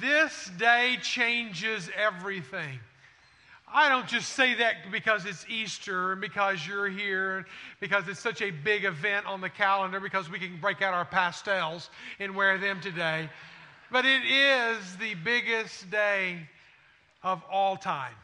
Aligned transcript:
This 0.00 0.50
day 0.58 0.98
changes 1.02 1.88
everything. 1.96 2.78
I 3.72 3.88
don't 3.88 4.06
just 4.06 4.32
say 4.32 4.54
that 4.54 4.90
because 4.92 5.24
it's 5.24 5.44
Easter 5.48 6.12
and 6.12 6.20
because 6.20 6.66
you're 6.66 6.88
here, 6.88 7.38
and 7.38 7.46
because 7.80 8.06
it's 8.08 8.20
such 8.20 8.42
a 8.42 8.50
big 8.50 8.84
event 8.84 9.26
on 9.26 9.40
the 9.40 9.48
calendar, 9.48 9.98
because 9.98 10.30
we 10.30 10.38
can 10.38 10.58
break 10.60 10.82
out 10.82 10.94
our 10.94 11.04
pastels 11.04 11.90
and 12.20 12.34
wear 12.34 12.58
them 12.58 12.80
today. 12.80 13.28
But 13.90 14.04
it 14.04 14.22
is 14.24 14.96
the 14.96 15.14
biggest 15.14 15.90
day 15.90 16.48
of 17.22 17.42
all 17.50 17.76
time. 17.76 18.14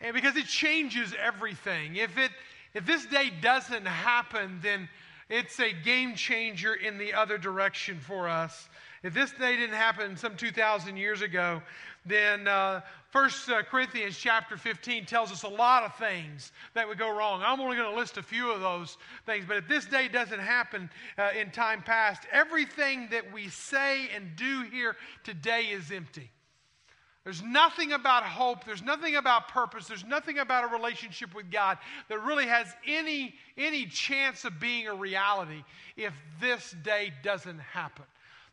And 0.00 0.14
because 0.14 0.36
it 0.36 0.46
changes 0.46 1.14
everything. 1.22 1.96
If, 1.96 2.18
it, 2.18 2.30
if 2.74 2.84
this 2.84 3.06
day 3.06 3.30
doesn't 3.40 3.86
happen, 3.86 4.60
then 4.62 4.88
it's 5.28 5.58
a 5.58 5.72
game 5.72 6.14
changer 6.14 6.74
in 6.74 6.98
the 6.98 7.14
other 7.14 7.38
direction 7.38 7.98
for 7.98 8.28
us. 8.28 8.68
If 9.06 9.14
this 9.14 9.30
day 9.30 9.56
didn't 9.56 9.76
happen 9.76 10.16
some 10.16 10.36
2,000 10.36 10.96
years 10.96 11.22
ago, 11.22 11.62
then 12.04 12.48
uh, 12.48 12.80
1 13.12 13.30
uh, 13.52 13.62
Corinthians 13.62 14.18
chapter 14.18 14.56
15 14.56 15.06
tells 15.06 15.30
us 15.30 15.44
a 15.44 15.48
lot 15.48 15.84
of 15.84 15.94
things 15.94 16.50
that 16.74 16.88
would 16.88 16.98
go 16.98 17.16
wrong. 17.16 17.40
I'm 17.46 17.60
only 17.60 17.76
going 17.76 17.88
to 17.88 17.96
list 17.96 18.16
a 18.16 18.22
few 18.22 18.50
of 18.50 18.60
those 18.60 18.98
things, 19.24 19.44
but 19.46 19.58
if 19.58 19.68
this 19.68 19.86
day 19.86 20.08
doesn't 20.08 20.40
happen 20.40 20.90
uh, 21.18 21.28
in 21.40 21.52
time 21.52 21.82
past, 21.82 22.24
everything 22.32 23.06
that 23.12 23.32
we 23.32 23.48
say 23.48 24.08
and 24.12 24.34
do 24.34 24.62
here 24.72 24.96
today 25.22 25.66
is 25.66 25.92
empty. 25.92 26.28
There's 27.22 27.44
nothing 27.44 27.92
about 27.92 28.24
hope. 28.24 28.64
There's 28.64 28.82
nothing 28.82 29.14
about 29.14 29.46
purpose. 29.48 29.86
There's 29.86 30.04
nothing 30.04 30.38
about 30.38 30.64
a 30.64 30.74
relationship 30.74 31.32
with 31.32 31.52
God 31.52 31.78
that 32.08 32.24
really 32.24 32.46
has 32.46 32.66
any, 32.84 33.34
any 33.56 33.86
chance 33.86 34.44
of 34.44 34.58
being 34.58 34.88
a 34.88 34.94
reality 34.94 35.62
if 35.96 36.12
this 36.40 36.74
day 36.82 37.12
doesn't 37.22 37.60
happen. 37.60 38.04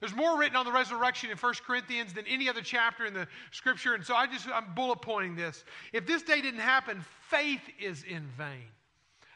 There's 0.04 0.14
more 0.14 0.38
written 0.38 0.58
on 0.58 0.66
the 0.66 0.72
resurrection 0.74 1.32
in 1.32 1.38
1 1.38 1.54
Corinthians 1.66 2.12
than 2.12 2.28
any 2.28 2.50
other 2.50 2.60
chapter 2.60 3.06
in 3.06 3.14
the 3.14 3.26
scripture. 3.52 3.94
And 3.94 4.04
so 4.04 4.14
I 4.14 4.28
just, 4.28 4.46
I'm 4.54 4.74
bullet 4.76 5.02
pointing 5.02 5.34
this. 5.34 5.64
If 5.94 6.06
this 6.06 6.22
day 6.24 6.42
didn't 6.42 6.60
happen, 6.60 7.06
faith 7.30 7.62
is 7.80 8.04
in 8.04 8.28
vain. 8.38 8.68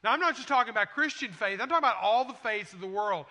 Now, 0.03 0.11
I'm 0.11 0.19
not 0.19 0.35
just 0.35 0.49
talking 0.49 0.71
about 0.71 0.89
Christian 0.89 1.31
faith, 1.31 1.61
I'm 1.61 1.69
talking 1.69 1.77
about 1.77 1.95
all 2.01 2.25
the 2.25 2.33
faiths 2.33 2.73
of 2.73 2.81
the 2.81 2.87
world 2.87 3.27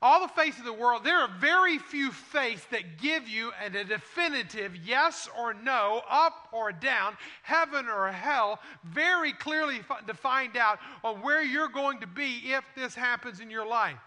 all 0.00 0.20
the 0.20 0.32
faiths 0.32 0.58
of 0.58 0.64
the 0.64 0.72
world, 0.72 1.04
there 1.04 1.20
are 1.20 1.30
very 1.38 1.78
few 1.78 2.10
faiths 2.10 2.64
that 2.72 2.98
give 3.00 3.28
you 3.28 3.52
a 3.64 3.70
definitive 3.70 4.74
yes 4.84 5.28
or 5.38 5.54
no, 5.54 6.02
up 6.10 6.48
or 6.50 6.72
down, 6.72 7.16
heaven 7.42 7.86
or 7.86 8.10
hell, 8.10 8.58
very 8.82 9.32
clearly 9.32 9.80
to 10.08 10.14
find 10.14 10.56
out 10.56 10.80
on 11.04 11.22
where 11.22 11.40
you're 11.40 11.68
going 11.68 12.00
to 12.00 12.08
be 12.08 12.40
if 12.46 12.64
this 12.74 12.96
happens 12.96 13.38
in 13.38 13.48
your 13.48 13.64
life. 13.64 14.00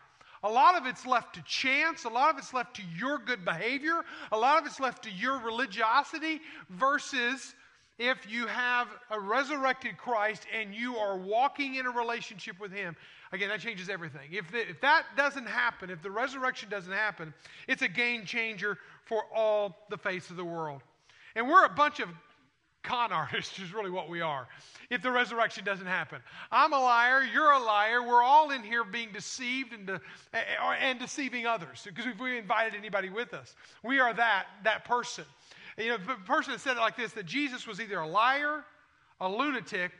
A 0.46 0.50
lot 0.50 0.78
of 0.78 0.86
it's 0.86 1.06
left 1.06 1.36
to 1.36 1.42
chance. 1.44 2.06
A 2.06 2.10
lot 2.10 2.30
of 2.30 2.38
it's 2.38 2.54
left 2.54 2.76
to 2.78 2.82
your 2.98 3.18
good 3.18 3.44
behavior. 3.44 4.02
A 4.32 4.38
lot 4.38 4.60
of 4.60 4.66
it's 4.66 4.80
left 4.80 5.04
to 5.04 5.12
your 5.12 5.40
religiosity 5.40 6.40
versus 6.70 7.54
if 7.98 8.30
you 8.30 8.48
have 8.48 8.88
a 9.10 9.20
resurrected 9.20 9.98
Christ 9.98 10.46
and 10.58 10.74
you 10.74 10.98
are 10.98 11.18
walking 11.18 11.76
in 11.76 11.86
a 11.86 11.92
relationship 11.92 12.60
with 12.60 12.72
Him 12.72 12.96
Again, 13.36 13.50
that 13.50 13.60
changes 13.60 13.90
everything. 13.90 14.30
If, 14.32 14.54
if 14.54 14.80
that 14.82 15.04
doesn't 15.18 15.48
happen, 15.48 15.90
if 15.90 16.02
the 16.02 16.10
resurrection 16.10 16.70
doesn't 16.70 16.92
happen, 16.92 17.34
it's 17.68 17.82
a 17.82 17.88
game 17.88 18.24
changer 18.24 18.78
for 19.04 19.24
all 19.36 19.86
the 19.90 19.98
face 19.98 20.30
of 20.30 20.38
the 20.38 20.46
world. 20.46 20.82
And 21.36 21.48
we're 21.50 21.66
a 21.66 21.70
bunch 21.70 22.00
of 22.00 22.08
con 22.86 23.12
artists, 23.12 23.60
is 23.60 23.74
really 23.74 23.90
what 23.90 24.10
we 24.10 24.22
are, 24.22 24.48
if 24.90 25.02
the 25.02 25.12
resurrection 25.12 25.64
doesn't 25.66 25.88
happen. 25.88 26.22
I'm 26.52 26.74
a 26.74 26.80
liar, 26.80 27.24
you're 27.24 27.52
a 27.52 27.60
liar, 27.60 28.02
we're 28.02 28.24
all 28.24 28.52
in 28.52 28.64
here 28.64 28.84
being 28.84 29.10
deceived 29.12 29.74
and, 29.74 29.88
de- 29.88 30.02
and 30.80 31.00
deceiving 31.00 31.46
others 31.46 31.82
because 31.86 32.06
if 32.06 32.20
we 32.20 32.38
invited 32.38 32.76
anybody 32.78 33.10
with 33.10 33.34
us, 33.34 33.56
we 33.84 34.00
are 34.00 34.14
that, 34.14 34.46
that 34.64 34.86
person. 34.86 35.26
You 35.78 35.90
know, 35.90 35.98
the 35.98 36.16
person 36.26 36.54
that 36.54 36.62
said 36.62 36.78
it 36.78 36.80
like 36.80 36.96
this 36.96 37.12
that 37.14 37.26
Jesus 37.26 37.68
was 37.68 37.82
either 37.82 38.00
a 38.00 38.08
liar, 38.08 38.64
a 39.20 39.28
lunatic, 39.28 39.92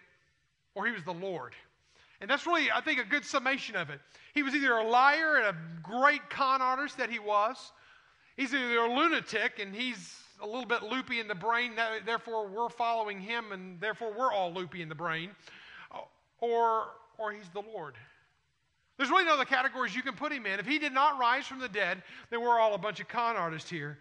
or 0.74 0.86
he 0.86 0.94
was 0.94 1.04
the 1.04 1.14
Lord. 1.14 1.54
And 2.22 2.30
that's 2.30 2.46
really, 2.46 2.72
I 2.72 2.80
think, 2.80 3.00
a 3.00 3.04
good 3.04 3.26
summation 3.26 3.76
of 3.76 3.90
it. 3.90 4.00
He 4.34 4.44
was 4.44 4.56
either 4.56 4.72
a 4.74 4.88
liar 4.88 5.38
and 5.38 5.48
a 5.48 5.56
great 5.84 6.30
con 6.30 6.62
artist 6.62 6.98
that 6.98 7.10
he 7.10 7.20
was, 7.20 7.58
he's 8.38 8.54
either 8.54 8.80
a 8.80 8.94
lunatic 8.94 9.60
and 9.60 9.76
he's 9.76 10.14
a 10.42 10.46
little 10.46 10.66
bit 10.66 10.84
loopy 10.84 11.20
in 11.20 11.28
the 11.28 11.36
brain, 11.36 11.72
therefore 12.06 12.48
we're 12.48 12.70
following 12.70 13.20
him 13.20 13.52
and 13.52 13.80
therefore 13.80 14.14
we're 14.18 14.32
all 14.32 14.54
loopy 14.54 14.82
in 14.82 14.90
the 14.90 14.96
brain, 14.96 15.32
uh, 15.94 16.00
or, 16.40 16.88
or 17.18 17.32
he's 17.32 17.50
the 17.54 17.62
Lord. 17.62 17.96
There's 18.98 19.10
really 19.10 19.26
no 19.26 19.34
other 19.34 19.46
categories 19.46 19.96
you 19.96 20.02
can 20.02 20.14
put 20.14 20.32
him 20.32 20.46
in. 20.46 20.60
If 20.60 20.66
he 20.66 20.80
did 20.80 20.94
not 20.94 21.20
rise 21.20 21.46
from 21.46 21.60
the 21.60 21.68
dead, 21.68 22.02
then 22.30 22.42
we're 22.42 22.60
all 22.60 22.76
a 22.76 22.78
bunch 22.78 23.00
of 23.00 23.08
con 23.08 23.36
artists 23.36 23.70
here. 23.70 23.98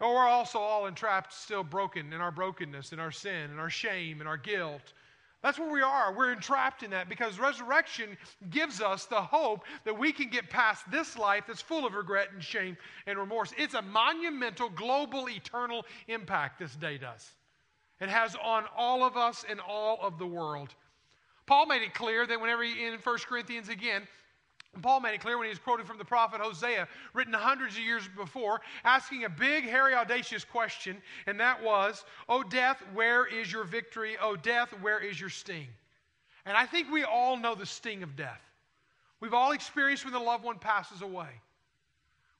Or 0.00 0.14
we're 0.14 0.26
also 0.26 0.58
all 0.58 0.86
entrapped, 0.86 1.32
still 1.32 1.62
broken 1.62 2.12
in 2.12 2.20
our 2.20 2.32
brokenness, 2.32 2.92
in 2.92 2.98
our 2.98 3.12
sin, 3.12 3.50
in 3.50 3.58
our 3.58 3.70
shame, 3.70 4.20
in 4.20 4.26
our 4.26 4.38
guilt, 4.38 4.94
that's 5.42 5.58
where 5.58 5.70
we 5.70 5.82
are. 5.82 6.14
We're 6.14 6.32
entrapped 6.32 6.84
in 6.84 6.90
that 6.90 7.08
because 7.08 7.38
resurrection 7.38 8.16
gives 8.50 8.80
us 8.80 9.06
the 9.06 9.20
hope 9.20 9.64
that 9.84 9.98
we 9.98 10.12
can 10.12 10.28
get 10.28 10.48
past 10.48 10.88
this 10.90 11.18
life 11.18 11.44
that's 11.48 11.60
full 11.60 11.84
of 11.84 11.94
regret 11.94 12.28
and 12.32 12.42
shame 12.42 12.76
and 13.06 13.18
remorse. 13.18 13.52
It's 13.58 13.74
a 13.74 13.82
monumental, 13.82 14.68
global, 14.68 15.28
eternal 15.28 15.84
impact 16.06 16.60
this 16.60 16.76
day 16.76 16.96
does. 16.96 17.32
It 18.00 18.08
has 18.08 18.36
on 18.42 18.64
all 18.76 19.04
of 19.04 19.16
us 19.16 19.44
and 19.48 19.60
all 19.60 19.98
of 20.00 20.18
the 20.18 20.26
world. 20.26 20.74
Paul 21.46 21.66
made 21.66 21.82
it 21.82 21.92
clear 21.92 22.24
that 22.26 22.40
whenever 22.40 22.62
he, 22.62 22.86
in 22.86 22.94
1 22.94 23.18
Corinthians 23.28 23.68
again, 23.68 24.06
Paul 24.80 25.00
made 25.00 25.14
it 25.14 25.20
clear 25.20 25.36
when 25.36 25.44
he 25.44 25.50
was 25.50 25.58
quoting 25.58 25.84
from 25.84 25.98
the 25.98 26.04
prophet 26.04 26.40
Hosea, 26.40 26.88
written 27.12 27.34
hundreds 27.34 27.74
of 27.76 27.82
years 27.82 28.08
before, 28.16 28.62
asking 28.84 29.24
a 29.24 29.28
big, 29.28 29.64
hairy, 29.64 29.94
audacious 29.94 30.44
question, 30.44 31.02
and 31.26 31.38
that 31.40 31.62
was, 31.62 32.04
O 32.28 32.42
death, 32.42 32.82
where 32.94 33.26
is 33.26 33.52
your 33.52 33.64
victory? 33.64 34.16
O 34.20 34.34
death, 34.34 34.70
where 34.80 34.98
is 34.98 35.20
your 35.20 35.28
sting? 35.28 35.68
And 36.46 36.56
I 36.56 36.64
think 36.64 36.90
we 36.90 37.04
all 37.04 37.36
know 37.36 37.54
the 37.54 37.66
sting 37.66 38.02
of 38.02 38.16
death. 38.16 38.40
We've 39.20 39.34
all 39.34 39.52
experienced 39.52 40.04
when 40.04 40.14
the 40.14 40.18
loved 40.18 40.42
one 40.42 40.58
passes 40.58 41.02
away. 41.02 41.28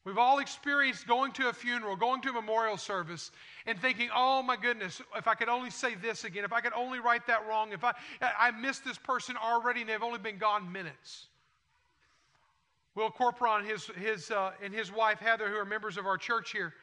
We've 0.04 0.19
all 0.19 0.41
experienced 0.41 1.06
going 1.06 1.31
to 1.32 1.48
a 1.48 1.53
funeral, 1.53 1.94
going 1.94 2.22
to 2.22 2.31
a 2.31 2.32
memorial 2.32 2.76
service, 2.76 3.31
and 3.66 3.78
thinking, 3.78 4.09
oh 4.12 4.42
my 4.42 4.56
goodness, 4.56 5.00
if 5.16 5.28
I 5.28 5.34
could 5.34 5.48
only 5.48 5.71
say 5.71 5.94
this 5.94 6.25
again, 6.25 6.44
if 6.44 6.53
I 6.53 6.60
could 6.60 6.72
only 6.72 6.98
write 6.98 7.26
that 7.28 7.47
wrong, 7.47 7.72
if 7.72 7.84
I, 7.84 7.92
I 8.21 8.50
missed 8.50 8.84
this 8.84 8.98
person 8.98 9.37
already 9.37 9.82
and 9.82 9.91
they've 9.91 10.03
only 10.03 10.19
been 10.19 10.38
gone 10.38 10.72
minutes. 10.72 11.26
Will 12.94 13.10
Corporon 13.10 13.64
his, 13.64 13.86
his, 13.97 14.30
uh, 14.30 14.53
and 14.62 14.75
his 14.75 14.92
wife 14.92 15.19
Heather, 15.19 15.48
who 15.48 15.56
are 15.56 15.64
members 15.64 15.97
of 15.97 16.06
our 16.06 16.19
church 16.19 16.53
here, 16.53 16.75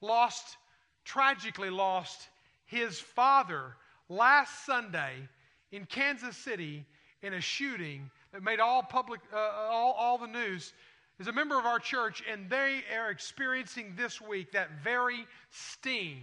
lost, 0.00 0.56
tragically 1.04 1.70
lost 1.70 2.28
his 2.64 2.98
father 2.98 3.76
last 4.08 4.64
Sunday 4.64 5.28
in 5.70 5.84
Kansas 5.84 6.36
City 6.36 6.86
in 7.22 7.34
a 7.34 7.40
shooting 7.40 8.10
that 8.32 8.42
made 8.42 8.60
all 8.60 8.82
public, 8.82 9.20
uh, 9.32 9.36
all, 9.36 9.92
all 9.92 10.18
the 10.18 10.26
news. 10.26 10.72
Is 11.18 11.28
a 11.28 11.32
member 11.32 11.56
of 11.56 11.66
our 11.66 11.78
church, 11.78 12.22
and 12.28 12.50
they 12.50 12.82
are 12.96 13.10
experiencing 13.10 13.92
this 13.96 14.20
week 14.20 14.52
that 14.52 14.82
very 14.82 15.26
sting 15.50 16.22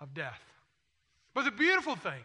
of 0.00 0.12
death. 0.12 0.42
But 1.32 1.44
the 1.44 1.50
beautiful 1.50 1.96
thing 1.96 2.22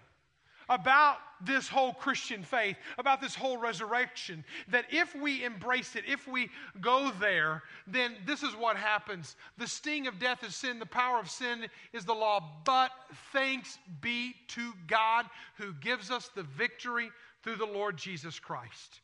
about 0.71 1.17
this 1.45 1.67
whole 1.67 1.93
Christian 1.93 2.43
faith, 2.43 2.77
about 2.97 3.19
this 3.19 3.35
whole 3.35 3.57
resurrection, 3.57 4.45
that 4.69 4.85
if 4.89 5.13
we 5.15 5.43
embrace 5.43 5.95
it, 5.97 6.05
if 6.07 6.27
we 6.27 6.49
go 6.79 7.11
there, 7.19 7.63
then 7.87 8.13
this 8.25 8.41
is 8.41 8.55
what 8.55 8.77
happens. 8.77 9.35
The 9.57 9.67
sting 9.67 10.07
of 10.07 10.17
death 10.17 10.43
is 10.43 10.55
sin, 10.55 10.79
the 10.79 10.85
power 10.85 11.19
of 11.19 11.29
sin 11.29 11.65
is 11.91 12.05
the 12.05 12.13
law. 12.13 12.61
But 12.63 12.91
thanks 13.33 13.79
be 13.99 14.33
to 14.49 14.71
God 14.87 15.25
who 15.57 15.73
gives 15.73 16.09
us 16.09 16.29
the 16.33 16.43
victory 16.43 17.09
through 17.43 17.57
the 17.57 17.65
Lord 17.65 17.97
Jesus 17.97 18.39
Christ. 18.39 19.01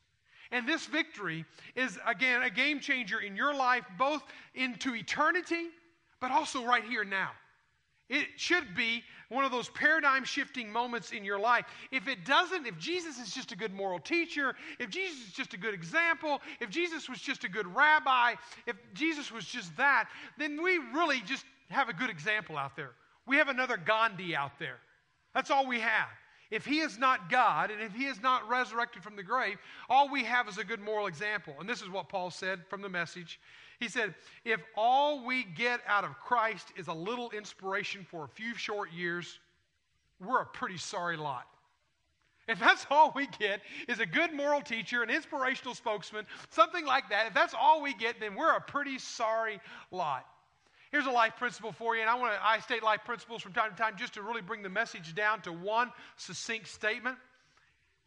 And 0.50 0.66
this 0.66 0.86
victory 0.86 1.44
is, 1.76 1.98
again, 2.06 2.42
a 2.42 2.50
game 2.50 2.80
changer 2.80 3.20
in 3.20 3.36
your 3.36 3.54
life, 3.54 3.84
both 3.98 4.22
into 4.54 4.94
eternity, 4.94 5.66
but 6.18 6.30
also 6.30 6.64
right 6.64 6.84
here 6.84 7.04
now. 7.04 7.32
It 8.08 8.28
should 8.36 8.74
be 8.74 9.02
one 9.28 9.44
of 9.44 9.50
those 9.50 9.68
paradigm 9.68 10.24
shifting 10.24 10.70
moments 10.70 11.12
in 11.12 11.24
your 11.24 11.38
life. 11.38 11.66
If 11.90 12.08
it 12.08 12.24
doesn't, 12.24 12.66
if 12.66 12.78
Jesus 12.78 13.18
is 13.18 13.34
just 13.34 13.52
a 13.52 13.56
good 13.56 13.74
moral 13.74 13.98
teacher, 13.98 14.54
if 14.78 14.88
Jesus 14.90 15.18
is 15.26 15.32
just 15.32 15.54
a 15.54 15.58
good 15.58 15.74
example, 15.74 16.40
if 16.60 16.70
Jesus 16.70 17.08
was 17.08 17.20
just 17.20 17.44
a 17.44 17.48
good 17.48 17.66
rabbi, 17.74 18.34
if 18.66 18.76
Jesus 18.94 19.30
was 19.30 19.44
just 19.44 19.76
that, 19.76 20.08
then 20.38 20.62
we 20.62 20.78
really 20.94 21.20
just 21.26 21.44
have 21.70 21.88
a 21.88 21.92
good 21.92 22.10
example 22.10 22.56
out 22.56 22.74
there. 22.76 22.92
We 23.26 23.36
have 23.36 23.48
another 23.48 23.76
Gandhi 23.76 24.34
out 24.34 24.58
there. 24.58 24.78
That's 25.34 25.50
all 25.50 25.66
we 25.66 25.80
have. 25.80 26.08
If 26.50 26.64
he 26.64 26.78
is 26.78 26.96
not 26.96 27.28
God 27.28 27.70
and 27.70 27.82
if 27.82 27.92
he 27.92 28.06
is 28.06 28.22
not 28.22 28.48
resurrected 28.48 29.02
from 29.02 29.16
the 29.16 29.22
grave, 29.22 29.58
all 29.90 30.10
we 30.10 30.24
have 30.24 30.48
is 30.48 30.56
a 30.56 30.64
good 30.64 30.80
moral 30.80 31.06
example. 31.06 31.54
And 31.60 31.68
this 31.68 31.82
is 31.82 31.90
what 31.90 32.08
Paul 32.08 32.30
said 32.30 32.60
from 32.70 32.80
the 32.80 32.88
message. 32.88 33.38
He 33.78 33.88
said, 33.88 34.14
If 34.44 34.60
all 34.76 35.24
we 35.24 35.44
get 35.44 35.80
out 35.86 36.04
of 36.04 36.18
Christ 36.20 36.72
is 36.76 36.88
a 36.88 36.92
little 36.92 37.30
inspiration 37.30 38.06
for 38.10 38.24
a 38.24 38.28
few 38.28 38.54
short 38.54 38.92
years, 38.92 39.38
we're 40.20 40.42
a 40.42 40.46
pretty 40.46 40.78
sorry 40.78 41.16
lot. 41.16 41.46
If 42.48 42.58
that's 42.58 42.86
all 42.90 43.12
we 43.14 43.28
get 43.38 43.60
is 43.86 44.00
a 44.00 44.06
good 44.06 44.32
moral 44.32 44.60
teacher, 44.60 45.02
an 45.02 45.10
inspirational 45.10 45.74
spokesman, 45.74 46.26
something 46.50 46.84
like 46.84 47.10
that, 47.10 47.28
if 47.28 47.34
that's 47.34 47.54
all 47.54 47.82
we 47.82 47.94
get, 47.94 48.18
then 48.18 48.34
we're 48.34 48.56
a 48.56 48.60
pretty 48.60 48.98
sorry 48.98 49.60
lot. 49.90 50.26
Here's 50.90 51.06
a 51.06 51.10
life 51.10 51.34
principle 51.36 51.70
for 51.70 51.94
you, 51.94 52.00
and 52.00 52.10
I 52.10 52.14
want 52.14 52.32
to 52.32 52.44
I 52.44 52.60
state 52.60 52.82
life 52.82 53.00
principles 53.04 53.42
from 53.42 53.52
time 53.52 53.70
to 53.70 53.76
time 53.76 53.94
just 53.98 54.14
to 54.14 54.22
really 54.22 54.40
bring 54.40 54.62
the 54.62 54.70
message 54.70 55.14
down 55.14 55.42
to 55.42 55.52
one 55.52 55.92
succinct 56.16 56.66
statement. 56.66 57.18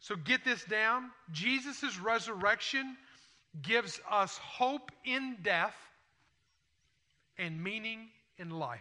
So 0.00 0.16
get 0.16 0.44
this 0.44 0.64
down. 0.64 1.12
Jesus' 1.30 2.00
resurrection 2.00 2.96
gives 3.60 4.00
us 4.10 4.38
hope 4.38 4.90
in 5.04 5.36
death 5.42 5.76
and 7.36 7.62
meaning 7.62 8.08
in 8.38 8.50
life. 8.50 8.80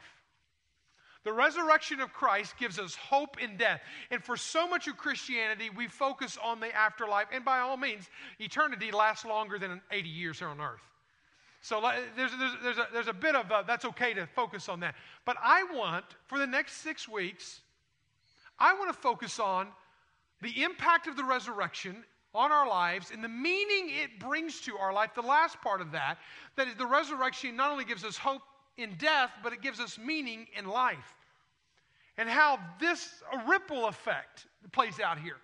The 1.24 1.34
resurrection 1.34 2.00
of 2.00 2.14
Christ 2.14 2.58
gives 2.58 2.80
us 2.80 2.96
hope 2.96 3.42
in 3.42 3.58
death. 3.58 3.82
And 4.10 4.24
for 4.24 4.36
so 4.36 4.68
much 4.68 4.88
of 4.88 4.98
Christianity, 4.98 5.70
we 5.70 5.88
focus 5.88 6.38
on 6.44 6.60
the 6.60 6.76
afterlife. 6.76 7.28
And 7.32 7.46
by 7.46 7.60
all 7.60 7.78
means, 7.78 8.10
eternity 8.40 8.92
lasts 8.92 9.24
longer 9.24 9.60
than 9.60 9.82
80 9.92 10.10
years 10.10 10.40
here 10.40 10.48
on 10.48 10.60
earth. 10.60 10.82
So 11.62 11.80
there's, 12.16 12.32
there's, 12.40 12.52
there's, 12.64 12.78
a, 12.78 12.88
there's 12.92 13.08
a 13.08 13.14
bit 13.14 13.36
of 13.36 13.52
a, 13.52 13.64
that's 13.68 13.86
okay 13.86 14.16
to 14.16 14.26
focus 14.26 14.68
on 14.68 14.80
that. 14.80 14.96
But 15.26 15.38
I 15.44 15.64
want, 15.72 16.06
for 16.26 16.40
the 16.40 16.48
next 16.48 16.78
six 16.78 17.08
weeks, 17.08 17.62
I 18.58 18.74
want 18.74 18.92
to 18.92 19.00
focus 19.00 19.40
on 19.40 19.68
the 20.42 20.64
impact 20.64 21.06
of 21.06 21.16
the 21.16 21.24
resurrection 21.24 22.04
on 22.34 22.52
our 22.52 22.68
lives 22.68 23.12
and 23.12 23.24
the 23.24 23.30
meaning 23.30 23.90
it 23.90 24.20
brings 24.20 24.62
to 24.62 24.78
our 24.78 24.94
life. 24.94 25.12
The 25.14 25.22
last 25.22 25.60
part 25.62 25.82
of 25.82 25.92
that, 25.92 26.18
that 26.56 26.68
is 26.68 26.76
the 26.76 26.86
resurrection 26.86 27.56
not 27.56 27.72
only 27.72 27.86
gives 27.86 28.04
us 28.04 28.18
hope 28.18 28.42
in 28.78 28.96
death, 28.98 29.32
but 29.44 29.54
it 29.54 29.62
gives 29.62 29.80
us 29.80 29.98
meaning 29.98 30.48
in 30.58 30.66
life. 30.66 31.16
And 32.18 32.30
how 32.30 32.60
this 32.80 33.10
a 33.34 33.50
ripple 33.50 33.88
effect 33.88 34.48
plays 34.72 35.00
out 35.00 35.20
here. 35.20 35.38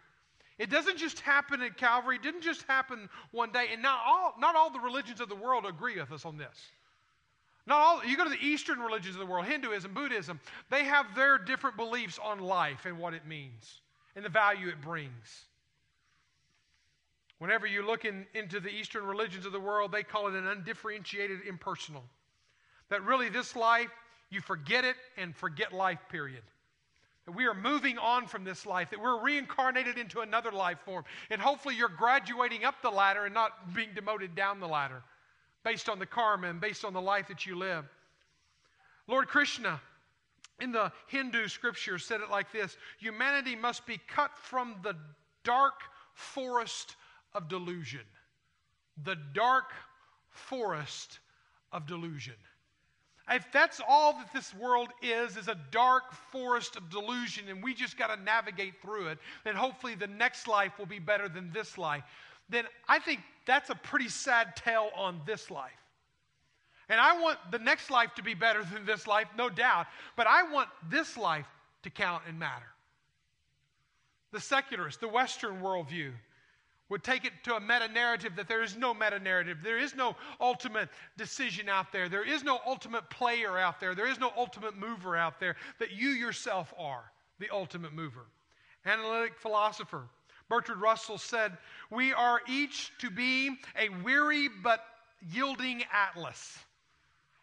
It 0.57 0.69
doesn't 0.69 0.97
just 0.97 1.19
happen 1.19 1.61
at 1.61 1.77
Calvary, 1.77 2.15
it 2.15 2.23
didn't 2.23 2.41
just 2.41 2.63
happen 2.63 3.09
one 3.31 3.51
day. 3.51 3.67
And 3.71 3.81
not 3.81 3.99
all, 4.05 4.33
not 4.39 4.55
all 4.55 4.69
the 4.69 4.79
religions 4.79 5.21
of 5.21 5.29
the 5.29 5.35
world 5.35 5.65
agree 5.65 5.99
with 5.99 6.11
us 6.11 6.25
on 6.25 6.37
this. 6.37 6.57
Not 7.67 7.79
all, 7.79 8.05
you 8.05 8.15
go 8.15 8.23
to 8.23 8.29
the 8.29 8.43
Eastern 8.43 8.79
religions 8.79 9.15
of 9.15 9.19
the 9.19 9.25
world, 9.25 9.45
Hinduism, 9.45 9.93
Buddhism, 9.93 10.39
they 10.71 10.85
have 10.85 11.13
their 11.15 11.37
different 11.37 11.75
beliefs 11.75 12.17
on 12.23 12.39
life 12.39 12.85
and 12.85 12.97
what 12.97 13.13
it 13.13 13.27
means 13.27 13.81
and 14.15 14.23
the 14.23 14.29
value 14.29 14.69
it 14.69 14.81
brings. 14.81 15.46
Whenever 17.39 17.67
you 17.67 17.85
look 17.85 18.05
in, 18.05 18.25
into 18.33 18.59
the 18.59 18.69
Eastern 18.69 19.05
religions 19.05 19.45
of 19.45 19.51
the 19.51 19.59
world, 19.59 19.91
they 19.91 20.03
call 20.03 20.27
it 20.27 20.33
an 20.33 20.47
undifferentiated 20.47 21.39
impersonal. 21.47 22.03
That 22.89 23.03
really, 23.03 23.29
this 23.29 23.55
life, 23.55 23.91
you 24.29 24.41
forget 24.41 24.83
it 24.83 24.95
and 25.17 25.35
forget 25.35 25.71
life, 25.71 25.99
period. 26.09 26.41
That 27.25 27.33
we 27.33 27.45
are 27.45 27.53
moving 27.53 27.97
on 27.97 28.25
from 28.25 28.43
this 28.43 28.65
life, 28.65 28.89
that 28.89 29.01
we're 29.01 29.21
reincarnated 29.21 29.97
into 29.97 30.21
another 30.21 30.51
life 30.51 30.79
form. 30.85 31.03
And 31.29 31.39
hopefully, 31.39 31.75
you're 31.75 31.89
graduating 31.89 32.63
up 32.63 32.81
the 32.81 32.89
ladder 32.89 33.25
and 33.25 33.33
not 33.33 33.73
being 33.73 33.89
demoted 33.93 34.33
down 34.33 34.59
the 34.59 34.67
ladder 34.67 35.03
based 35.63 35.89
on 35.89 35.99
the 35.99 36.05
karma 36.05 36.47
and 36.47 36.61
based 36.61 36.85
on 36.85 36.93
the 36.93 37.01
life 37.01 37.27
that 37.27 37.45
you 37.45 37.55
live. 37.55 37.85
Lord 39.07 39.27
Krishna, 39.27 39.79
in 40.59 40.71
the 40.71 40.91
Hindu 41.07 41.49
scripture, 41.49 41.99
said 41.99 42.21
it 42.21 42.31
like 42.31 42.51
this 42.51 42.77
Humanity 42.99 43.55
must 43.55 43.85
be 43.85 43.99
cut 44.07 44.31
from 44.37 44.75
the 44.81 44.95
dark 45.43 45.81
forest 46.13 46.95
of 47.37 47.47
delusion. 47.47 48.01
The 49.03 49.15
dark 49.33 49.71
forest 50.29 51.19
of 51.71 51.85
delusion. 51.85 52.33
If 53.29 53.45
that's 53.51 53.79
all 53.87 54.13
that 54.13 54.33
this 54.33 54.53
world 54.55 54.87
is, 55.01 55.37
is 55.37 55.47
a 55.47 55.57
dark 55.69 56.13
forest 56.31 56.77
of 56.77 56.89
delusion, 56.89 57.49
and 57.49 57.61
we 57.61 57.73
just 57.73 57.97
got 57.97 58.15
to 58.15 58.21
navigate 58.23 58.81
through 58.81 59.07
it, 59.07 59.19
then 59.43 59.53
hopefully 59.55 59.95
the 59.95 60.07
next 60.07 60.47
life 60.47 60.79
will 60.79 60.85
be 60.85 60.99
better 60.99 61.29
than 61.29 61.51
this 61.51 61.77
life. 61.77 62.03
Then 62.49 62.65
I 62.87 62.99
think 62.99 63.19
that's 63.45 63.69
a 63.69 63.75
pretty 63.75 64.07
sad 64.07 64.55
tale 64.55 64.89
on 64.95 65.21
this 65.25 65.51
life. 65.51 65.71
And 66.89 67.01
I 67.01 67.21
want 67.21 67.37
the 67.51 67.59
next 67.59 67.91
life 67.91 68.15
to 68.15 68.23
be 68.23 68.33
better 68.33 68.63
than 68.63 68.85
this 68.85 69.05
life, 69.07 69.27
no 69.37 69.49
doubt, 69.49 69.87
but 70.15 70.25
I 70.25 70.49
want 70.51 70.69
this 70.89 71.17
life 71.17 71.45
to 71.83 71.89
count 71.89 72.23
and 72.29 72.39
matter. 72.39 72.65
The 74.31 74.39
secularist, 74.39 75.01
the 75.01 75.09
Western 75.09 75.61
worldview, 75.61 76.13
would 76.89 77.03
take 77.03 77.25
it 77.25 77.33
to 77.43 77.55
a 77.55 77.59
meta 77.59 77.87
narrative 77.87 78.35
that 78.37 78.47
there 78.47 78.63
is 78.63 78.77
no 78.77 78.93
meta 78.93 79.19
narrative. 79.19 79.57
There 79.63 79.77
is 79.77 79.95
no 79.95 80.15
ultimate 80.39 80.89
decision 81.17 81.67
out 81.67 81.91
there. 81.91 82.07
There 82.07 82.25
is 82.27 82.43
no 82.43 82.59
ultimate 82.65 83.09
player 83.09 83.57
out 83.57 83.79
there. 83.79 83.93
There 83.93 84.09
is 84.09 84.19
no 84.19 84.31
ultimate 84.37 84.77
mover 84.77 85.15
out 85.17 85.39
there, 85.39 85.55
that 85.79 85.91
you 85.91 86.09
yourself 86.09 86.73
are 86.77 87.11
the 87.39 87.49
ultimate 87.51 87.93
mover. 87.93 88.25
Analytic 88.85 89.37
philosopher 89.37 90.03
Bertrand 90.49 90.81
Russell 90.81 91.17
said, 91.17 91.57
We 91.89 92.13
are 92.13 92.41
each 92.47 92.91
to 92.99 93.09
be 93.09 93.49
a 93.77 93.89
weary 94.03 94.47
but 94.63 94.83
yielding 95.31 95.83
Atlas. 95.91 96.57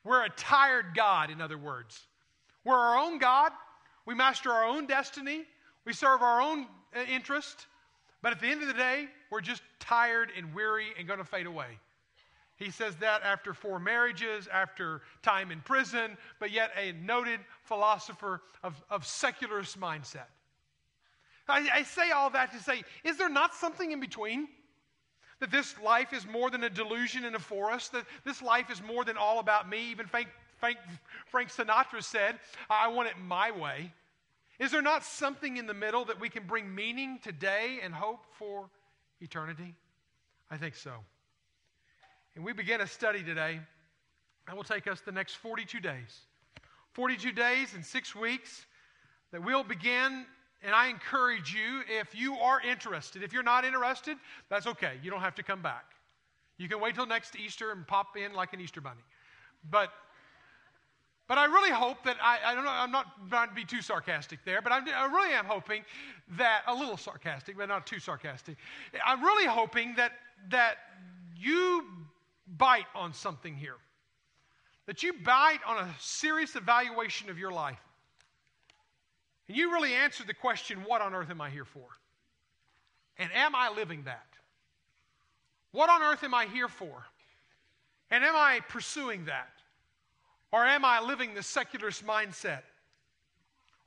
We're 0.04 0.24
a 0.24 0.30
tired 0.30 0.94
God, 0.94 1.30
in 1.30 1.40
other 1.40 1.58
words. 1.58 2.00
We're 2.64 2.76
our 2.76 2.96
own 2.98 3.18
God. 3.18 3.52
We 4.06 4.14
master 4.14 4.50
our 4.50 4.64
own 4.64 4.86
destiny. 4.86 5.44
We 5.84 5.92
serve 5.92 6.22
our 6.22 6.40
own 6.40 6.66
uh, 6.96 7.00
interest. 7.10 7.66
But 8.24 8.32
at 8.32 8.40
the 8.40 8.46
end 8.46 8.62
of 8.62 8.68
the 8.68 8.72
day, 8.72 9.08
we're 9.28 9.42
just 9.42 9.62
tired 9.80 10.30
and 10.34 10.54
weary 10.54 10.86
and 10.98 11.06
going 11.06 11.18
to 11.18 11.26
fade 11.26 11.44
away. 11.44 11.78
He 12.56 12.70
says 12.70 12.96
that 12.96 13.22
after 13.22 13.52
four 13.52 13.78
marriages, 13.78 14.48
after 14.50 15.02
time 15.22 15.50
in 15.50 15.60
prison, 15.60 16.16
but 16.40 16.50
yet 16.50 16.70
a 16.74 16.92
noted 16.92 17.40
philosopher 17.64 18.40
of, 18.62 18.82
of 18.88 19.06
secularist 19.06 19.78
mindset. 19.78 20.30
I, 21.46 21.68
I 21.70 21.82
say 21.82 22.12
all 22.12 22.30
that 22.30 22.50
to 22.52 22.60
say, 22.60 22.84
is 23.04 23.18
there 23.18 23.28
not 23.28 23.54
something 23.54 23.92
in 23.92 24.00
between? 24.00 24.48
That 25.40 25.50
this 25.50 25.74
life 25.84 26.14
is 26.14 26.26
more 26.26 26.48
than 26.48 26.64
a 26.64 26.70
delusion 26.70 27.26
in 27.26 27.34
a 27.34 27.38
forest, 27.38 27.92
that 27.92 28.06
this 28.24 28.40
life 28.40 28.70
is 28.70 28.82
more 28.82 29.04
than 29.04 29.18
all 29.18 29.38
about 29.38 29.68
me. 29.68 29.90
Even 29.90 30.06
Frank, 30.06 30.28
Frank, 30.56 30.78
Frank 31.26 31.50
Sinatra 31.50 32.02
said, 32.02 32.38
I 32.70 32.88
want 32.88 33.10
it 33.10 33.16
my 33.22 33.50
way. 33.50 33.92
Is 34.58 34.70
there 34.70 34.82
not 34.82 35.04
something 35.04 35.56
in 35.56 35.66
the 35.66 35.74
middle 35.74 36.04
that 36.04 36.20
we 36.20 36.28
can 36.28 36.46
bring 36.46 36.72
meaning 36.74 37.18
today 37.22 37.78
and 37.82 37.92
hope 37.92 38.24
for 38.38 38.70
eternity? 39.20 39.74
I 40.50 40.56
think 40.56 40.76
so. 40.76 40.92
And 42.36 42.44
we 42.44 42.52
begin 42.52 42.80
a 42.80 42.86
study 42.86 43.22
today 43.22 43.60
that 44.46 44.56
will 44.56 44.64
take 44.64 44.86
us 44.86 45.00
the 45.00 45.12
next 45.12 45.34
42 45.34 45.80
days. 45.80 46.20
42 46.92 47.32
days 47.32 47.74
and 47.74 47.84
six 47.84 48.14
weeks 48.14 48.66
that 49.32 49.42
we'll 49.42 49.64
begin. 49.64 50.26
And 50.62 50.74
I 50.74 50.88
encourage 50.88 51.52
you, 51.52 51.82
if 51.88 52.14
you 52.14 52.34
are 52.36 52.60
interested, 52.60 53.22
if 53.22 53.32
you're 53.32 53.42
not 53.42 53.64
interested, 53.64 54.16
that's 54.48 54.66
okay. 54.66 54.92
You 55.02 55.10
don't 55.10 55.20
have 55.20 55.34
to 55.36 55.42
come 55.42 55.62
back. 55.62 55.84
You 56.56 56.68
can 56.68 56.80
wait 56.80 56.94
till 56.94 57.06
next 57.06 57.36
Easter 57.36 57.72
and 57.72 57.86
pop 57.86 58.16
in 58.16 58.32
like 58.32 58.52
an 58.52 58.60
Easter 58.60 58.80
bunny. 58.80 59.02
But 59.68 59.90
but 61.26 61.38
I 61.38 61.46
really 61.46 61.70
hope 61.70 62.04
that 62.04 62.16
I, 62.22 62.38
I 62.44 62.54
don't 62.54 62.64
know, 62.64 62.70
I'm 62.70 62.90
not 62.90 63.06
trying 63.30 63.48
to 63.48 63.54
be 63.54 63.64
too 63.64 63.80
sarcastic 63.80 64.40
there, 64.44 64.60
but 64.60 64.72
I'm, 64.72 64.86
I 64.88 65.06
really 65.06 65.32
am 65.32 65.46
hoping 65.46 65.82
that, 66.36 66.62
a 66.66 66.74
little 66.74 66.98
sarcastic, 66.98 67.56
but 67.56 67.68
not 67.68 67.86
too 67.86 67.98
sarcastic. 67.98 68.56
I'm 69.04 69.22
really 69.22 69.46
hoping 69.46 69.94
that, 69.96 70.12
that 70.50 70.76
you 71.36 71.86
bite 72.58 72.86
on 72.94 73.14
something 73.14 73.54
here, 73.54 73.76
that 74.86 75.02
you 75.02 75.14
bite 75.14 75.60
on 75.66 75.78
a 75.78 75.94
serious 75.98 76.56
evaluation 76.56 77.30
of 77.30 77.38
your 77.38 77.52
life. 77.52 77.80
And 79.48 79.56
you 79.56 79.72
really 79.72 79.94
answer 79.94 80.24
the 80.24 80.34
question, 80.34 80.84
what 80.86 81.00
on 81.00 81.14
earth 81.14 81.30
am 81.30 81.40
I 81.40 81.48
here 81.48 81.64
for? 81.64 81.86
And 83.18 83.30
am 83.32 83.54
I 83.54 83.70
living 83.70 84.04
that? 84.04 84.26
What 85.72 85.88
on 85.88 86.02
earth 86.02 86.22
am 86.22 86.34
I 86.34 86.46
here 86.46 86.68
for? 86.68 87.04
And 88.10 88.22
am 88.24 88.36
I 88.36 88.60
pursuing 88.68 89.24
that? 89.24 89.48
Or 90.54 90.64
am 90.64 90.84
I 90.84 91.00
living 91.00 91.34
the 91.34 91.42
secularist 91.42 92.06
mindset? 92.06 92.60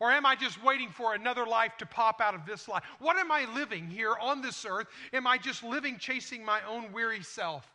Or 0.02 0.12
am 0.12 0.26
I 0.26 0.36
just 0.36 0.62
waiting 0.62 0.90
for 0.90 1.14
another 1.14 1.46
life 1.46 1.78
to 1.78 1.86
pop 1.86 2.20
out 2.20 2.36
of 2.36 2.46
this 2.46 2.68
life? 2.68 2.84
What 3.00 3.16
am 3.16 3.32
I 3.32 3.46
living 3.56 3.88
here 3.88 4.18
on 4.20 4.42
this 4.42 4.66
earth? 4.70 4.88
Am 5.14 5.26
I 5.26 5.38
just 5.38 5.64
living 5.64 5.98
chasing 5.98 6.44
my 6.44 6.60
own 6.68 6.92
weary 6.92 7.24
self? 7.24 7.72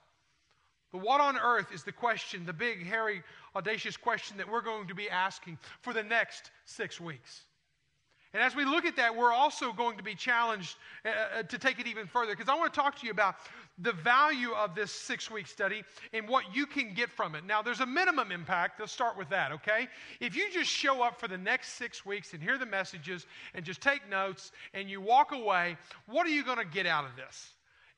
But 0.92 1.00
what 1.00 1.22
on 1.22 1.38
earth 1.38 1.72
is 1.72 1.84
the 1.84 1.90
question, 1.90 2.44
the 2.44 2.52
big, 2.52 2.84
hairy, 2.84 3.22
audacious 3.56 3.96
question 3.96 4.36
that 4.36 4.46
we're 4.46 4.60
going 4.60 4.86
to 4.88 4.94
be 4.94 5.08
asking 5.08 5.56
for 5.80 5.94
the 5.94 6.02
next 6.02 6.50
six 6.66 7.00
weeks? 7.00 7.44
And 8.34 8.42
as 8.42 8.56
we 8.56 8.64
look 8.64 8.86
at 8.86 8.96
that, 8.96 9.14
we're 9.14 9.32
also 9.32 9.72
going 9.72 9.98
to 9.98 10.02
be 10.02 10.14
challenged 10.14 10.76
uh, 11.04 11.08
uh 11.38 11.42
to 11.42 11.58
take 11.58 11.78
it 11.78 11.86
even 11.86 12.06
further 12.06 12.32
because 12.32 12.48
I 12.48 12.54
want 12.54 12.72
to 12.72 12.80
talk 12.80 12.98
to 13.00 13.06
you 13.06 13.12
about 13.12 13.36
the 13.78 13.92
value 13.92 14.52
of 14.52 14.74
this 14.74 14.90
six 14.90 15.30
week 15.30 15.46
study 15.46 15.82
and 16.12 16.28
what 16.28 16.54
you 16.54 16.66
can 16.66 16.94
get 16.94 17.10
from 17.10 17.34
it. 17.34 17.44
Now, 17.44 17.62
there's 17.62 17.80
a 17.80 17.86
minimum 17.86 18.32
impact. 18.32 18.80
Let's 18.80 18.92
start 18.92 19.18
with 19.18 19.28
that, 19.30 19.52
okay? 19.52 19.88
If 20.20 20.36
you 20.36 20.50
just 20.50 20.70
show 20.70 21.02
up 21.02 21.18
for 21.18 21.28
the 21.28 21.38
next 21.38 21.74
six 21.74 22.06
weeks 22.06 22.32
and 22.32 22.42
hear 22.42 22.58
the 22.58 22.66
messages 22.66 23.26
and 23.54 23.64
just 23.64 23.80
take 23.80 24.08
notes 24.08 24.52
and 24.72 24.88
you 24.88 25.00
walk 25.00 25.32
away, 25.32 25.76
what 26.06 26.26
are 26.26 26.30
you 26.30 26.44
going 26.44 26.58
to 26.58 26.64
get 26.64 26.86
out 26.86 27.04
of 27.04 27.10
this? 27.16 27.50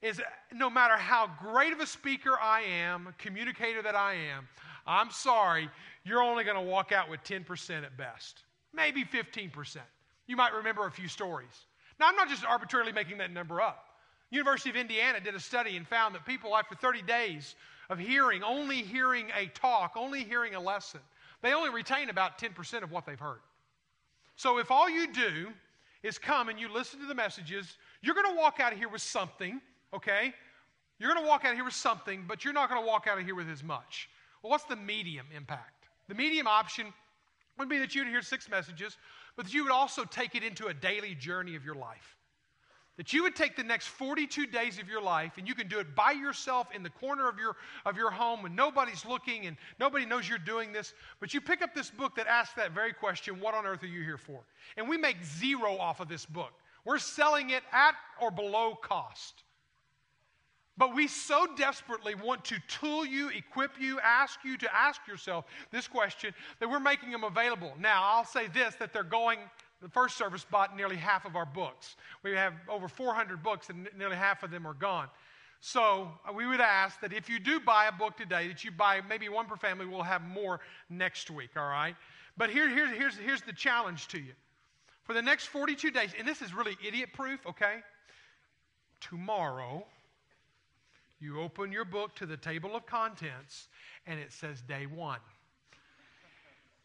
Is 0.02 0.20
no 0.52 0.68
matter 0.68 0.96
how 0.96 1.30
great 1.40 1.72
of 1.72 1.80
a 1.80 1.86
speaker 1.86 2.32
I 2.40 2.60
am, 2.60 3.14
communicator 3.18 3.82
that 3.82 3.94
I 3.94 4.14
am, 4.14 4.46
I'm 4.86 5.10
sorry, 5.10 5.70
you're 6.04 6.22
only 6.22 6.44
going 6.44 6.56
to 6.56 6.62
walk 6.62 6.92
out 6.92 7.08
with 7.08 7.22
10% 7.24 7.84
at 7.84 7.96
best, 7.96 8.42
maybe 8.74 9.04
15%. 9.04 9.78
You 10.26 10.36
might 10.36 10.54
remember 10.54 10.86
a 10.86 10.90
few 10.90 11.08
stories. 11.08 11.66
Now, 12.00 12.08
I'm 12.08 12.16
not 12.16 12.28
just 12.28 12.44
arbitrarily 12.44 12.92
making 12.92 13.18
that 13.18 13.30
number 13.30 13.60
up. 13.60 13.86
University 14.30 14.70
of 14.70 14.76
Indiana 14.76 15.20
did 15.20 15.34
a 15.34 15.40
study 15.40 15.76
and 15.76 15.86
found 15.86 16.14
that 16.14 16.26
people 16.26 16.56
after 16.56 16.74
30 16.74 17.02
days 17.02 17.54
of 17.90 17.98
hearing, 17.98 18.42
only 18.42 18.82
hearing 18.82 19.26
a 19.38 19.46
talk, 19.46 19.92
only 19.96 20.24
hearing 20.24 20.54
a 20.54 20.60
lesson, 20.60 21.00
they 21.42 21.52
only 21.52 21.70
retain 21.70 22.08
about 22.08 22.38
10% 22.38 22.82
of 22.82 22.90
what 22.90 23.06
they've 23.06 23.20
heard. 23.20 23.40
So 24.36 24.58
if 24.58 24.70
all 24.70 24.88
you 24.88 25.12
do 25.12 25.52
is 26.02 26.18
come 26.18 26.48
and 26.48 26.58
you 26.58 26.72
listen 26.72 27.00
to 27.00 27.06
the 27.06 27.14
messages, 27.14 27.76
you're 28.02 28.14
going 28.14 28.34
to 28.34 28.40
walk 28.40 28.60
out 28.60 28.72
of 28.72 28.78
here 28.78 28.88
with 28.88 29.02
something, 29.02 29.60
okay? 29.92 30.34
You're 30.98 31.12
going 31.12 31.24
to 31.24 31.28
walk 31.28 31.44
out 31.44 31.50
of 31.50 31.56
here 31.56 31.64
with 31.64 31.74
something, 31.74 32.24
but 32.26 32.44
you're 32.44 32.54
not 32.54 32.68
going 32.68 32.80
to 32.80 32.86
walk 32.86 33.06
out 33.06 33.18
of 33.18 33.24
here 33.24 33.34
with 33.34 33.48
as 33.48 33.62
much. 33.62 34.08
Well, 34.42 34.50
what's 34.50 34.64
the 34.64 34.76
medium 34.76 35.26
impact? 35.34 35.86
The 36.08 36.14
medium 36.14 36.46
option 36.46 36.92
would 37.58 37.68
be 37.68 37.78
that 37.78 37.94
you'd 37.94 38.08
hear 38.08 38.22
six 38.22 38.48
messages, 38.48 38.96
but 39.36 39.46
that 39.46 39.54
you 39.54 39.64
would 39.64 39.72
also 39.72 40.04
take 40.04 40.34
it 40.34 40.42
into 40.42 40.66
a 40.66 40.74
daily 40.74 41.14
journey 41.14 41.56
of 41.56 41.64
your 41.64 41.74
life. 41.74 42.16
That 42.96 43.12
you 43.12 43.24
would 43.24 43.34
take 43.34 43.56
the 43.56 43.64
next 43.64 43.88
42 43.88 44.46
days 44.46 44.78
of 44.78 44.88
your 44.88 45.02
life 45.02 45.32
and 45.36 45.48
you 45.48 45.54
can 45.54 45.66
do 45.66 45.80
it 45.80 45.96
by 45.96 46.12
yourself 46.12 46.68
in 46.72 46.84
the 46.84 46.90
corner 46.90 47.28
of 47.28 47.38
your, 47.38 47.56
of 47.84 47.96
your 47.96 48.10
home 48.10 48.42
when 48.42 48.54
nobody's 48.54 49.04
looking 49.04 49.46
and 49.46 49.56
nobody 49.80 50.06
knows 50.06 50.28
you're 50.28 50.38
doing 50.38 50.72
this. 50.72 50.94
But 51.18 51.34
you 51.34 51.40
pick 51.40 51.60
up 51.60 51.74
this 51.74 51.90
book 51.90 52.14
that 52.14 52.28
asks 52.28 52.54
that 52.54 52.70
very 52.70 52.92
question 52.92 53.40
what 53.40 53.54
on 53.54 53.66
earth 53.66 53.82
are 53.82 53.88
you 53.88 54.04
here 54.04 54.18
for? 54.18 54.44
And 54.76 54.88
we 54.88 54.96
make 54.96 55.16
zero 55.24 55.76
off 55.76 55.98
of 55.98 56.08
this 56.08 56.24
book. 56.24 56.52
We're 56.84 56.98
selling 56.98 57.50
it 57.50 57.64
at 57.72 57.94
or 58.20 58.30
below 58.30 58.76
cost. 58.76 59.42
But 60.76 60.94
we 60.94 61.06
so 61.06 61.46
desperately 61.56 62.16
want 62.16 62.44
to 62.46 62.56
tool 62.66 63.06
you, 63.06 63.28
equip 63.28 63.80
you, 63.80 64.00
ask 64.00 64.40
you 64.44 64.56
to 64.58 64.74
ask 64.74 65.06
yourself 65.06 65.44
this 65.70 65.86
question 65.86 66.34
that 66.58 66.68
we're 66.68 66.80
making 66.80 67.12
them 67.12 67.22
available. 67.22 67.74
Now, 67.78 68.02
I'll 68.04 68.24
say 68.24 68.48
this 68.48 68.74
that 68.76 68.92
they're 68.92 69.04
going 69.04 69.38
the 69.84 69.90
first 69.90 70.16
service 70.16 70.46
bought 70.50 70.74
nearly 70.74 70.96
half 70.96 71.26
of 71.26 71.36
our 71.36 71.44
books. 71.44 71.96
We 72.22 72.32
have 72.32 72.54
over 72.70 72.88
400 72.88 73.42
books, 73.42 73.68
and 73.68 73.86
nearly 73.98 74.16
half 74.16 74.42
of 74.42 74.50
them 74.50 74.66
are 74.66 74.72
gone. 74.72 75.08
So 75.60 76.10
uh, 76.26 76.32
we 76.32 76.46
would 76.46 76.60
ask 76.60 77.00
that 77.02 77.12
if 77.12 77.28
you 77.28 77.38
do 77.38 77.60
buy 77.60 77.86
a 77.86 77.92
book 77.92 78.16
today, 78.16 78.48
that 78.48 78.64
you 78.64 78.70
buy 78.70 79.02
maybe 79.06 79.28
one 79.28 79.44
per 79.46 79.56
family. 79.56 79.84
We'll 79.84 80.02
have 80.02 80.22
more 80.22 80.60
next 80.88 81.30
week, 81.30 81.50
all 81.56 81.68
right? 81.68 81.94
But 82.36 82.48
here, 82.48 82.68
here, 82.68 82.86
here's, 82.86 83.16
here's 83.16 83.42
the 83.42 83.52
challenge 83.52 84.08
to 84.08 84.18
you. 84.18 84.32
For 85.04 85.12
the 85.12 85.22
next 85.22 85.46
42 85.46 85.90
days, 85.90 86.12
and 86.18 86.26
this 86.26 86.40
is 86.40 86.54
really 86.54 86.78
idiot 86.86 87.10
proof, 87.12 87.46
okay? 87.46 87.80
Tomorrow, 89.00 89.84
you 91.24 91.40
open 91.40 91.72
your 91.72 91.86
book 91.86 92.14
to 92.16 92.26
the 92.26 92.36
table 92.36 92.76
of 92.76 92.84
contents, 92.84 93.68
and 94.06 94.20
it 94.20 94.30
says 94.30 94.60
day 94.60 94.86
one. 94.86 95.20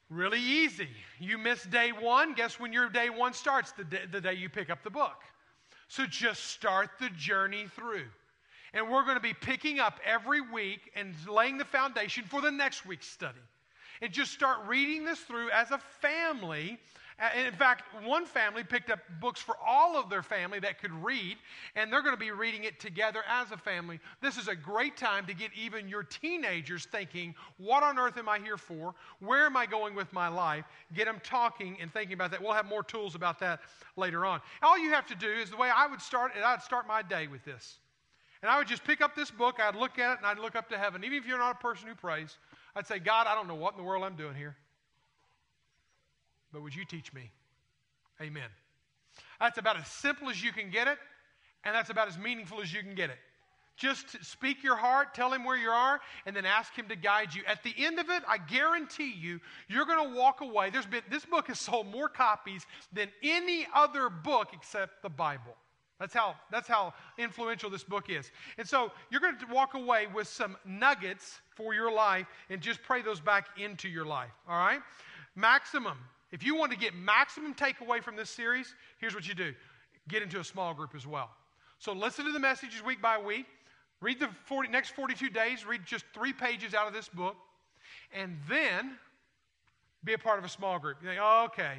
Really 0.09 0.39
easy. 0.39 0.87
You 1.19 1.37
miss 1.37 1.63
day 1.65 1.91
one, 1.91 2.33
guess 2.33 2.59
when 2.59 2.73
your 2.73 2.89
day 2.89 3.09
one 3.09 3.33
starts? 3.33 3.73
The 3.73 3.83
day, 3.83 4.01
the 4.09 4.21
day 4.21 4.33
you 4.33 4.49
pick 4.49 4.69
up 4.69 4.81
the 4.81 4.89
book. 4.89 5.21
So 5.89 6.05
just 6.05 6.45
start 6.45 6.89
the 6.99 7.09
journey 7.09 7.65
through. 7.75 8.05
And 8.73 8.89
we're 8.89 9.03
going 9.03 9.17
to 9.17 9.21
be 9.21 9.33
picking 9.33 9.79
up 9.79 9.99
every 10.05 10.41
week 10.41 10.91
and 10.95 11.13
laying 11.27 11.57
the 11.57 11.65
foundation 11.65 12.23
for 12.23 12.41
the 12.41 12.51
next 12.51 12.85
week's 12.85 13.07
study. 13.07 13.39
And 14.01 14.11
just 14.11 14.31
start 14.31 14.59
reading 14.67 15.03
this 15.03 15.19
through 15.19 15.49
as 15.51 15.71
a 15.71 15.79
family 16.01 16.79
in 17.35 17.53
fact, 17.53 17.83
one 18.05 18.25
family 18.25 18.63
picked 18.63 18.89
up 18.89 18.99
books 19.19 19.41
for 19.41 19.55
all 19.65 19.97
of 19.97 20.09
their 20.09 20.23
family 20.23 20.59
that 20.59 20.79
could 20.79 20.93
read, 21.03 21.37
and 21.75 21.91
they're 21.91 22.01
going 22.01 22.15
to 22.15 22.19
be 22.19 22.31
reading 22.31 22.63
it 22.63 22.79
together 22.79 23.23
as 23.27 23.51
a 23.51 23.57
family. 23.57 23.99
This 24.21 24.37
is 24.37 24.47
a 24.47 24.55
great 24.55 24.95
time 24.95 25.25
to 25.25 25.33
get 25.33 25.51
even 25.53 25.89
your 25.89 26.03
teenagers 26.03 26.85
thinking, 26.85 27.35
what 27.57 27.83
on 27.83 27.99
earth 27.99 28.17
am 28.17 28.29
I 28.29 28.39
here 28.39 28.57
for? 28.57 28.95
Where 29.19 29.45
am 29.45 29.57
I 29.57 29.65
going 29.65 29.95
with 29.95 30.11
my 30.13 30.29
life? 30.29 30.65
Get 30.93 31.05
them 31.05 31.19
talking 31.23 31.77
and 31.81 31.91
thinking 31.91 32.13
about 32.13 32.31
that. 32.31 32.41
We'll 32.41 32.53
have 32.53 32.65
more 32.65 32.83
tools 32.83 33.15
about 33.15 33.39
that 33.39 33.59
later 33.97 34.25
on. 34.25 34.39
All 34.61 34.77
you 34.77 34.91
have 34.91 35.05
to 35.07 35.15
do 35.15 35.29
is 35.29 35.49
the 35.49 35.57
way 35.57 35.69
I 35.69 35.87
would 35.87 36.01
start, 36.01 36.31
and 36.35 36.43
I'd 36.43 36.61
start 36.61 36.87
my 36.87 37.01
day 37.01 37.27
with 37.27 37.43
this. 37.43 37.79
And 38.41 38.49
I 38.49 38.57
would 38.57 38.67
just 38.67 38.85
pick 38.85 39.01
up 39.01 39.15
this 39.15 39.29
book, 39.29 39.59
I'd 39.59 39.75
look 39.75 39.99
at 39.99 40.13
it, 40.13 40.17
and 40.19 40.25
I'd 40.25 40.39
look 40.39 40.55
up 40.55 40.69
to 40.69 40.77
heaven. 40.77 41.03
Even 41.03 41.17
if 41.17 41.27
you're 41.27 41.37
not 41.37 41.57
a 41.57 41.59
person 41.59 41.89
who 41.89 41.95
prays, 41.95 42.37
I'd 42.77 42.87
say, 42.87 42.99
God, 42.99 43.27
I 43.27 43.35
don't 43.35 43.49
know 43.49 43.55
what 43.55 43.73
in 43.73 43.77
the 43.77 43.83
world 43.83 44.05
I'm 44.05 44.15
doing 44.15 44.35
here 44.35 44.55
but 46.51 46.61
would 46.61 46.75
you 46.75 46.85
teach 46.85 47.13
me? 47.13 47.31
Amen. 48.21 48.49
That's 49.39 49.57
about 49.57 49.77
as 49.77 49.87
simple 49.87 50.29
as 50.29 50.43
you 50.43 50.51
can 50.51 50.69
get 50.69 50.87
it, 50.87 50.97
and 51.63 51.73
that's 51.73 51.89
about 51.89 52.07
as 52.07 52.17
meaningful 52.17 52.61
as 52.61 52.73
you 52.73 52.81
can 52.81 52.95
get 52.95 53.09
it. 53.09 53.17
Just 53.77 54.25
speak 54.25 54.61
your 54.61 54.75
heart, 54.75 55.13
tell 55.13 55.31
him 55.31 55.45
where 55.45 55.55
you 55.55 55.69
are, 55.69 56.01
and 56.25 56.35
then 56.35 56.45
ask 56.45 56.75
him 56.75 56.89
to 56.89 56.97
guide 56.97 57.33
you. 57.33 57.43
At 57.47 57.63
the 57.63 57.73
end 57.77 57.97
of 57.97 58.09
it, 58.09 58.23
I 58.27 58.37
guarantee 58.37 59.13
you, 59.17 59.39
you're 59.69 59.85
going 59.85 60.11
to 60.11 60.17
walk 60.17 60.41
away. 60.41 60.69
There's 60.69 60.85
been, 60.85 61.01
this 61.09 61.25
book 61.25 61.47
has 61.47 61.61
sold 61.61 61.87
more 61.87 62.09
copies 62.09 62.65
than 62.91 63.07
any 63.23 63.65
other 63.73 64.09
book 64.09 64.49
except 64.51 65.01
the 65.01 65.09
Bible. 65.09 65.55
That's 65.97 66.13
how, 66.13 66.35
that's 66.51 66.67
how 66.67 66.93
influential 67.17 67.69
this 67.69 67.85
book 67.85 68.09
is. 68.09 68.31
And 68.57 68.67
so 68.67 68.91
you're 69.09 69.21
going 69.21 69.37
to 69.37 69.53
walk 69.53 69.73
away 69.75 70.07
with 70.13 70.27
some 70.27 70.57
nuggets 70.65 71.39
for 71.55 71.73
your 71.73 71.91
life 71.91 72.27
and 72.49 72.59
just 72.59 72.83
pray 72.83 73.01
those 73.01 73.21
back 73.21 73.47
into 73.57 73.87
your 73.87 74.05
life. 74.05 74.31
All 74.47 74.57
right? 74.57 74.79
Maximum 75.35 75.97
if 76.31 76.43
you 76.43 76.55
want 76.55 76.71
to 76.71 76.77
get 76.77 76.95
maximum 76.95 77.53
takeaway 77.53 78.03
from 78.03 78.15
this 78.15 78.29
series, 78.29 78.75
here's 78.99 79.15
what 79.15 79.27
you 79.27 79.33
do 79.33 79.53
get 80.07 80.23
into 80.23 80.39
a 80.39 80.43
small 80.43 80.73
group 80.73 80.95
as 80.95 81.05
well. 81.05 81.29
So 81.77 81.93
listen 81.93 82.25
to 82.25 82.31
the 82.31 82.39
messages 82.39 82.83
week 82.83 83.01
by 83.01 83.17
week. 83.17 83.45
Read 84.01 84.19
the 84.19 84.29
40, 84.45 84.69
next 84.69 84.91
42 84.91 85.29
days, 85.29 85.65
read 85.65 85.81
just 85.85 86.05
three 86.13 86.33
pages 86.33 86.73
out 86.73 86.87
of 86.87 86.93
this 86.93 87.09
book, 87.09 87.35
and 88.13 88.37
then 88.49 88.97
be 90.03 90.13
a 90.13 90.17
part 90.17 90.39
of 90.39 90.45
a 90.45 90.49
small 90.49 90.79
group. 90.79 90.97
You 91.01 91.09
think, 91.09 91.19
oh, 91.21 91.43
okay, 91.45 91.73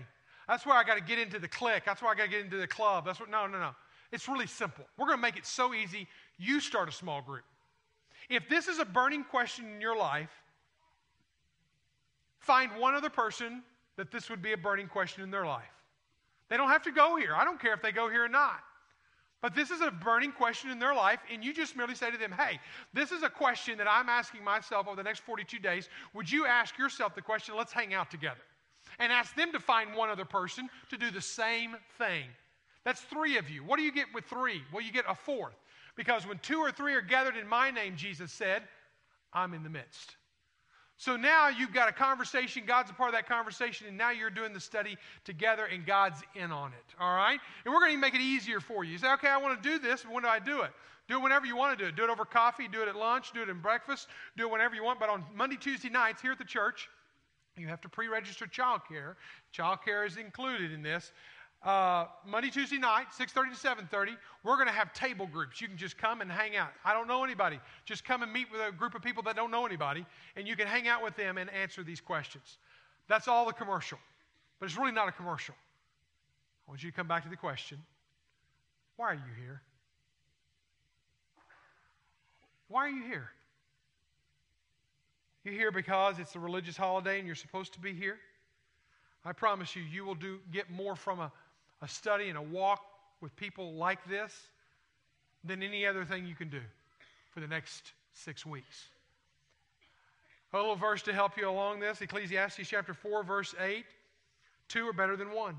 that's 0.47 0.67
where 0.67 0.77
I 0.77 0.85
got 0.85 0.97
to 0.97 1.03
get 1.03 1.19
into 1.19 1.39
the 1.39 1.49
clique. 1.49 1.83
That's 1.87 2.03
where 2.03 2.11
I 2.11 2.15
got 2.15 2.25
to 2.25 2.31
get 2.31 2.45
into 2.45 2.59
the 2.59 2.67
club. 2.67 3.07
That's 3.07 3.19
what, 3.19 3.31
no, 3.31 3.47
no, 3.47 3.59
no. 3.59 3.71
It's 4.13 4.29
really 4.29 4.47
simple. 4.47 4.85
We're 4.99 5.07
going 5.07 5.19
to 5.19 5.23
make 5.23 5.37
it 5.37 5.47
so 5.47 5.73
easy. 5.73 6.07
You 6.39 6.61
start 6.61 6.89
a 6.89 6.93
small 6.93 7.23
group. 7.23 7.45
If 8.29 8.49
this 8.49 8.69
is 8.69 8.79
a 8.79 8.85
burning 8.85 9.25
question 9.25 9.65
in 9.75 9.81
your 9.81 9.97
life, 9.97 10.31
find 12.39 12.71
one 12.79 12.95
other 12.95 13.11
person 13.11 13.63
that 14.01 14.11
this 14.11 14.31
would 14.31 14.41
be 14.41 14.55
a 14.55 14.57
burning 14.57 14.89
question 14.89 15.23
in 15.23 15.31
their 15.31 15.45
life. 15.45 15.75
They 16.49 16.57
don't 16.57 16.71
have 16.71 16.83
to 16.85 16.91
go 16.91 17.17
here. 17.17 17.35
I 17.35 17.45
don't 17.45 17.61
care 17.61 17.75
if 17.75 17.83
they 17.83 17.93
go 17.93 18.09
here 18.09 18.25
or 18.25 18.31
not. 18.31 18.61
But 19.43 19.55
this 19.55 19.71
is 19.71 19.83
a 19.83 19.91
burning 19.91 20.33
question 20.33 20.71
in 20.71 20.79
their 20.79 20.95
life, 20.95 21.21
and 21.31 21.45
you 21.45 21.53
just 21.53 21.77
merely 21.77 21.95
say 21.95 22.11
to 22.11 22.17
them, 22.17 22.33
hey, 22.33 22.61
this 22.95 23.13
is 23.13 23.23
a 23.23 23.29
question 23.29 23.77
that 23.77 23.87
I'm 23.87 24.09
asking 24.09 24.43
myself 24.43 24.87
over 24.87 24.97
the 24.97 25.03
next 25.03 25.21
42 25.21 25.59
days. 25.59 25.91
Would 26.15 26.33
you 26.33 26.47
ask 26.47 26.79
yourself 26.79 27.15
the 27.15 27.21
question, 27.21 27.55
let's 27.59 27.75
hang 27.75 27.93
out 27.93 28.11
together? 28.11 28.41
And 28.99 29.13
ask 29.13 29.37
them 29.37 29.53
to 29.53 29.61
find 29.61 29.95
one 29.95 30.09
other 30.09 30.25
person 30.25 30.71
to 30.89 30.97
do 30.97 31.11
the 31.11 31.21
same 31.21 31.77
thing. 31.99 32.25
That's 32.85 33.03
three 33.03 33.37
of 33.37 33.51
you. 33.51 33.63
What 33.65 33.77
do 33.77 33.83
you 33.83 33.93
get 33.93 34.07
with 34.15 34.25
three? 34.25 34.63
Well, 34.73 34.83
you 34.83 34.93
get 34.93 35.05
a 35.07 35.15
fourth. 35.15 35.57
Because 35.95 36.27
when 36.27 36.39
two 36.39 36.61
or 36.61 36.73
three 36.73 36.95
are 36.95 37.03
gathered 37.03 37.37
in 37.37 37.47
my 37.47 37.71
name, 37.71 37.97
Jesus 37.97 38.33
said, 38.33 38.63
I'm 39.35 39.53
in 39.53 39.63
the 39.63 39.69
midst. 39.69 40.17
So 41.01 41.17
now 41.17 41.49
you've 41.49 41.73
got 41.73 41.89
a 41.89 41.93
conversation, 41.93 42.65
God's 42.67 42.91
a 42.91 42.93
part 42.93 43.09
of 43.09 43.15
that 43.15 43.27
conversation, 43.27 43.87
and 43.87 43.97
now 43.97 44.11
you're 44.11 44.29
doing 44.29 44.53
the 44.53 44.61
study 44.61 44.99
together 45.25 45.65
and 45.65 45.87
God's 45.87 46.21
in 46.35 46.53
on 46.53 46.75
it. 46.75 46.95
All 47.01 47.17
right? 47.17 47.41
And 47.65 47.73
we're 47.73 47.81
going 47.81 47.95
to 47.95 47.99
make 47.99 48.15
it 48.15 48.21
easier 48.21 48.61
for 48.61 48.85
you. 48.85 48.93
You 48.93 48.99
say, 48.99 49.11
okay, 49.15 49.29
I 49.29 49.39
want 49.39 49.63
to 49.63 49.67
do 49.67 49.79
this, 49.79 50.03
when 50.03 50.25
do 50.25 50.29
I 50.29 50.39
do 50.39 50.61
it? 50.61 50.73
Do 51.09 51.17
it 51.17 51.23
whenever 51.23 51.47
you 51.47 51.57
want 51.57 51.79
to 51.79 51.83
do 51.83 51.89
it. 51.89 51.97
Do 51.97 52.05
it 52.05 52.11
over 52.11 52.27
coffee, 52.27 52.69
do 52.69 52.83
it 52.83 52.89
at 52.89 52.97
lunch, 52.97 53.33
do 53.33 53.41
it 53.41 53.49
in 53.49 53.61
breakfast, 53.61 54.09
do 54.37 54.47
it 54.47 54.51
whenever 54.53 54.75
you 54.75 54.85
want. 54.85 55.01
But 55.01 55.09
on 55.09 55.25
Monday, 55.35 55.57
Tuesday 55.57 55.89
nights 55.89 56.21
here 56.21 56.33
at 56.33 56.39
the 56.39 56.45
church, 56.45 56.91
you 57.57 57.67
have 57.67 57.81
to 57.81 57.89
pre 57.89 58.09
register 58.09 58.47
child 58.47 58.83
care. 58.87 59.17
Child 59.53 59.79
care 59.83 60.05
is 60.05 60.19
included 60.19 60.71
in 60.71 60.83
this 60.83 61.13
uh, 61.63 62.07
Monday, 62.27 62.49
Tuesday 62.49 62.79
night, 62.79 63.07
6.30 63.19 63.61
to 63.61 63.69
7.30, 63.97 64.17
we're 64.45 64.55
going 64.55 64.67
to 64.67 64.73
have 64.73 64.95
table 64.95 65.27
groups. 65.27 65.61
You 65.61 65.69
can 65.69 65.77
just 65.77 65.99
come 65.99 66.23
and 66.23 66.33
hang 66.33 66.57
out. 66.57 66.71
I 66.85 66.95
don't 66.95 67.07
know 67.07 67.23
anybody. 67.23 67.61
Just 67.85 68.05
come 68.05 68.23
and 68.23 68.33
meet 68.33 68.51
with 68.51 68.63
a 68.67 68.73
group 68.73 68.95
of 68.95 69.03
people 69.03 69.23
that 69.25 69.37
don't 69.37 69.51
know 69.51 69.67
anybody, 69.67 70.07
and 70.37 70.49
you 70.49 70.57
can 70.57 70.67
hang 70.67 70.89
out 70.89 71.03
with 71.05 71.17
them 71.17 71.37
and 71.37 71.51
answer 71.51 71.83
these 71.83 72.01
questions. 72.01 72.59
That's 73.09 73.29
all 73.29 73.45
the 73.45 73.53
commercial. 73.53 73.99
But 74.59 74.67
it's 74.67 74.79
really 74.79 74.93
not 74.93 75.09
a 75.09 75.13
commercial. 75.13 75.55
I 76.67 76.71
want 76.71 76.83
you 76.83 76.91
to 76.91 76.97
come 76.97 77.09
back 77.09 77.25
to 77.25 77.29
the 77.29 77.37
question, 77.37 77.79
why 78.97 79.11
are 79.11 79.15
you 79.15 79.35
here? 79.43 79.61
Why 82.69 82.87
are 82.87 82.91
you 82.91 83.03
here? 83.03 83.31
You're 85.45 85.55
here 85.55 85.73
because 85.73 86.19
it's 86.19 86.37
a 86.37 86.39
religious 86.39 86.77
holiday 86.77 87.19
and 87.19 87.27
you're 87.27 87.35
supposed 87.35 87.75
to 87.75 87.81
be 87.81 87.93
here? 87.93 88.19
I 89.25 89.33
promise 89.33 89.77
you, 89.77 89.83
you 89.83 90.05
will 90.05 90.15
do, 90.15 90.39
get 90.53 90.71
more 90.71 90.97
from 90.97 91.21
a 91.21 91.33
a 91.83 91.89
study 91.89 92.29
and 92.29 92.39
a 92.39 92.43
walk 92.43 92.83
with 93.21 93.35
people 93.37 93.75
like 93.75 93.99
this 94.09 94.35
than 95.45 95.63
any 95.63 95.87
other 95.87 96.05
thing 96.05 96.27
you 96.27 96.35
can 96.35 96.49
do 96.49 96.61
for 97.31 97.41
the 97.41 97.47
next 97.47 97.93
six 98.13 98.45
weeks. 98.45 98.87
A 100.53 100.57
little 100.57 100.77
verse 100.77 101.03
to 101.03 101.13
help 101.13 101.37
you 101.37 101.49
along 101.49 101.81
this 101.81 102.01
Ecclesiastes 102.01 102.69
chapter 102.69 102.93
4, 102.93 103.23
verse 103.23 103.55
8 103.61 103.85
two 104.69 104.87
are 104.87 104.93
better 104.93 105.17
than 105.17 105.33
one. 105.33 105.57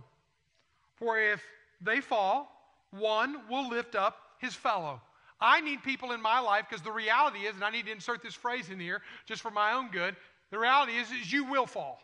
For 0.96 1.20
if 1.20 1.44
they 1.82 2.00
fall, 2.00 2.50
one 2.92 3.42
will 3.50 3.68
lift 3.70 3.94
up 3.94 4.18
his 4.40 4.54
fellow. 4.54 5.02
I 5.42 5.60
need 5.60 5.84
people 5.84 6.14
in 6.14 6.22
my 6.22 6.40
life 6.40 6.66
because 6.70 6.82
the 6.82 6.92
reality 6.92 7.40
is, 7.40 7.56
and 7.56 7.64
I 7.64 7.72
need 7.72 7.88
to 7.88 7.92
insert 7.92 8.24
this 8.24 8.34
phrase 8.34 8.70
in 8.70 8.80
here 8.80 9.02
just 9.26 9.42
for 9.42 9.52
my 9.52 9.74
own 9.74 9.90
good 9.92 10.16
the 10.52 10.60
reality 10.60 10.98
is, 10.98 11.10
is 11.12 11.32
you 11.32 11.46
will 11.46 11.66
fall. 11.66 12.00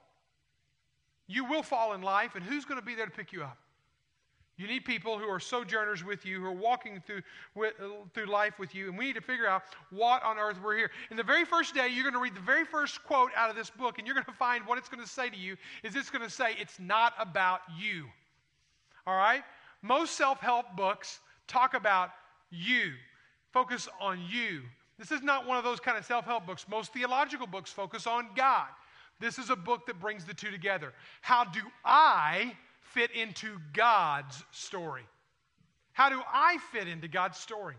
You 1.27 1.43
will 1.43 1.63
fall 1.63 1.93
in 1.93 2.01
life, 2.01 2.36
and 2.36 2.43
who's 2.43 2.63
going 2.63 2.79
to 2.79 2.86
be 2.86 2.95
there 2.95 3.05
to 3.05 3.12
pick 3.12 3.33
you 3.33 3.43
up? 3.43 3.57
You 4.57 4.67
need 4.67 4.85
people 4.85 5.19
who 5.19 5.25
are 5.25 5.39
sojourners 5.39 6.03
with 6.03 6.25
you, 6.25 6.39
who 6.39 6.45
are 6.47 6.51
walking 6.51 7.01
through, 7.05 7.21
with, 7.53 7.75
through 8.13 8.25
life 8.25 8.57
with 8.57 8.73
you, 8.73 8.89
and 8.89 8.97
we 8.97 9.05
need 9.05 9.13
to 9.13 9.21
figure 9.21 9.47
out 9.47 9.61
what 9.91 10.23
on 10.23 10.39
earth 10.39 10.57
we're 10.63 10.75
here. 10.75 10.89
In 11.11 11.17
the 11.17 11.23
very 11.23 11.45
first 11.45 11.75
day, 11.75 11.87
you're 11.87 12.03
going 12.03 12.15
to 12.15 12.19
read 12.19 12.35
the 12.35 12.39
very 12.39 12.65
first 12.65 13.03
quote 13.03 13.29
out 13.35 13.51
of 13.51 13.55
this 13.55 13.69
book, 13.69 13.99
and 13.99 14.07
you're 14.07 14.15
going 14.15 14.25
to 14.25 14.31
find 14.31 14.65
what 14.65 14.79
it's 14.79 14.89
going 14.89 15.03
to 15.03 15.09
say 15.09 15.29
to 15.29 15.37
you 15.37 15.57
is 15.83 15.95
it's 15.95 16.09
going 16.09 16.23
to 16.23 16.29
say, 16.29 16.55
It's 16.59 16.79
not 16.79 17.13
about 17.19 17.61
you. 17.79 18.05
All 19.05 19.15
right? 19.15 19.43
Most 19.83 20.17
self 20.17 20.39
help 20.39 20.75
books 20.75 21.19
talk 21.47 21.75
about 21.75 22.09
you, 22.49 22.93
focus 23.53 23.87
on 24.01 24.19
you. 24.27 24.61
This 24.97 25.11
is 25.11 25.21
not 25.21 25.45
one 25.45 25.57
of 25.57 25.63
those 25.63 25.79
kind 25.79 25.97
of 25.97 26.05
self 26.05 26.25
help 26.25 26.47
books. 26.47 26.65
Most 26.67 26.93
theological 26.93 27.45
books 27.45 27.71
focus 27.71 28.07
on 28.07 28.29
God. 28.35 28.67
This 29.19 29.37
is 29.37 29.49
a 29.49 29.55
book 29.55 29.85
that 29.85 29.99
brings 29.99 30.25
the 30.25 30.33
two 30.33 30.51
together. 30.51 30.93
How 31.21 31.43
do 31.43 31.61
I 31.85 32.55
fit 32.94 33.12
into 33.12 33.60
God's 33.74 34.44
story? 34.51 35.06
How 35.94 36.10
do 36.10 36.22
I 36.32 36.58
fit 36.72 36.88
into 36.88 37.08
God's 37.08 37.38
story? 37.38 37.75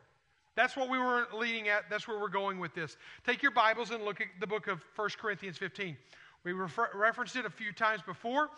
That's 0.57 0.77
what 0.77 0.91
we 0.91 0.99
were 0.99 1.29
leading 1.33 1.69
at. 1.69 1.85
That's 1.89 2.09
where 2.09 2.19
we're 2.19 2.29
going 2.29 2.59
with 2.59 2.75
this. 2.75 2.97
Take 3.25 3.43
your 3.43 3.53
Bibles 3.53 3.93
and 3.93 4.03
look 4.03 4.21
at 4.21 4.27
the 4.41 4.47
book 4.47 4.67
of 4.67 4.83
1 4.97 5.11
Corinthians 5.21 5.57
15. 5.57 5.97
We 6.43 6.53
refer- 6.53 6.91
referenced 6.95 7.37
it 7.37 7.47
a 7.47 7.51
few 7.51 7.73
times 7.73 8.03
before. 8.03 8.49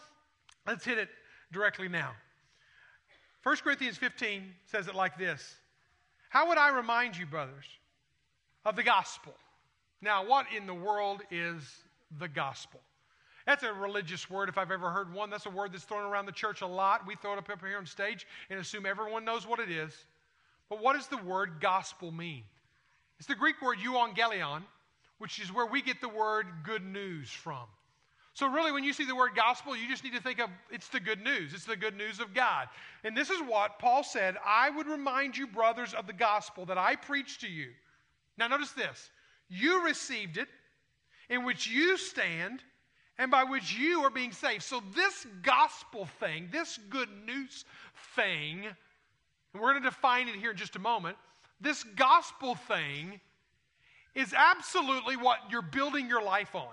Let's 0.66 0.84
hit 0.84 0.96
it 0.96 1.10
directly 1.52 1.88
now. 1.88 2.12
1 3.42 3.56
Corinthians 3.56 3.96
15 3.98 4.44
says 4.64 4.88
it 4.88 4.94
like 4.94 5.18
this 5.18 5.56
How 6.30 6.48
would 6.48 6.58
I 6.58 6.70
remind 6.70 7.16
you, 7.16 7.26
brothers, 7.26 7.66
of 8.64 8.76
the 8.76 8.82
gospel? 8.82 9.34
Now, 10.00 10.26
what 10.26 10.46
in 10.56 10.66
the 10.66 10.74
world 10.74 11.20
is 11.30 11.62
the 12.18 12.28
gospel? 12.28 12.80
That's 13.46 13.62
a 13.62 13.72
religious 13.72 14.28
word 14.28 14.48
if 14.48 14.58
I've 14.58 14.70
ever 14.70 14.90
heard 14.90 15.12
one. 15.12 15.30
That's 15.30 15.46
a 15.46 15.50
word 15.50 15.72
that's 15.72 15.84
thrown 15.84 16.04
around 16.04 16.26
the 16.26 16.32
church 16.32 16.60
a 16.60 16.66
lot. 16.66 17.06
We 17.06 17.16
throw 17.16 17.32
it 17.32 17.38
up, 17.38 17.48
up 17.50 17.60
here 17.64 17.78
on 17.78 17.86
stage 17.86 18.26
and 18.50 18.58
assume 18.58 18.86
everyone 18.86 19.24
knows 19.24 19.46
what 19.46 19.60
it 19.60 19.70
is. 19.70 19.92
But 20.68 20.82
what 20.82 20.94
does 20.94 21.08
the 21.08 21.16
word 21.18 21.54
gospel 21.60 22.12
mean? 22.12 22.44
It's 23.18 23.26
the 23.26 23.34
Greek 23.34 23.60
word 23.60 23.78
euangelion, 23.78 24.62
which 25.18 25.40
is 25.40 25.52
where 25.52 25.66
we 25.66 25.82
get 25.82 26.00
the 26.00 26.08
word 26.08 26.46
good 26.64 26.84
news 26.84 27.30
from. 27.30 27.66
So, 28.32 28.48
really, 28.48 28.72
when 28.72 28.84
you 28.84 28.92
see 28.92 29.04
the 29.04 29.14
word 29.14 29.32
gospel, 29.34 29.76
you 29.76 29.88
just 29.88 30.04
need 30.04 30.14
to 30.14 30.22
think 30.22 30.38
of 30.38 30.48
it's 30.70 30.88
the 30.88 31.00
good 31.00 31.22
news. 31.22 31.52
It's 31.52 31.64
the 31.64 31.76
good 31.76 31.96
news 31.96 32.20
of 32.20 32.32
God. 32.32 32.68
And 33.04 33.16
this 33.16 33.28
is 33.28 33.40
what 33.42 33.78
Paul 33.78 34.04
said 34.04 34.36
I 34.46 34.70
would 34.70 34.86
remind 34.86 35.36
you, 35.36 35.46
brothers, 35.46 35.92
of 35.92 36.06
the 36.06 36.12
gospel 36.12 36.64
that 36.66 36.78
I 36.78 36.96
preached 36.96 37.40
to 37.42 37.48
you. 37.48 37.70
Now, 38.38 38.46
notice 38.46 38.70
this 38.70 39.10
you 39.48 39.84
received 39.84 40.38
it, 40.38 40.48
in 41.28 41.44
which 41.44 41.66
you 41.66 41.98
stand, 41.98 42.62
and 43.20 43.30
by 43.30 43.44
which 43.44 43.76
you 43.76 44.00
are 44.00 44.10
being 44.10 44.32
saved. 44.32 44.62
So, 44.62 44.82
this 44.94 45.26
gospel 45.42 46.06
thing, 46.18 46.48
this 46.50 46.78
good 46.88 47.10
news 47.26 47.66
thing, 48.16 48.64
and 48.64 49.62
we're 49.62 49.72
going 49.72 49.82
to 49.82 49.90
define 49.90 50.26
it 50.26 50.36
here 50.36 50.52
in 50.52 50.56
just 50.56 50.74
a 50.74 50.78
moment, 50.78 51.18
this 51.60 51.84
gospel 51.84 52.54
thing 52.54 53.20
is 54.14 54.32
absolutely 54.32 55.18
what 55.18 55.38
you're 55.50 55.60
building 55.60 56.08
your 56.08 56.22
life 56.22 56.54
on. 56.54 56.72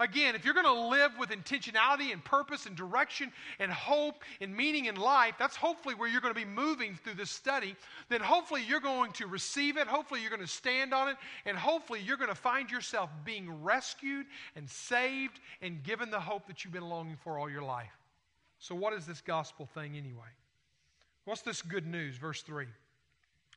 Again, 0.00 0.36
if 0.36 0.44
you're 0.44 0.54
going 0.54 0.64
to 0.64 0.88
live 0.88 1.12
with 1.18 1.30
intentionality 1.30 2.12
and 2.12 2.24
purpose 2.24 2.66
and 2.66 2.76
direction 2.76 3.32
and 3.58 3.72
hope 3.72 4.22
and 4.40 4.56
meaning 4.56 4.84
in 4.84 4.94
life, 4.94 5.34
that's 5.38 5.56
hopefully 5.56 5.96
where 5.96 6.08
you're 6.08 6.20
going 6.20 6.34
to 6.34 6.38
be 6.38 6.46
moving 6.46 6.94
through 7.02 7.14
this 7.14 7.30
study. 7.30 7.74
Then 8.08 8.20
hopefully 8.20 8.62
you're 8.66 8.78
going 8.78 9.10
to 9.12 9.26
receive 9.26 9.76
it. 9.76 9.88
Hopefully 9.88 10.20
you're 10.20 10.30
going 10.30 10.40
to 10.40 10.46
stand 10.46 10.94
on 10.94 11.08
it. 11.08 11.16
And 11.46 11.56
hopefully 11.56 12.00
you're 12.00 12.16
going 12.16 12.28
to 12.28 12.36
find 12.36 12.70
yourself 12.70 13.10
being 13.24 13.62
rescued 13.62 14.26
and 14.54 14.70
saved 14.70 15.40
and 15.62 15.82
given 15.82 16.10
the 16.10 16.20
hope 16.20 16.46
that 16.46 16.64
you've 16.64 16.72
been 16.72 16.88
longing 16.88 17.16
for 17.16 17.36
all 17.36 17.50
your 17.50 17.62
life. 17.62 17.98
So, 18.60 18.74
what 18.74 18.92
is 18.92 19.06
this 19.06 19.20
gospel 19.20 19.66
thing 19.66 19.96
anyway? 19.96 20.30
What's 21.24 21.42
this 21.42 21.60
good 21.62 21.86
news? 21.86 22.16
Verse 22.16 22.42
3 22.42 22.66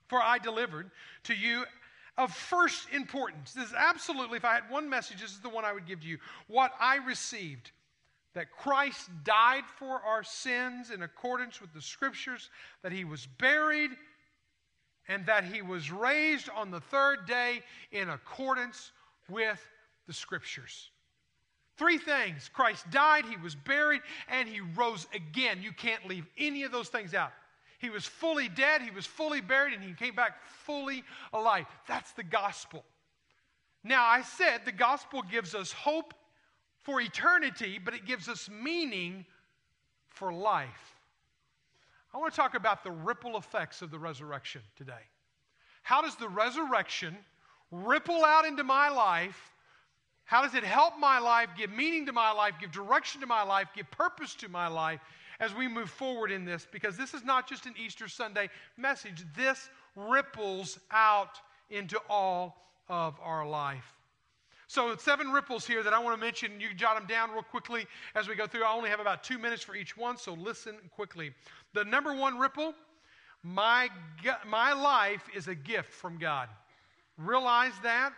For 0.07 0.21
I 0.21 0.37
delivered 0.39 0.91
to 1.23 1.33
you 1.33 1.65
of 2.17 2.33
first 2.33 2.87
importance. 2.93 3.53
This 3.53 3.67
is 3.67 3.73
absolutely, 3.75 4.37
if 4.37 4.45
I 4.45 4.53
had 4.53 4.69
one 4.69 4.89
message, 4.89 5.21
this 5.21 5.31
is 5.31 5.39
the 5.39 5.49
one 5.49 5.65
I 5.65 5.73
would 5.73 5.85
give 5.85 6.01
to 6.01 6.07
you. 6.07 6.17
What 6.47 6.71
I 6.79 6.97
received 6.97 7.71
that 8.33 8.51
Christ 8.51 9.09
died 9.23 9.63
for 9.77 10.01
our 10.01 10.23
sins 10.23 10.89
in 10.91 11.03
accordance 11.03 11.59
with 11.59 11.73
the 11.73 11.81
scriptures, 11.81 12.49
that 12.81 12.91
he 12.91 13.03
was 13.03 13.25
buried, 13.25 13.91
and 15.07 15.25
that 15.25 15.43
he 15.43 15.61
was 15.61 15.91
raised 15.91 16.49
on 16.49 16.71
the 16.71 16.79
third 16.79 17.25
day 17.25 17.61
in 17.91 18.09
accordance 18.09 18.91
with 19.27 19.59
the 20.07 20.13
scriptures. 20.13 20.89
Three 21.77 21.97
things 21.97 22.49
Christ 22.53 22.89
died, 22.91 23.25
he 23.25 23.37
was 23.37 23.55
buried, 23.55 24.01
and 24.29 24.47
he 24.47 24.61
rose 24.61 25.07
again. 25.13 25.61
You 25.61 25.71
can't 25.71 26.07
leave 26.07 26.25
any 26.37 26.63
of 26.63 26.71
those 26.71 26.89
things 26.89 27.13
out. 27.13 27.31
He 27.81 27.89
was 27.89 28.05
fully 28.05 28.47
dead, 28.47 28.83
he 28.83 28.91
was 28.91 29.07
fully 29.07 29.41
buried, 29.41 29.73
and 29.73 29.83
he 29.83 29.93
came 29.93 30.15
back 30.15 30.33
fully 30.45 31.03
alive. 31.33 31.65
That's 31.87 32.11
the 32.11 32.23
gospel. 32.23 32.85
Now, 33.83 34.05
I 34.05 34.21
said 34.21 34.61
the 34.63 34.71
gospel 34.71 35.23
gives 35.23 35.55
us 35.55 35.71
hope 35.71 36.13
for 36.83 37.01
eternity, 37.01 37.79
but 37.83 37.95
it 37.95 38.05
gives 38.05 38.29
us 38.29 38.49
meaning 38.51 39.25
for 40.09 40.31
life. 40.31 40.95
I 42.13 42.19
want 42.19 42.31
to 42.31 42.37
talk 42.37 42.53
about 42.53 42.83
the 42.83 42.91
ripple 42.91 43.35
effects 43.35 43.81
of 43.81 43.89
the 43.89 43.97
resurrection 43.97 44.61
today. 44.75 45.09
How 45.81 46.03
does 46.03 46.15
the 46.15 46.29
resurrection 46.29 47.17
ripple 47.71 48.23
out 48.23 48.45
into 48.45 48.63
my 48.63 48.89
life? 48.89 49.51
How 50.25 50.43
does 50.43 50.53
it 50.53 50.63
help 50.63 50.99
my 50.99 51.17
life, 51.17 51.49
give 51.57 51.71
meaning 51.71 52.05
to 52.05 52.13
my 52.13 52.31
life, 52.31 52.53
give 52.59 52.71
direction 52.71 53.21
to 53.21 53.27
my 53.27 53.41
life, 53.41 53.69
give 53.75 53.89
purpose 53.89 54.35
to 54.35 54.49
my 54.49 54.67
life? 54.67 54.99
As 55.41 55.53
we 55.53 55.67
move 55.67 55.89
forward 55.89 56.31
in 56.31 56.45
this 56.45 56.65
because 56.71 56.95
this 56.95 57.13
is 57.13 57.25
not 57.25 57.49
just 57.49 57.65
an 57.65 57.73
Easter 57.75 58.07
Sunday 58.07 58.49
message. 58.77 59.25
This 59.35 59.69
ripples 59.95 60.79
out 60.91 61.39
into 61.69 61.99
all 62.07 62.55
of 62.87 63.19
our 63.21 63.45
life. 63.45 63.93
So, 64.67 64.95
seven 64.95 65.31
ripples 65.31 65.67
here 65.67 65.83
that 65.83 65.91
I 65.91 65.99
want 65.99 66.17
to 66.17 66.25
mention. 66.25 66.61
You 66.61 66.69
can 66.69 66.77
jot 66.77 66.97
them 66.97 67.05
down 67.05 67.31
real 67.31 67.43
quickly 67.43 67.85
as 68.15 68.29
we 68.29 68.35
go 68.35 68.47
through. 68.47 68.63
I 68.63 68.71
only 68.71 68.89
have 68.89 69.01
about 69.01 69.21
two 69.21 69.37
minutes 69.37 69.63
for 69.63 69.75
each 69.75 69.97
one, 69.97 70.15
so 70.15 70.33
listen 70.33 70.75
quickly. 70.91 71.31
The 71.73 71.83
number 71.83 72.13
one 72.13 72.37
ripple 72.37 72.73
my, 73.43 73.89
my 74.47 74.71
life 74.71 75.23
is 75.35 75.47
a 75.47 75.55
gift 75.55 75.91
from 75.91 76.17
God. 76.19 76.47
Realize 77.17 77.73
that 77.83 78.13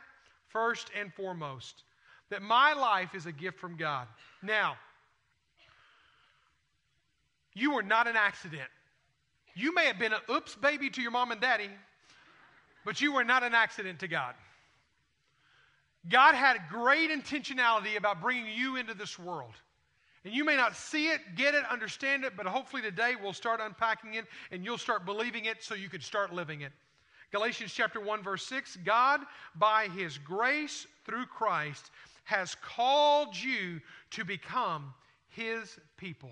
first 0.49 0.91
and 0.99 1.13
foremost. 1.13 1.83
That 2.29 2.41
my 2.41 2.73
life 2.73 3.15
is 3.15 3.25
a 3.25 3.31
gift 3.31 3.57
from 3.57 3.77
God. 3.77 4.07
Now, 4.41 4.75
you 7.53 7.73
were 7.73 7.83
not 7.83 8.07
an 8.07 8.15
accident. 8.15 8.69
You 9.55 9.73
may 9.73 9.85
have 9.85 9.99
been 9.99 10.13
an 10.13 10.21
oops 10.29 10.55
baby 10.55 10.89
to 10.91 11.01
your 11.01 11.11
mom 11.11 11.31
and 11.31 11.39
daddy, 11.39 11.69
but 12.85 13.01
you 13.01 13.13
were 13.13 13.23
not 13.23 13.43
an 13.43 13.53
accident 13.53 13.99
to 13.99 14.07
God. 14.07 14.33
God 16.09 16.35
had 16.35 16.57
great 16.69 17.09
intentionality 17.11 17.95
about 17.97 18.21
bringing 18.21 18.51
you 18.53 18.75
into 18.75 18.93
this 18.93 19.17
world. 19.17 19.53
And 20.25 20.33
you 20.33 20.43
may 20.43 20.55
not 20.55 20.75
see 20.75 21.07
it, 21.07 21.21
get 21.35 21.53
it, 21.53 21.63
understand 21.69 22.23
it, 22.23 22.33
but 22.35 22.45
hopefully 22.45 22.81
today 22.81 23.13
we'll 23.21 23.33
start 23.33 23.59
unpacking 23.61 24.15
it 24.15 24.25
and 24.51 24.63
you'll 24.63 24.77
start 24.77 25.05
believing 25.05 25.45
it 25.45 25.61
so 25.61 25.75
you 25.75 25.89
can 25.89 26.01
start 26.01 26.33
living 26.33 26.61
it. 26.61 26.71
Galatians 27.31 27.73
chapter 27.73 27.99
1 27.99 28.23
verse 28.23 28.45
6, 28.45 28.77
God 28.85 29.21
by 29.55 29.87
his 29.87 30.17
grace 30.17 30.87
through 31.05 31.25
Christ 31.25 31.91
has 32.25 32.55
called 32.55 33.35
you 33.35 33.81
to 34.11 34.23
become 34.23 34.93
his 35.29 35.77
people. 35.97 36.31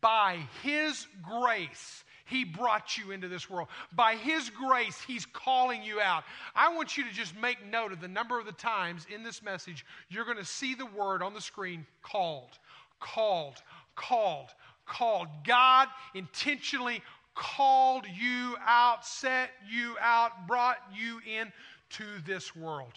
By 0.00 0.38
His 0.62 1.06
grace, 1.22 2.04
He 2.24 2.44
brought 2.44 2.96
you 2.96 3.10
into 3.10 3.28
this 3.28 3.50
world. 3.50 3.68
By 3.92 4.16
His 4.16 4.50
grace, 4.50 5.00
He's 5.06 5.26
calling 5.26 5.82
you 5.82 6.00
out. 6.00 6.24
I 6.54 6.74
want 6.74 6.96
you 6.96 7.04
to 7.04 7.12
just 7.12 7.36
make 7.36 7.58
note 7.70 7.92
of 7.92 8.00
the 8.00 8.08
number 8.08 8.38
of 8.38 8.46
the 8.46 8.52
times 8.52 9.06
in 9.14 9.22
this 9.22 9.42
message 9.42 9.84
you're 10.08 10.24
going 10.24 10.36
to 10.38 10.44
see 10.44 10.74
the 10.74 10.86
word 10.86 11.22
on 11.22 11.34
the 11.34 11.40
screen 11.40 11.86
called, 12.02 12.58
called, 13.00 13.62
called, 13.96 14.48
called. 14.86 15.28
God 15.44 15.88
intentionally 16.14 17.02
called 17.34 18.06
you 18.06 18.56
out, 18.66 19.06
set 19.06 19.50
you 19.70 19.96
out, 20.00 20.46
brought 20.46 20.78
you 20.94 21.20
in 21.26 21.52
to 21.90 22.04
this 22.26 22.54
world. 22.54 22.92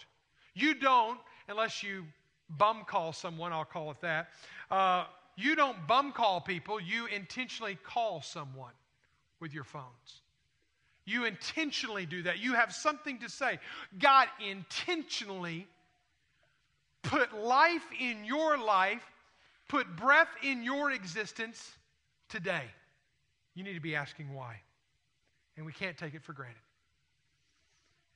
You 0.54 0.74
don't, 0.74 1.18
unless 1.48 1.82
you 1.82 2.04
bum 2.50 2.84
call 2.86 3.12
someone, 3.12 3.52
I'll 3.52 3.64
call 3.64 3.90
it 3.90 4.00
that. 4.02 4.28
Uh, 4.70 5.04
you 5.36 5.56
don't 5.56 5.86
bum 5.86 6.12
call 6.12 6.40
people, 6.40 6.80
you 6.80 7.06
intentionally 7.06 7.76
call 7.82 8.22
someone 8.22 8.72
with 9.40 9.52
your 9.52 9.64
phones. 9.64 10.22
You 11.06 11.24
intentionally 11.24 12.06
do 12.06 12.22
that. 12.22 12.38
You 12.38 12.54
have 12.54 12.72
something 12.72 13.18
to 13.18 13.28
say. 13.28 13.58
God 13.98 14.28
intentionally 14.48 15.66
put 17.02 17.36
life 17.36 17.84
in 18.00 18.24
your 18.24 18.56
life, 18.56 19.04
put 19.68 19.96
breath 19.96 20.30
in 20.42 20.62
your 20.62 20.90
existence 20.90 21.72
today. 22.28 22.64
You 23.54 23.64
need 23.64 23.74
to 23.74 23.80
be 23.80 23.94
asking 23.94 24.32
why. 24.32 24.60
And 25.56 25.66
we 25.66 25.72
can't 25.72 25.96
take 25.96 26.14
it 26.14 26.22
for 26.22 26.32
granted. 26.32 26.56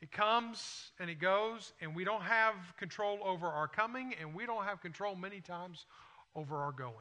It 0.00 0.10
comes 0.12 0.90
and 0.98 1.10
it 1.10 1.20
goes, 1.20 1.72
and 1.80 1.94
we 1.94 2.04
don't 2.04 2.22
have 2.22 2.54
control 2.78 3.18
over 3.24 3.46
our 3.46 3.68
coming, 3.68 4.14
and 4.20 4.34
we 4.34 4.46
don't 4.46 4.64
have 4.64 4.80
control 4.80 5.14
many 5.14 5.40
times 5.40 5.86
over 6.38 6.56
our 6.56 6.72
going. 6.72 6.94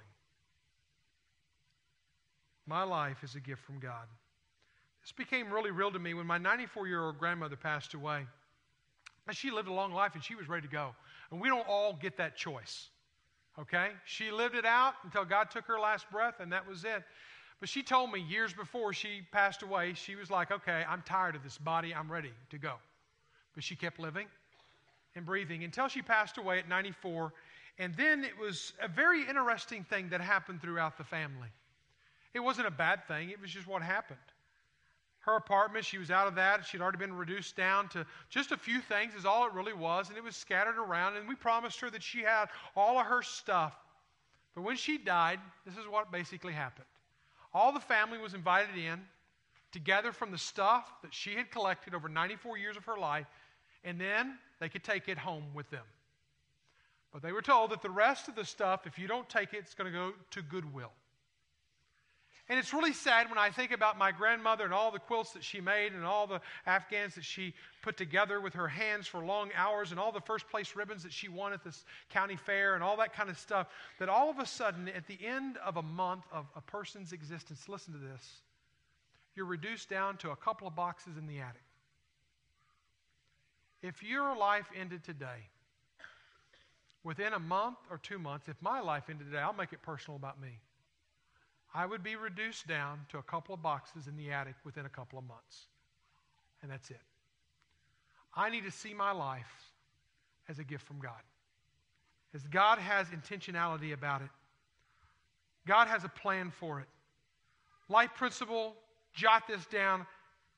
My 2.65 2.83
life 2.83 3.23
is 3.23 3.35
a 3.35 3.39
gift 3.39 3.63
from 3.63 3.79
God. 3.79 4.07
This 5.01 5.11
became 5.13 5.53
really 5.53 5.71
real 5.71 5.91
to 5.91 5.99
me 5.99 6.13
when 6.13 6.25
my 6.25 6.37
94 6.37 6.87
year 6.87 7.05
old 7.05 7.17
grandmother 7.17 7.55
passed 7.55 7.93
away. 7.93 8.25
And 9.27 9.35
she 9.35 9.51
lived 9.51 9.67
a 9.67 9.73
long 9.73 9.93
life 9.93 10.15
and 10.15 10.23
she 10.23 10.35
was 10.35 10.49
ready 10.49 10.67
to 10.67 10.71
go. 10.71 10.95
And 11.31 11.39
we 11.39 11.49
don't 11.49 11.67
all 11.67 11.93
get 11.93 12.17
that 12.17 12.35
choice. 12.35 12.89
Okay? 13.59 13.89
She 14.05 14.31
lived 14.31 14.55
it 14.55 14.65
out 14.65 14.93
until 15.03 15.23
God 15.23 15.49
took 15.51 15.65
her 15.65 15.79
last 15.79 16.09
breath, 16.11 16.35
and 16.39 16.51
that 16.51 16.67
was 16.67 16.83
it. 16.83 17.03
But 17.59 17.69
she 17.69 17.81
told 17.81 18.11
me 18.11 18.21
years 18.21 18.53
before 18.53 18.93
she 18.93 19.21
passed 19.31 19.63
away, 19.63 19.93
she 19.95 20.15
was 20.15 20.29
like, 20.29 20.51
okay, 20.51 20.83
I'm 20.87 21.01
tired 21.01 21.35
of 21.35 21.43
this 21.43 21.57
body. 21.57 21.93
I'm 21.93 22.11
ready 22.11 22.31
to 22.51 22.57
go. 22.57 22.73
But 23.55 23.63
she 23.63 23.75
kept 23.75 23.99
living 23.99 24.27
and 25.15 25.25
breathing 25.25 25.63
until 25.63 25.87
she 25.87 26.01
passed 26.01 26.37
away 26.37 26.59
at 26.59 26.69
94. 26.69 27.33
And 27.79 27.95
then 27.95 28.23
it 28.23 28.37
was 28.39 28.73
a 28.81 28.87
very 28.87 29.27
interesting 29.27 29.83
thing 29.83 30.09
that 30.09 30.21
happened 30.21 30.61
throughout 30.61 30.97
the 30.97 31.03
family. 31.03 31.49
It 32.33 32.39
wasn't 32.39 32.67
a 32.67 32.71
bad 32.71 33.07
thing, 33.07 33.29
it 33.29 33.41
was 33.41 33.51
just 33.51 33.67
what 33.67 33.81
happened. 33.81 34.19
Her 35.19 35.35
apartment, 35.35 35.83
she 35.83 35.97
was 35.97 36.09
out 36.09 36.27
of 36.27 36.35
that. 36.35 36.65
She'd 36.65 36.79
already 36.79 36.99
been 36.99 37.13
reduced 37.13 37.57
down 37.57 37.89
to 37.89 38.05
just 38.29 38.53
a 38.53 38.57
few 38.57 38.79
things, 38.79 39.13
is 39.13 39.25
all 39.25 39.45
it 39.45 39.51
really 39.51 39.73
was. 39.73 40.07
And 40.07 40.17
it 40.17 40.23
was 40.23 40.37
scattered 40.37 40.77
around. 40.77 41.17
And 41.17 41.27
we 41.27 41.35
promised 41.35 41.81
her 41.81 41.89
that 41.89 42.01
she 42.01 42.21
had 42.21 42.45
all 42.77 42.97
of 42.97 43.07
her 43.07 43.21
stuff. 43.21 43.73
But 44.55 44.61
when 44.61 44.77
she 44.77 44.97
died, 44.97 45.41
this 45.65 45.75
is 45.75 45.85
what 45.89 46.13
basically 46.13 46.53
happened. 46.53 46.87
All 47.53 47.73
the 47.73 47.79
family 47.81 48.17
was 48.17 48.33
invited 48.33 48.77
in 48.77 49.01
to 49.73 49.79
gather 49.79 50.13
from 50.13 50.31
the 50.31 50.37
stuff 50.37 50.89
that 51.01 51.13
she 51.13 51.35
had 51.35 51.51
collected 51.51 51.93
over 51.93 52.07
94 52.07 52.57
years 52.57 52.77
of 52.77 52.85
her 52.85 52.97
life, 52.97 53.27
and 53.83 53.99
then 53.99 54.37
they 54.61 54.69
could 54.69 54.83
take 54.83 55.09
it 55.09 55.17
home 55.17 55.43
with 55.53 55.69
them. 55.69 55.83
But 57.17 57.23
they 57.23 57.33
were 57.33 57.41
told 57.41 57.71
that 57.71 57.81
the 57.81 57.89
rest 57.89 58.27
of 58.27 58.35
the 58.35 58.45
stuff, 58.45 58.85
if 58.85 58.99
you 58.99 59.07
don't 59.07 59.27
take 59.27 59.51
it, 59.51 59.57
it's 59.57 59.73
going 59.73 59.91
to 59.91 59.97
go 59.97 60.11
to 60.29 60.41
Goodwill. 60.43 60.91
And 62.47 62.59
it's 62.59 62.75
really 62.75 62.93
sad 62.93 63.27
when 63.27 63.39
I 63.39 63.49
think 63.49 63.71
about 63.71 63.97
my 63.97 64.11
grandmother 64.11 64.65
and 64.65 64.71
all 64.71 64.91
the 64.91 64.99
quilts 64.99 65.31
that 65.31 65.43
she 65.43 65.59
made 65.59 65.93
and 65.93 66.05
all 66.05 66.27
the 66.27 66.41
Afghans 66.67 67.15
that 67.15 67.23
she 67.23 67.55
put 67.81 67.97
together 67.97 68.39
with 68.39 68.53
her 68.53 68.67
hands 68.67 69.07
for 69.07 69.25
long 69.25 69.49
hours 69.55 69.89
and 69.89 69.99
all 69.99 70.11
the 70.11 70.21
first 70.21 70.47
place 70.47 70.75
ribbons 70.75 71.01
that 71.01 71.11
she 71.11 71.27
won 71.27 71.53
at 71.53 71.63
this 71.63 71.85
county 72.11 72.35
fair 72.35 72.75
and 72.75 72.83
all 72.83 72.97
that 72.97 73.15
kind 73.15 73.31
of 73.31 73.39
stuff. 73.39 73.65
That 73.97 74.09
all 74.09 74.29
of 74.29 74.37
a 74.37 74.45
sudden, 74.45 74.87
at 74.87 75.07
the 75.07 75.17
end 75.25 75.57
of 75.65 75.77
a 75.77 75.81
month 75.81 76.25
of 76.31 76.45
a 76.55 76.61
person's 76.61 77.13
existence, 77.13 77.67
listen 77.67 77.93
to 77.93 77.99
this, 77.99 78.41
you're 79.35 79.47
reduced 79.47 79.89
down 79.89 80.17
to 80.17 80.29
a 80.29 80.35
couple 80.35 80.67
of 80.67 80.75
boxes 80.75 81.17
in 81.17 81.25
the 81.25 81.39
attic. 81.39 81.63
If 83.81 84.03
your 84.03 84.37
life 84.37 84.67
ended 84.79 85.03
today, 85.03 85.49
within 87.07 87.31
a 87.31 87.39
month 87.39 87.77
or 87.89 87.97
two 87.97 88.19
months, 88.19 88.49
if 88.49 88.61
my 88.61 88.81
life 88.81 89.05
ended 89.09 89.27
today, 89.27 89.39
I'll 89.39 89.53
make 89.53 89.71
it 89.71 89.81
personal 89.81 90.17
about 90.17 90.41
me. 90.41 90.59
I 91.73 91.85
would 91.85 92.03
be 92.03 92.17
reduced 92.17 92.67
down 92.67 92.99
to 93.09 93.17
a 93.17 93.23
couple 93.23 93.55
of 93.55 93.61
boxes 93.61 94.07
in 94.07 94.17
the 94.17 94.29
attic 94.31 94.55
within 94.65 94.85
a 94.85 94.89
couple 94.89 95.17
of 95.17 95.25
months. 95.25 95.67
And 96.61 96.69
that's 96.69 96.91
it. 96.91 96.99
I 98.35 98.49
need 98.49 98.65
to 98.65 98.71
see 98.71 98.93
my 98.93 99.13
life 99.13 99.71
as 100.49 100.59
a 100.59 100.65
gift 100.65 100.85
from 100.85 100.99
God. 100.99 101.21
As 102.35 102.43
God 102.43 102.77
has 102.77 103.07
intentionality 103.07 103.93
about 103.93 104.21
it, 104.21 104.29
God 105.65 105.87
has 105.87 106.03
a 106.03 106.09
plan 106.09 106.51
for 106.51 106.81
it. 106.81 106.87
Life 107.87 108.11
principle, 108.15 108.75
jot 109.13 109.47
this 109.47 109.65
down, 109.67 110.05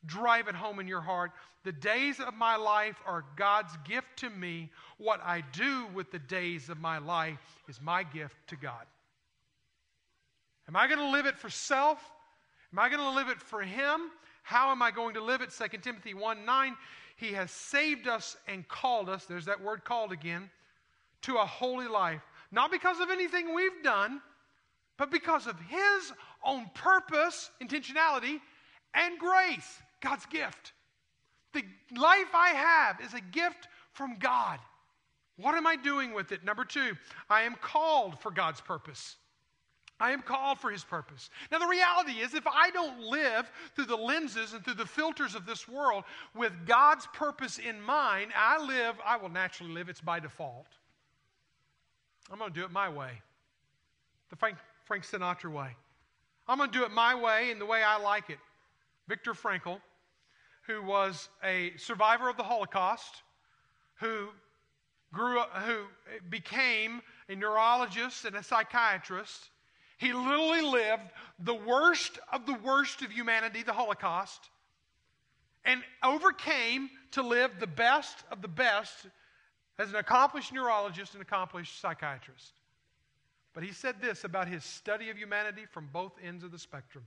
drive 0.05 0.47
it 0.47 0.55
home 0.55 0.79
in 0.79 0.87
your 0.87 1.01
heart. 1.01 1.31
The 1.63 1.71
days 1.71 2.19
of 2.19 2.33
my 2.33 2.55
life 2.55 2.95
are 3.05 3.25
God's 3.35 3.75
gift 3.87 4.07
to 4.17 4.29
me. 4.29 4.69
What 4.97 5.21
I 5.23 5.43
do 5.51 5.87
with 5.93 6.11
the 6.11 6.19
days 6.19 6.69
of 6.69 6.79
my 6.79 6.97
life 6.99 7.39
is 7.67 7.81
my 7.81 8.03
gift 8.03 8.35
to 8.47 8.55
God. 8.55 8.85
Am 10.67 10.75
I 10.75 10.87
going 10.87 10.99
to 10.99 11.09
live 11.09 11.25
it 11.25 11.37
for 11.37 11.49
self? 11.49 11.99
Am 12.71 12.79
I 12.79 12.89
going 12.89 13.01
to 13.01 13.09
live 13.09 13.29
it 13.29 13.41
for 13.41 13.61
Him? 13.61 14.11
How 14.43 14.71
am 14.71 14.81
I 14.81 14.91
going 14.91 15.15
to 15.15 15.23
live 15.23 15.41
it? 15.41 15.51
2 15.51 15.77
Timothy 15.79 16.13
1 16.13 16.45
9. 16.45 16.75
He 17.17 17.33
has 17.33 17.51
saved 17.51 18.07
us 18.07 18.37
and 18.47 18.65
called 18.67 19.09
us, 19.09 19.25
there's 19.25 19.45
that 19.45 19.61
word 19.61 19.83
called 19.83 20.13
again, 20.13 20.49
to 21.23 21.35
a 21.35 21.45
holy 21.45 21.87
life. 21.87 22.21
Not 22.51 22.71
because 22.71 23.01
of 23.01 23.09
anything 23.09 23.53
we've 23.53 23.83
done, 23.83 24.21
but 24.97 25.11
because 25.11 25.45
of 25.45 25.59
His 25.67 26.13
own 26.45 26.69
purpose, 26.73 27.49
intentionality, 27.61 28.39
and 28.93 29.19
grace. 29.19 29.81
God's 30.01 30.25
gift. 30.27 30.73
The 31.53 31.63
life 31.97 32.33
I 32.33 32.49
have 32.49 33.01
is 33.01 33.13
a 33.13 33.21
gift 33.21 33.67
from 33.93 34.17
God. 34.19 34.59
What 35.37 35.55
am 35.55 35.65
I 35.65 35.75
doing 35.75 36.13
with 36.13 36.31
it? 36.31 36.43
Number 36.43 36.65
two, 36.65 36.93
I 37.29 37.43
am 37.43 37.55
called 37.61 38.19
for 38.19 38.31
God's 38.31 38.61
purpose. 38.61 39.15
I 40.01 40.11
am 40.11 40.21
called 40.21 40.59
for 40.59 40.71
his 40.71 40.83
purpose. 40.83 41.29
Now, 41.51 41.59
the 41.59 41.67
reality 41.67 42.13
is, 42.19 42.33
if 42.33 42.47
I 42.47 42.69
don't 42.71 43.01
live 43.01 43.51
through 43.75 43.85
the 43.85 43.97
lenses 43.97 44.53
and 44.53 44.63
through 44.63 44.75
the 44.75 44.85
filters 44.85 45.35
of 45.35 45.45
this 45.45 45.67
world 45.67 46.05
with 46.33 46.53
God's 46.65 47.05
purpose 47.13 47.57
in 47.57 47.81
mind, 47.81 48.31
I 48.35 48.63
live, 48.65 48.95
I 49.05 49.17
will 49.17 49.29
naturally 49.29 49.73
live. 49.73 49.89
It's 49.89 49.99
by 49.99 50.19
default. 50.21 50.67
I'm 52.31 52.39
going 52.39 52.53
to 52.53 52.57
do 52.57 52.65
it 52.65 52.71
my 52.71 52.87
way, 52.87 53.11
the 54.29 54.35
Frank, 54.35 54.57
Frank 54.85 55.03
Sinatra 55.03 55.51
way. 55.51 55.75
I'm 56.47 56.57
going 56.57 56.71
to 56.71 56.77
do 56.77 56.85
it 56.85 56.91
my 56.91 57.13
way 57.15 57.51
and 57.51 57.59
the 57.59 57.65
way 57.65 57.83
I 57.83 57.97
like 57.97 58.29
it. 58.29 58.39
Viktor 59.07 59.33
Frankl, 59.33 59.81
who 60.69 60.83
was 60.83 61.29
a 61.43 61.73
survivor 61.77 62.29
of 62.29 62.37
the 62.37 62.43
Holocaust, 62.43 63.23
who 63.95 64.29
grew 65.11 65.39
up, 65.39 65.51
who 65.63 65.85
became 66.29 67.01
a 67.27 67.35
neurologist 67.35 68.25
and 68.25 68.35
a 68.35 68.43
psychiatrist 68.43 69.49
he 69.99 70.13
literally 70.13 70.61
lived 70.61 71.11
the 71.39 71.53
worst 71.53 72.19
of 72.31 72.45
the 72.45 72.53
worst 72.53 73.01
of 73.01 73.11
humanity, 73.11 73.63
the 73.63 73.73
Holocaust, 73.73 74.49
and 75.65 75.83
overcame 76.01 76.89
to 77.11 77.21
live 77.21 77.59
the 77.59 77.67
best 77.67 78.23
of 78.31 78.41
the 78.41 78.47
best 78.47 79.07
as 79.77 79.89
an 79.89 79.97
accomplished 79.97 80.53
neurologist 80.53 81.15
and 81.15 81.21
accomplished 81.21 81.81
psychiatrist. 81.81 82.53
But 83.53 83.63
he 83.63 83.73
said 83.73 83.95
this 84.01 84.23
about 84.23 84.47
his 84.47 84.63
study 84.63 85.09
of 85.09 85.17
humanity 85.17 85.65
from 85.69 85.89
both 85.91 86.13
ends 86.23 86.45
of 86.45 86.53
the 86.53 86.59
spectrum. 86.59 87.05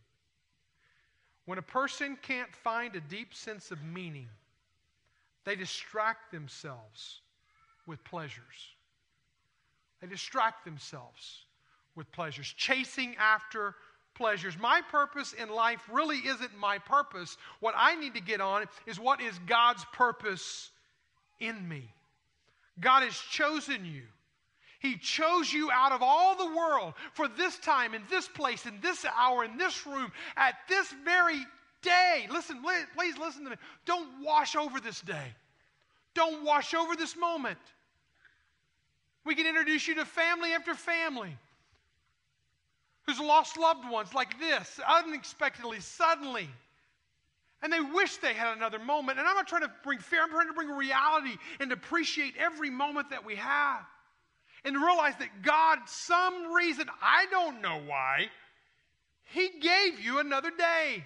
When 1.45 1.59
a 1.59 1.63
person 1.63 2.17
can't 2.23 2.55
find 2.55 2.95
a 2.95 3.01
deep 3.01 3.35
sense 3.35 3.71
of 3.71 3.83
meaning, 3.83 4.29
they 5.45 5.57
distract 5.57 6.31
themselves 6.31 7.21
with 7.87 8.03
pleasures. 8.05 8.69
They 10.01 10.07
distract 10.07 10.65
themselves 10.65 11.45
with 11.95 12.11
pleasures, 12.13 12.53
chasing 12.57 13.17
after 13.17 13.75
pleasures. 14.15 14.57
My 14.59 14.83
purpose 14.91 15.33
in 15.33 15.49
life 15.49 15.81
really 15.91 16.19
isn't 16.19 16.57
my 16.59 16.79
purpose. 16.79 17.37
What 17.61 17.75
I 17.77 17.97
need 17.97 18.15
to 18.15 18.21
get 18.21 18.41
on 18.41 18.67
is 18.87 19.01
what 19.01 19.21
is 19.21 19.39
God's 19.47 19.85
purpose 19.93 20.71
in 21.41 21.69
me. 21.69 21.93
God 22.81 23.03
has 23.03 23.15
chosen 23.15 23.85
you. 23.85 24.03
He 24.83 24.97
chose 24.97 25.53
you 25.53 25.71
out 25.71 25.93
of 25.93 26.03
all 26.03 26.37
the 26.37 26.57
world 26.57 26.95
for 27.13 27.29
this 27.29 27.57
time, 27.59 27.95
in 27.95 28.03
this 28.11 28.27
place, 28.27 28.67
in 28.67 28.81
this 28.83 29.07
hour, 29.17 29.45
in 29.45 29.57
this 29.57 29.87
room, 29.87 30.11
at 30.37 30.57
this 30.69 30.93
very 31.05 31.47
day. 31.83 32.27
Listen, 32.29 32.61
please 32.97 33.17
listen 33.17 33.45
to 33.45 33.51
me. 33.51 33.57
Don't 33.87 34.09
wash 34.25 34.57
over 34.57 34.81
this 34.81 35.01
day. 35.01 35.35
Don't 36.15 36.45
wash 36.45 36.75
over 36.75 36.97
this 36.97 37.17
moment. 37.17 37.59
We 39.25 39.37
can 39.37 39.47
introduce 39.47 39.87
you 39.87 39.95
to 39.95 40.05
family 40.05 40.51
after 40.51 40.75
family 40.75 41.37
who's 43.07 43.21
lost 43.21 43.57
loved 43.57 43.89
ones 43.89 44.13
like 44.15 44.39
this, 44.41 44.81
unexpectedly, 44.87 45.79
suddenly. 45.79 46.49
And 47.63 47.73
they 47.73 47.81
wish 47.81 48.17
they 48.17 48.35
had 48.35 48.57
another 48.57 48.81
moment. 48.81 49.21
And 49.21 49.29
I'm 49.29 49.37
not 49.37 49.47
trying 49.47 49.63
to 49.63 49.71
bring 49.85 50.01
fear, 50.01 50.23
I'm 50.25 50.31
trying 50.31 50.49
to 50.49 50.55
bring 50.55 50.71
reality 50.71 51.37
and 51.61 51.71
appreciate 51.71 52.35
every 52.37 52.71
moment 52.71 53.11
that 53.11 53.25
we 53.25 53.37
have. 53.37 53.85
And 54.65 54.77
realize 54.77 55.15
that 55.19 55.43
God, 55.43 55.79
some 55.87 56.53
reason, 56.53 56.89
I 57.03 57.27
don't 57.31 57.61
know 57.61 57.81
why, 57.85 58.29
He 59.25 59.51
gave 59.61 59.99
you 60.01 60.21
another 60.21 60.51
day. 60.51 61.05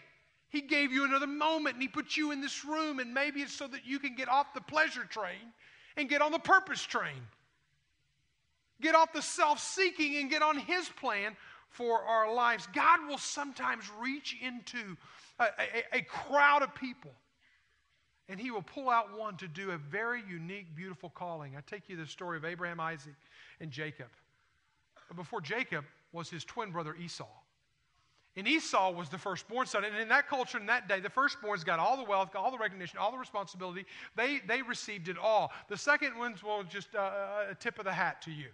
He 0.49 0.61
gave 0.61 0.93
you 0.93 1.05
another 1.05 1.27
moment 1.27 1.75
and 1.75 1.83
He 1.83 1.89
put 1.89 2.17
you 2.17 2.33
in 2.33 2.41
this 2.41 2.65
room. 2.65 2.99
And 2.99 3.15
maybe 3.15 3.41
it's 3.41 3.55
so 3.55 3.67
that 3.69 3.87
you 3.87 3.99
can 3.99 4.15
get 4.15 4.29
off 4.29 4.53
the 4.55 4.61
pleasure 4.61 5.05
train 5.05 5.53
and 5.97 6.09
get 6.09 6.21
on 6.21 6.33
the 6.33 6.39
purpose 6.39 6.83
train. 6.83 7.27
Get 8.81 8.95
off 8.95 9.13
the 9.13 9.23
self 9.23 9.59
seeking 9.59 10.17
and 10.17 10.31
get 10.31 10.43
on 10.43 10.59
His 10.59 10.89
plan 11.01 11.35
for 11.71 12.01
our 12.01 12.33
lives. 12.33 12.69
God 12.75 13.09
will 13.09 13.19
sometimes 13.19 13.85
reach 14.01 14.37
into 14.43 14.97
a, 15.39 15.45
a, 15.45 15.99
a 15.99 16.03
crowd 16.03 16.63
of 16.63 16.75
people 16.75 17.13
and 18.29 18.41
he 18.41 18.51
will 18.51 18.63
pull 18.63 18.91
out 18.91 19.17
one 19.17 19.37
to 19.37 19.49
do 19.49 19.71
a 19.71 19.79
very 19.79 20.23
unique, 20.29 20.75
beautiful 20.75 21.11
calling. 21.11 21.57
I 21.57 21.61
take 21.61 21.89
you 21.89 21.97
the 21.97 22.07
story 22.07 22.37
of 22.37 22.45
Abraham, 22.45 22.81
Isaac, 22.81 23.15
and 23.61 23.71
Jacob. 23.71 24.09
But 25.09 25.17
before 25.17 25.41
Jacob 25.41 25.85
was 26.13 26.31
his 26.31 26.45
twin 26.45 26.71
brother 26.71 26.95
Esau. 26.95 27.29
And 28.37 28.47
Esau 28.47 28.91
was 28.91 29.09
the 29.09 29.17
firstborn 29.17 29.67
son. 29.67 29.85
And 29.85 29.97
in 29.97 30.09
that 30.09 30.29
culture, 30.29 30.59
in 30.59 30.67
that 30.67 30.89
day, 30.89 31.01
the 31.01 31.09
firstborns 31.09 31.65
got 31.65 31.79
all 31.79 31.97
the 31.97 32.05
wealth, 32.05 32.37
all 32.37 32.51
the 32.51 32.59
recognition, 32.59 32.99
all 32.99 33.11
the 33.11 33.17
responsibility. 33.17 33.87
They, 34.15 34.41
they 34.47 34.61
received 34.61 35.09
it 35.09 35.17
all. 35.17 35.53
The 35.69 35.77
second 35.77 36.19
ones 36.19 36.43
were 36.43 36.63
just 36.65 36.95
uh, 36.95 37.47
a 37.51 37.55
tip 37.55 37.79
of 37.79 37.87
the 37.87 37.93
hat 37.93 38.21
to 38.23 38.31
you. 38.31 38.49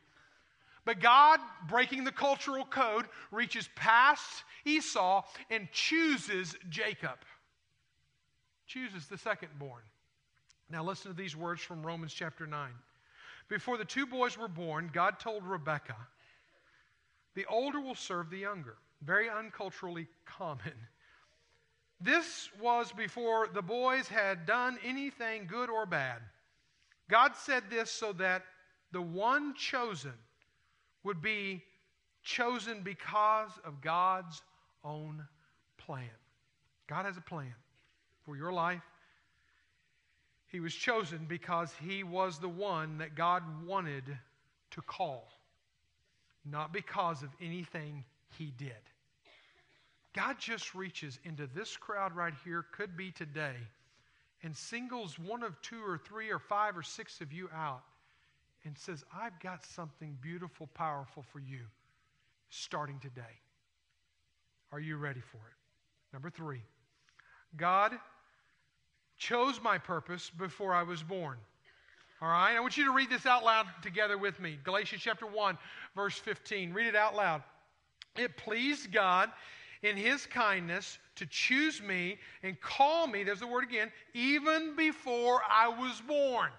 But 0.85 1.01
God, 1.01 1.41
breaking 1.69 2.05
the 2.05 2.13
cultural 2.13 2.65
code, 2.65 3.07
reaches 3.33 3.69
past 3.75 4.45
Esau 4.65 5.25
and 5.51 5.69
chooses 5.73 6.57
Jacob. 6.69 7.19
Chooses 8.67 9.07
the 9.07 9.19
second 9.19 9.51
born. 9.59 9.83
Now, 10.71 10.85
listen 10.85 11.11
to 11.11 11.17
these 11.17 11.37
words 11.37 11.61
from 11.61 11.85
Romans 11.85 12.13
chapter 12.13 12.47
9. 12.47 12.71
Before 13.53 13.77
the 13.77 13.85
two 13.85 14.07
boys 14.07 14.39
were 14.39 14.49
born, 14.49 14.89
God 14.95 15.21
told 15.21 15.45
Rebekah, 15.45 16.09
The 17.35 17.45
older 17.45 17.83
will 17.83 17.95
serve 17.95 18.31
the 18.31 18.39
younger. 18.39 18.79
Very 19.03 19.29
unculturally 19.29 20.07
common. 20.25 20.73
This 22.01 22.49
was 22.63 22.93
before 22.93 23.49
the 23.53 23.61
boys 23.61 24.09
had 24.09 24.47
done 24.47 24.79
anything 24.83 25.47
good 25.47 25.69
or 25.69 25.85
bad. 25.85 26.23
God 27.11 27.37
said 27.37 27.65
this 27.69 27.91
so 27.91 28.15
that 28.15 28.43
the 28.91 29.03
one 29.03 29.55
chosen 29.55 30.15
would 31.05 31.21
be 31.21 31.63
chosen 32.23 32.81
because 32.83 33.51
of 33.67 33.83
God's 33.83 34.41
own 34.83 35.27
plan. 35.77 36.09
God 36.87 37.05
has 37.05 37.19
a 37.19 37.21
plan 37.21 37.55
for 38.25 38.35
your 38.35 38.51
life. 38.55 38.81
He 40.53 40.61
was 40.61 40.75
chosen 40.75 41.25
because 41.27 41.73
he 41.83 42.05
was 42.05 42.39
the 42.39 42.49
one 42.49 42.99
that 42.99 43.15
God 43.15 43.43
wanted 43.67 44.05
to 44.73 44.83
call, 44.83 45.27
not 46.45 46.75
because 46.75 47.23
of 47.23 47.31
anything 47.41 48.05
he 48.39 48.53
did. 48.59 48.73
God 50.13 50.37
just 50.39 50.75
reaches 50.75 51.19
into 51.25 51.47
this 51.55 51.75
crowd 51.79 52.15
right 52.15 52.35
here, 52.45 52.67
could 52.71 52.99
be 52.99 53.11
today, 53.11 53.57
and 54.43 54.55
singles 54.55 55.19
one 55.19 55.43
of 55.43 55.61
two 55.63 55.83
or 55.83 55.97
three 55.97 56.31
or 56.31 56.39
five 56.39 56.77
or 56.77 56.83
six 56.83 57.23
of 57.23 57.33
you 57.33 57.49
out 57.55 57.83
and 58.65 58.77
says, 58.77 59.05
I've 59.15 59.39
got 59.41 59.65
something 59.65 60.19
beautiful, 60.21 60.69
powerful 60.75 61.25
for 61.33 61.41
you 61.41 61.61
starting 62.51 62.99
today. 63.01 63.23
Are 64.71 64.81
you 64.81 64.99
ready 64.99 65.21
for 65.21 65.39
it? 65.39 66.13
Number 66.13 66.29
three, 66.29 66.61
God 67.57 67.93
chose 69.23 69.61
my 69.63 69.79
purpose 69.79 70.31
before 70.37 70.75
I 70.75 70.83
was 70.83 71.03
born. 71.03 71.37
All 72.21 72.29
right, 72.29 72.57
I 72.57 72.61
want 72.61 72.77
you 72.77 72.85
to 72.87 72.93
read 72.93 73.09
this 73.09 73.25
out 73.25 73.45
loud 73.45 73.67
together 73.81 74.19
with 74.19 74.41
me. 74.41 74.59
Galatians 74.65 75.03
chapter 75.03 75.27
1, 75.27 75.57
verse 75.95 76.17
15. 76.19 76.73
Read 76.73 76.87
it 76.87 76.97
out 76.97 77.15
loud. 77.15 77.43
It 78.17 78.37
pleased 78.37 78.93
God 78.93 79.31
in 79.83 79.97
his 79.97 80.27
kindness 80.27 80.99
to 81.17 81.27
choose 81.27 81.81
me 81.81 82.19
and 82.43 82.61
call 82.61 83.07
me, 83.07 83.23
there's 83.23 83.41
the 83.41 83.47
word 83.47 83.65
again, 83.65 83.93
even 84.13 84.75
before 84.77 85.41
I 85.49 85.69
was 85.69 86.01
born. 86.07 86.51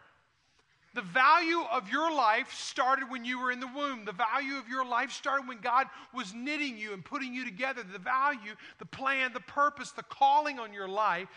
The 0.93 1.01
value 1.01 1.63
of 1.71 1.89
your 1.89 2.13
life 2.13 2.53
started 2.53 3.09
when 3.09 3.25
you 3.25 3.39
were 3.39 3.51
in 3.51 3.59
the 3.59 3.69
womb. 3.75 4.05
The 4.05 4.11
value 4.13 4.57
of 4.57 4.69
your 4.69 4.85
life 4.85 5.11
started 5.11 5.47
when 5.47 5.59
God 5.59 5.87
was 6.13 6.33
knitting 6.33 6.77
you 6.77 6.93
and 6.93 7.03
putting 7.03 7.33
you 7.33 7.43
together. 7.43 7.83
The 7.83 7.99
value, 7.99 8.53
the 8.77 8.85
plan, 8.85 9.33
the 9.33 9.39
purpose, 9.39 9.91
the 9.91 10.03
calling 10.03 10.59
on 10.59 10.71
your 10.71 10.87
life 10.87 11.27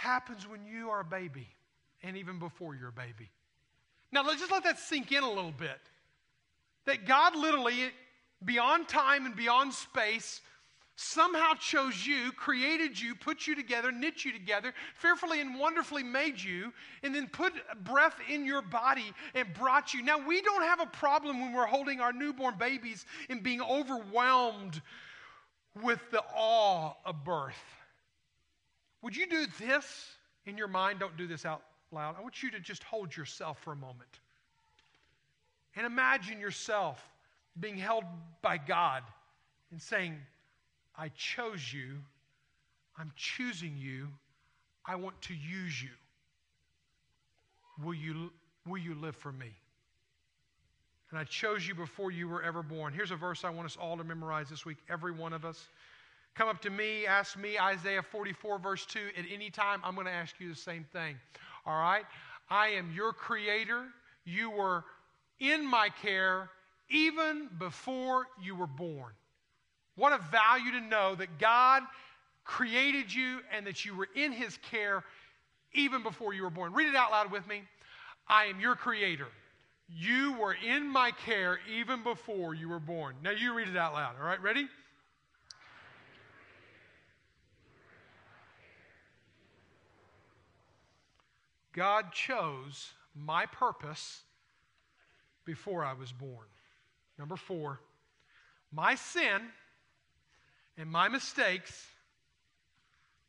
happens 0.00 0.48
when 0.48 0.64
you 0.64 0.88
are 0.88 1.00
a 1.00 1.04
baby 1.04 1.46
and 2.02 2.16
even 2.16 2.38
before 2.38 2.74
you're 2.74 2.88
a 2.88 2.92
baby. 2.92 3.30
Now, 4.10 4.24
let's 4.24 4.40
just 4.40 4.50
let 4.50 4.64
that 4.64 4.78
sink 4.78 5.12
in 5.12 5.22
a 5.22 5.28
little 5.28 5.52
bit. 5.52 5.78
That 6.86 7.06
God 7.06 7.36
literally, 7.36 7.90
beyond 8.44 8.88
time 8.88 9.26
and 9.26 9.36
beyond 9.36 9.74
space, 9.74 10.40
somehow 10.96 11.52
chose 11.54 12.06
you, 12.06 12.32
created 12.32 12.98
you, 12.98 13.14
put 13.14 13.46
you 13.46 13.54
together, 13.54 13.92
knit 13.92 14.24
you 14.24 14.32
together, 14.32 14.72
fearfully 14.94 15.42
and 15.42 15.58
wonderfully 15.58 16.02
made 16.02 16.40
you, 16.40 16.72
and 17.02 17.14
then 17.14 17.26
put 17.28 17.52
breath 17.84 18.16
in 18.28 18.46
your 18.46 18.62
body 18.62 19.12
and 19.34 19.52
brought 19.52 19.92
you. 19.92 20.02
Now, 20.02 20.26
we 20.26 20.40
don't 20.40 20.62
have 20.62 20.80
a 20.80 20.86
problem 20.86 21.40
when 21.40 21.52
we're 21.52 21.66
holding 21.66 22.00
our 22.00 22.12
newborn 22.12 22.54
babies 22.58 23.04
and 23.28 23.42
being 23.42 23.60
overwhelmed 23.60 24.80
with 25.82 26.00
the 26.10 26.22
awe 26.34 26.94
of 27.04 27.22
birth. 27.22 27.79
Would 29.02 29.16
you 29.16 29.26
do 29.26 29.46
this 29.58 30.12
in 30.46 30.56
your 30.56 30.68
mind? 30.68 31.00
Don't 31.00 31.16
do 31.16 31.26
this 31.26 31.46
out 31.46 31.62
loud. 31.92 32.16
I 32.18 32.22
want 32.22 32.42
you 32.42 32.50
to 32.52 32.60
just 32.60 32.82
hold 32.82 33.16
yourself 33.16 33.58
for 33.62 33.72
a 33.72 33.76
moment 33.76 34.20
and 35.76 35.86
imagine 35.86 36.40
yourself 36.40 37.02
being 37.58 37.76
held 37.76 38.04
by 38.42 38.58
God 38.58 39.02
and 39.70 39.80
saying, 39.80 40.16
I 40.96 41.08
chose 41.08 41.72
you. 41.72 41.98
I'm 42.98 43.12
choosing 43.16 43.76
you. 43.76 44.08
I 44.84 44.96
want 44.96 45.20
to 45.22 45.34
use 45.34 45.82
you. 45.82 45.90
Will 47.82 47.94
you, 47.94 48.30
will 48.66 48.78
you 48.78 48.94
live 48.94 49.16
for 49.16 49.32
me? 49.32 49.52
And 51.10 51.18
I 51.18 51.24
chose 51.24 51.66
you 51.66 51.74
before 51.74 52.10
you 52.10 52.28
were 52.28 52.42
ever 52.42 52.62
born. 52.62 52.92
Here's 52.92 53.10
a 53.10 53.16
verse 53.16 53.44
I 53.44 53.50
want 53.50 53.66
us 53.66 53.76
all 53.80 53.96
to 53.96 54.04
memorize 54.04 54.48
this 54.48 54.64
week, 54.64 54.78
every 54.88 55.12
one 55.12 55.32
of 55.32 55.44
us. 55.44 55.66
Come 56.34 56.48
up 56.48 56.62
to 56.62 56.70
me, 56.70 57.06
ask 57.06 57.36
me, 57.36 57.58
Isaiah 57.58 58.02
44, 58.02 58.58
verse 58.58 58.86
2. 58.86 58.98
At 59.18 59.24
any 59.32 59.50
time, 59.50 59.80
I'm 59.84 59.94
going 59.94 60.06
to 60.06 60.12
ask 60.12 60.34
you 60.38 60.48
the 60.48 60.58
same 60.58 60.84
thing. 60.92 61.16
All 61.66 61.78
right? 61.78 62.04
I 62.48 62.68
am 62.68 62.92
your 62.94 63.12
creator. 63.12 63.84
You 64.24 64.50
were 64.50 64.84
in 65.38 65.66
my 65.66 65.88
care 66.02 66.50
even 66.90 67.48
before 67.58 68.26
you 68.42 68.54
were 68.54 68.66
born. 68.66 69.12
What 69.96 70.12
a 70.12 70.18
value 70.30 70.72
to 70.72 70.80
know 70.80 71.14
that 71.14 71.38
God 71.38 71.82
created 72.44 73.12
you 73.12 73.40
and 73.54 73.66
that 73.66 73.84
you 73.84 73.94
were 73.94 74.08
in 74.14 74.32
his 74.32 74.58
care 74.70 75.04
even 75.72 76.02
before 76.02 76.32
you 76.32 76.42
were 76.42 76.50
born. 76.50 76.72
Read 76.72 76.88
it 76.88 76.96
out 76.96 77.10
loud 77.10 77.30
with 77.30 77.46
me. 77.46 77.62
I 78.28 78.46
am 78.46 78.60
your 78.60 78.76
creator. 78.76 79.28
You 79.88 80.34
were 80.38 80.54
in 80.54 80.88
my 80.88 81.10
care 81.26 81.58
even 81.72 82.02
before 82.02 82.54
you 82.54 82.68
were 82.68 82.80
born. 82.80 83.16
Now 83.22 83.32
you 83.32 83.54
read 83.54 83.68
it 83.68 83.76
out 83.76 83.92
loud. 83.92 84.14
All 84.20 84.26
right, 84.26 84.40
ready? 84.40 84.68
God 91.72 92.12
chose 92.12 92.92
my 93.14 93.46
purpose 93.46 94.22
before 95.44 95.84
I 95.84 95.92
was 95.94 96.12
born. 96.12 96.46
Number 97.18 97.36
four, 97.36 97.80
my 98.72 98.94
sin 98.94 99.40
and 100.76 100.90
my 100.90 101.08
mistakes 101.08 101.86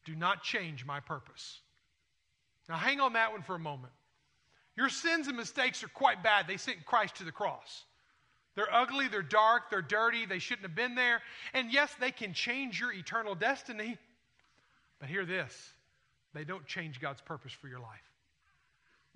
do 0.05 0.15
not 0.15 0.43
change 0.43 0.85
my 0.85 0.99
purpose. 0.99 1.59
Now, 2.69 2.75
hang 2.75 2.99
on 2.99 3.13
that 3.13 3.31
one 3.31 3.41
for 3.41 3.55
a 3.55 3.59
moment. 3.59 3.93
Your 4.77 4.89
sins 4.89 5.27
and 5.27 5.35
mistakes 5.35 5.83
are 5.83 5.89
quite 5.89 6.23
bad. 6.23 6.47
They 6.47 6.57
sent 6.57 6.85
Christ 6.85 7.17
to 7.17 7.23
the 7.23 7.31
cross. 7.31 7.83
They're 8.55 8.73
ugly, 8.73 9.07
they're 9.07 9.21
dark, 9.21 9.69
they're 9.69 9.81
dirty, 9.81 10.25
they 10.25 10.39
shouldn't 10.39 10.67
have 10.67 10.75
been 10.75 10.95
there. 10.95 11.21
And 11.53 11.71
yes, 11.71 11.93
they 11.99 12.11
can 12.11 12.33
change 12.33 12.79
your 12.79 12.91
eternal 12.91 13.35
destiny. 13.35 13.97
But 14.99 15.09
hear 15.09 15.25
this 15.25 15.73
they 16.33 16.43
don't 16.43 16.65
change 16.65 17.01
God's 17.01 17.21
purpose 17.21 17.51
for 17.51 17.67
your 17.67 17.79
life. 17.79 18.11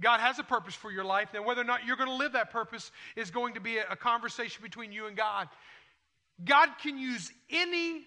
God 0.01 0.19
has 0.19 0.39
a 0.39 0.43
purpose 0.43 0.75
for 0.75 0.91
your 0.91 1.05
life. 1.05 1.29
Now, 1.33 1.43
whether 1.43 1.61
or 1.61 1.65
not 1.65 1.85
you're 1.85 1.95
going 1.95 2.09
to 2.09 2.15
live 2.15 2.33
that 2.33 2.51
purpose 2.51 2.91
is 3.15 3.31
going 3.31 3.53
to 3.53 3.61
be 3.61 3.77
a, 3.77 3.85
a 3.91 3.95
conversation 3.95 4.61
between 4.61 4.91
you 4.91 5.07
and 5.07 5.15
God. 5.15 5.47
God 6.43 6.69
can 6.81 6.97
use 6.97 7.31
any 7.49 8.01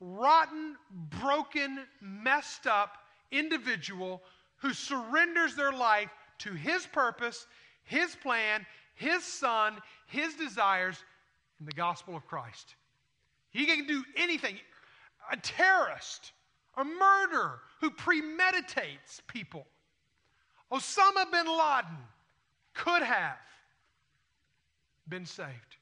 rotten, 0.00 0.76
broken, 1.20 1.86
messed 2.00 2.66
up 2.66 2.98
individual 3.30 4.22
who 4.56 4.72
surrenders 4.72 5.54
their 5.54 5.72
life 5.72 6.10
to 6.38 6.52
His 6.52 6.86
purpose, 6.86 7.46
His 7.84 8.16
plan, 8.16 8.66
His 8.94 9.22
Son, 9.22 9.76
His 10.06 10.34
desires 10.34 10.96
in 11.60 11.66
the 11.66 11.72
gospel 11.72 12.16
of 12.16 12.26
Christ. 12.26 12.74
He 13.50 13.66
can 13.66 13.86
do 13.86 14.02
anything. 14.16 14.56
A 15.30 15.36
terrorist, 15.36 16.32
a 16.76 16.84
murderer 16.84 17.60
who 17.80 17.90
premeditates 17.90 19.22
people. 19.28 19.66
Osama 20.72 21.30
bin 21.30 21.46
Laden 21.46 21.98
could 22.74 23.02
have 23.02 23.38
been 25.08 25.26
saved. 25.26 25.76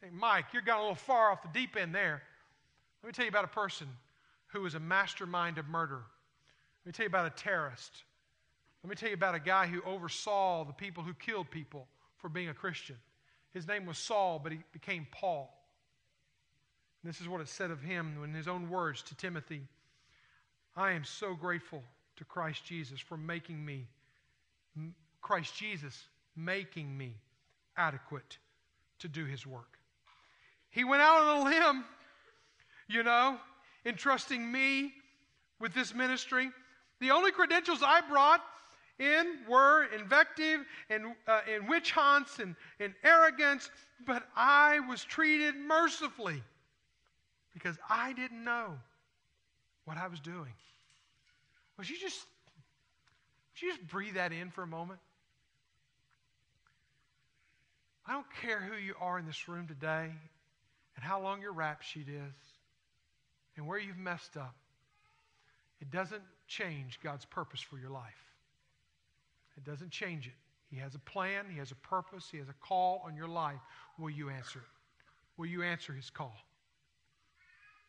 Hey, 0.00 0.08
Mike, 0.12 0.46
you're 0.52 0.62
going 0.62 0.78
a 0.78 0.82
little 0.82 0.94
far 0.94 1.32
off 1.32 1.42
the 1.42 1.48
deep 1.52 1.76
end 1.76 1.94
there. 1.94 2.22
Let 3.02 3.08
me 3.08 3.12
tell 3.12 3.24
you 3.24 3.30
about 3.30 3.44
a 3.44 3.48
person 3.48 3.88
who 4.48 4.60
was 4.62 4.74
a 4.74 4.80
mastermind 4.80 5.58
of 5.58 5.68
murder. 5.68 6.02
Let 6.84 6.86
me 6.86 6.92
tell 6.92 7.04
you 7.04 7.08
about 7.08 7.26
a 7.26 7.42
terrorist. 7.42 8.04
Let 8.82 8.90
me 8.90 8.96
tell 8.96 9.08
you 9.08 9.14
about 9.14 9.34
a 9.34 9.40
guy 9.40 9.66
who 9.66 9.82
oversaw 9.82 10.64
the 10.64 10.72
people 10.72 11.02
who 11.02 11.14
killed 11.14 11.50
people 11.50 11.88
for 12.18 12.28
being 12.28 12.48
a 12.48 12.54
Christian. 12.54 12.96
His 13.52 13.66
name 13.66 13.86
was 13.86 13.98
Saul, 13.98 14.40
but 14.42 14.52
he 14.52 14.58
became 14.72 15.06
Paul. 15.10 15.52
And 17.02 17.12
this 17.12 17.20
is 17.20 17.28
what 17.28 17.40
it 17.40 17.48
said 17.48 17.70
of 17.70 17.82
him 17.82 18.22
in 18.22 18.34
his 18.34 18.48
own 18.48 18.68
words 18.68 19.02
to 19.02 19.16
Timothy 19.16 19.62
I 20.76 20.92
am 20.92 21.04
so 21.04 21.34
grateful 21.34 21.82
to 22.16 22.24
Christ 22.24 22.64
Jesus 22.64 23.00
for 23.00 23.16
making 23.16 23.64
me, 23.64 23.88
Christ 25.20 25.56
Jesus 25.56 26.08
making 26.36 26.96
me 26.96 27.14
adequate 27.76 28.38
to 29.00 29.08
do 29.08 29.24
his 29.24 29.46
work. 29.46 29.78
He 30.70 30.84
went 30.84 31.02
out 31.02 31.22
on 31.22 31.38
a 31.38 31.44
limb 31.44 31.84
you 32.88 33.02
know, 33.02 33.36
entrusting 33.84 34.50
me 34.50 34.92
with 35.60 35.74
this 35.74 35.94
ministry. 35.94 36.50
The 37.00 37.10
only 37.10 37.30
credentials 37.30 37.82
I 37.82 38.00
brought 38.00 38.42
in 38.98 39.38
were 39.48 39.84
invective 39.94 40.64
and, 40.90 41.14
uh, 41.28 41.40
and 41.52 41.68
witch 41.68 41.92
hunts 41.92 42.38
and, 42.40 42.56
and 42.80 42.94
arrogance, 43.04 43.70
but 44.06 44.26
I 44.34 44.80
was 44.80 45.04
treated 45.04 45.54
mercifully 45.54 46.42
because 47.52 47.76
I 47.88 48.12
didn't 48.14 48.42
know 48.42 48.78
what 49.84 49.96
I 49.96 50.08
was 50.08 50.20
doing. 50.20 50.52
Would 51.76 51.88
you 51.88 51.96
just, 52.00 52.26
would 53.60 53.66
you 53.66 53.72
just 53.72 53.88
breathe 53.88 54.14
that 54.14 54.32
in 54.32 54.50
for 54.50 54.62
a 54.62 54.66
moment? 54.66 55.00
I 58.06 58.12
don't 58.12 58.26
care 58.40 58.60
who 58.60 58.76
you 58.76 58.94
are 59.00 59.18
in 59.18 59.26
this 59.26 59.48
room 59.48 59.66
today 59.66 60.10
and 60.96 61.04
how 61.04 61.20
long 61.20 61.42
your 61.42 61.52
rap 61.52 61.82
sheet 61.82 62.08
is 62.08 62.34
and 63.56 63.66
where 63.66 63.78
you've 63.78 63.98
messed 63.98 64.36
up. 64.36 64.54
It 65.80 65.90
doesn't 65.90 66.22
change 66.46 66.98
God's 67.02 67.24
purpose 67.24 67.60
for 67.60 67.78
your 67.78 67.90
life. 67.90 68.04
It 69.56 69.64
doesn't 69.64 69.90
change 69.90 70.26
it. 70.26 70.32
He 70.70 70.76
has 70.78 70.94
a 70.94 70.98
plan, 70.98 71.46
He 71.50 71.58
has 71.58 71.70
a 71.70 71.76
purpose, 71.76 72.28
He 72.30 72.38
has 72.38 72.48
a 72.48 72.54
call 72.66 73.02
on 73.04 73.16
your 73.16 73.28
life. 73.28 73.60
Will 73.98 74.10
you 74.10 74.30
answer 74.30 74.60
it? 74.60 74.64
Will 75.36 75.46
you 75.46 75.62
answer 75.62 75.92
His 75.92 76.10
call? 76.10 76.34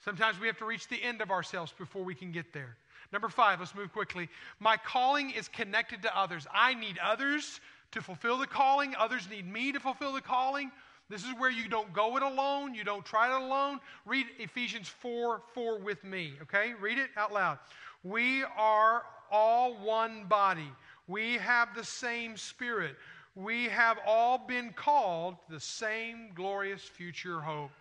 Sometimes 0.04 0.40
we 0.40 0.48
have 0.48 0.58
to 0.58 0.66
reach 0.66 0.88
the 0.88 1.02
end 1.02 1.22
of 1.22 1.30
ourselves 1.30 1.74
before 1.78 2.04
we 2.04 2.16
can 2.16 2.32
get 2.32 2.54
there. 2.54 2.78
Number 3.12 3.30
five, 3.30 3.60
let's 3.60 3.76
move 3.76 3.92
quickly. 3.92 4.30
My 4.60 4.78
calling 4.78 5.32
is 5.32 5.48
connected 5.48 6.02
to 6.04 6.18
others. 6.18 6.48
I 6.54 6.74
need 6.74 6.98
others 7.04 7.60
to 7.92 8.02
fulfill 8.02 8.38
the 8.38 8.48
calling, 8.48 8.94
others 8.98 9.28
need 9.30 9.52
me 9.52 9.72
to 9.72 9.80
fulfill 9.80 10.14
the 10.14 10.22
calling. 10.22 10.72
This 11.10 11.24
is 11.24 11.34
where 11.40 11.50
you 11.50 11.68
don't 11.68 11.92
go 11.92 12.18
it 12.18 12.24
alone, 12.24 12.76
you 12.76 12.84
don't 12.84 13.04
try 13.04 13.36
it 13.36 13.42
alone. 13.42 13.80
Read 14.06 14.28
Ephesians 14.38 14.88
4 14.88 15.42
4 15.54 15.80
with 15.80 16.04
me, 16.04 16.34
okay? 16.44 16.74
Read 16.80 17.00
it 17.00 17.10
out 17.18 17.34
loud. 17.34 17.58
We 18.04 18.44
are 18.56 19.04
all 19.32 19.74
one 19.74 20.26
body, 20.26 20.72
we 21.08 21.34
have 21.38 21.76
the 21.76 21.84
same 21.84 22.38
spirit. 22.38 22.96
We 23.36 23.66
have 23.66 23.98
all 24.06 24.38
been 24.38 24.74
called 24.74 25.36
the 25.50 25.60
same 25.60 26.32
glorious 26.36 26.82
future 26.82 27.40
hope. 27.40 27.72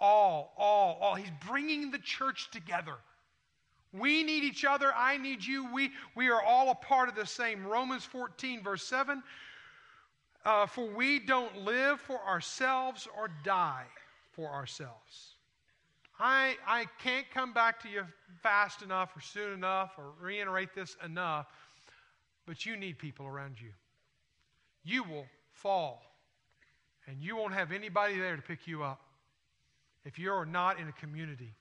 All, 0.00 0.52
all, 0.58 0.98
all. 1.00 1.14
He's 1.14 1.30
bringing 1.46 1.90
the 1.90 1.98
church 1.98 2.50
together. 2.50 2.94
We 3.96 4.24
need 4.24 4.42
each 4.42 4.64
other. 4.64 4.92
I 4.94 5.16
need 5.18 5.44
you. 5.44 5.72
We, 5.72 5.90
we 6.16 6.28
are 6.28 6.42
all 6.42 6.70
a 6.70 6.74
part 6.74 7.08
of 7.08 7.14
the 7.14 7.26
same. 7.26 7.64
Romans 7.64 8.04
14, 8.04 8.62
verse 8.62 8.82
7. 8.82 9.22
Uh, 10.44 10.66
for 10.66 10.86
we 10.86 11.20
don't 11.20 11.58
live 11.58 12.00
for 12.00 12.18
ourselves 12.26 13.08
or 13.16 13.30
die 13.44 13.86
for 14.32 14.50
ourselves. 14.50 15.34
I, 16.18 16.56
I 16.66 16.86
can't 17.02 17.26
come 17.32 17.52
back 17.52 17.80
to 17.82 17.88
you 17.88 18.02
fast 18.42 18.82
enough 18.82 19.16
or 19.16 19.20
soon 19.20 19.52
enough 19.52 19.92
or 19.96 20.12
reiterate 20.20 20.74
this 20.74 20.96
enough, 21.04 21.46
but 22.46 22.66
you 22.66 22.76
need 22.76 22.98
people 22.98 23.26
around 23.26 23.60
you. 23.60 23.70
You 24.84 25.02
will 25.04 25.26
fall, 25.52 26.02
and 27.06 27.22
you 27.22 27.36
won't 27.36 27.54
have 27.54 27.72
anybody 27.72 28.18
there 28.18 28.36
to 28.36 28.42
pick 28.42 28.66
you 28.66 28.82
up 28.82 29.00
if 30.04 30.18
you're 30.18 30.44
not 30.44 30.78
in 30.78 30.88
a 30.88 30.92
community 30.92 31.54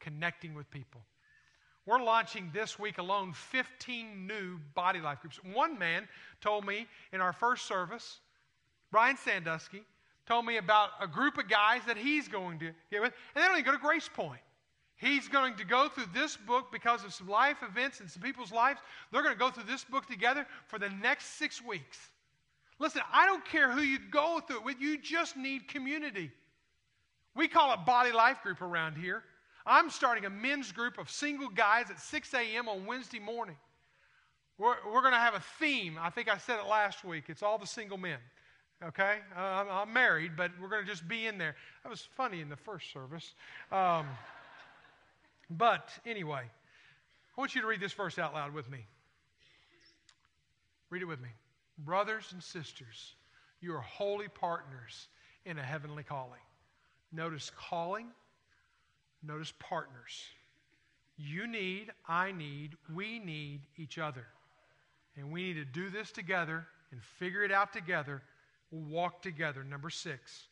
connecting 0.00 0.54
with 0.54 0.70
people. 0.70 1.02
We're 1.86 2.02
launching 2.02 2.50
this 2.54 2.78
week 2.78 2.98
alone 2.98 3.32
15 3.34 4.26
new 4.26 4.58
body 4.74 5.00
life 5.00 5.20
groups. 5.20 5.38
One 5.52 5.78
man 5.78 6.08
told 6.40 6.66
me 6.66 6.86
in 7.12 7.20
our 7.20 7.32
first 7.32 7.66
service, 7.66 8.20
Brian 8.90 9.16
Sandusky, 9.16 9.82
told 10.26 10.46
me 10.46 10.56
about 10.56 10.90
a 11.00 11.06
group 11.06 11.36
of 11.36 11.48
guys 11.48 11.82
that 11.86 11.98
he's 11.98 12.26
going 12.26 12.58
to 12.60 12.70
get 12.90 13.02
with, 13.02 13.12
and 13.34 13.42
they 13.42 13.46
don't 13.46 13.58
even 13.58 13.64
go 13.64 13.72
to 13.72 13.82
Grace 13.82 14.08
Point. 14.08 14.40
He's 14.96 15.28
going 15.28 15.54
to 15.56 15.64
go 15.64 15.88
through 15.88 16.06
this 16.14 16.36
book 16.36 16.72
because 16.72 17.04
of 17.04 17.12
some 17.12 17.28
life 17.28 17.58
events 17.62 18.00
and 18.00 18.10
some 18.10 18.22
people's 18.22 18.52
lives. 18.52 18.80
They're 19.12 19.22
going 19.22 19.34
to 19.34 19.38
go 19.38 19.50
through 19.50 19.64
this 19.64 19.84
book 19.84 20.06
together 20.06 20.46
for 20.68 20.78
the 20.78 20.88
next 20.88 21.38
six 21.38 21.62
weeks. 21.62 21.98
Listen, 22.78 23.02
I 23.12 23.26
don't 23.26 23.44
care 23.44 23.70
who 23.70 23.82
you 23.82 23.98
go 24.10 24.40
through 24.40 24.58
it 24.58 24.64
with, 24.64 24.80
you 24.80 24.96
just 24.96 25.36
need 25.36 25.68
community. 25.68 26.30
We 27.36 27.48
call 27.48 27.74
it 27.74 27.84
Body 27.84 28.12
Life 28.12 28.42
Group 28.42 28.62
around 28.62 28.96
here. 28.96 29.22
I'm 29.66 29.88
starting 29.90 30.26
a 30.26 30.30
men's 30.30 30.72
group 30.72 30.98
of 30.98 31.10
single 31.10 31.48
guys 31.48 31.90
at 31.90 32.00
6 32.00 32.34
a.m. 32.34 32.68
on 32.68 32.84
Wednesday 32.84 33.18
morning. 33.18 33.56
We're, 34.58 34.76
we're 34.86 35.00
going 35.00 35.14
to 35.14 35.18
have 35.18 35.34
a 35.34 35.42
theme. 35.58 35.98
I 36.00 36.10
think 36.10 36.28
I 36.28 36.36
said 36.38 36.58
it 36.60 36.66
last 36.66 37.04
week. 37.04 37.24
It's 37.28 37.42
all 37.42 37.58
the 37.58 37.66
single 37.66 37.98
men. 37.98 38.18
Okay? 38.84 39.18
Uh, 39.36 39.64
I'm, 39.70 39.92
married, 39.92 40.32
but 40.36 40.50
we're 40.60 40.68
going 40.68 40.84
to 40.84 40.90
just 40.90 41.08
be 41.08 41.26
in 41.26 41.38
there. 41.38 41.56
That 41.82 41.88
was 41.88 42.06
funny 42.16 42.40
in 42.40 42.48
the 42.48 42.56
first 42.56 42.92
service. 42.92 43.34
Um, 43.72 44.06
but 45.50 45.90
anyway, 46.04 46.42
I 46.42 47.40
want 47.40 47.54
you 47.54 47.62
to 47.62 47.66
read 47.66 47.80
this 47.80 47.92
verse 47.92 48.18
out 48.18 48.34
loud 48.34 48.52
with 48.52 48.70
me. 48.70 48.86
Read 50.90 51.02
it 51.02 51.06
with 51.06 51.20
me. 51.20 51.30
Brothers 51.78 52.30
and 52.32 52.42
sisters, 52.42 53.14
you 53.60 53.74
are 53.74 53.80
holy 53.80 54.28
partners 54.28 55.08
in 55.46 55.58
a 55.58 55.62
heavenly 55.62 56.02
calling. 56.02 56.40
Notice 57.12 57.50
calling 57.56 58.08
Notice 59.26 59.52
partners. 59.58 60.22
You 61.16 61.46
need, 61.46 61.92
I 62.08 62.32
need, 62.32 62.72
we 62.92 63.18
need 63.18 63.60
each 63.76 63.98
other. 63.98 64.26
And 65.16 65.30
we 65.30 65.44
need 65.44 65.54
to 65.54 65.64
do 65.64 65.90
this 65.90 66.10
together 66.10 66.66
and 66.90 67.00
figure 67.18 67.44
it 67.44 67.52
out 67.52 67.72
together. 67.72 68.22
Walk 68.70 69.22
together. 69.22 69.62
Number 69.62 69.90
six, 69.90 70.48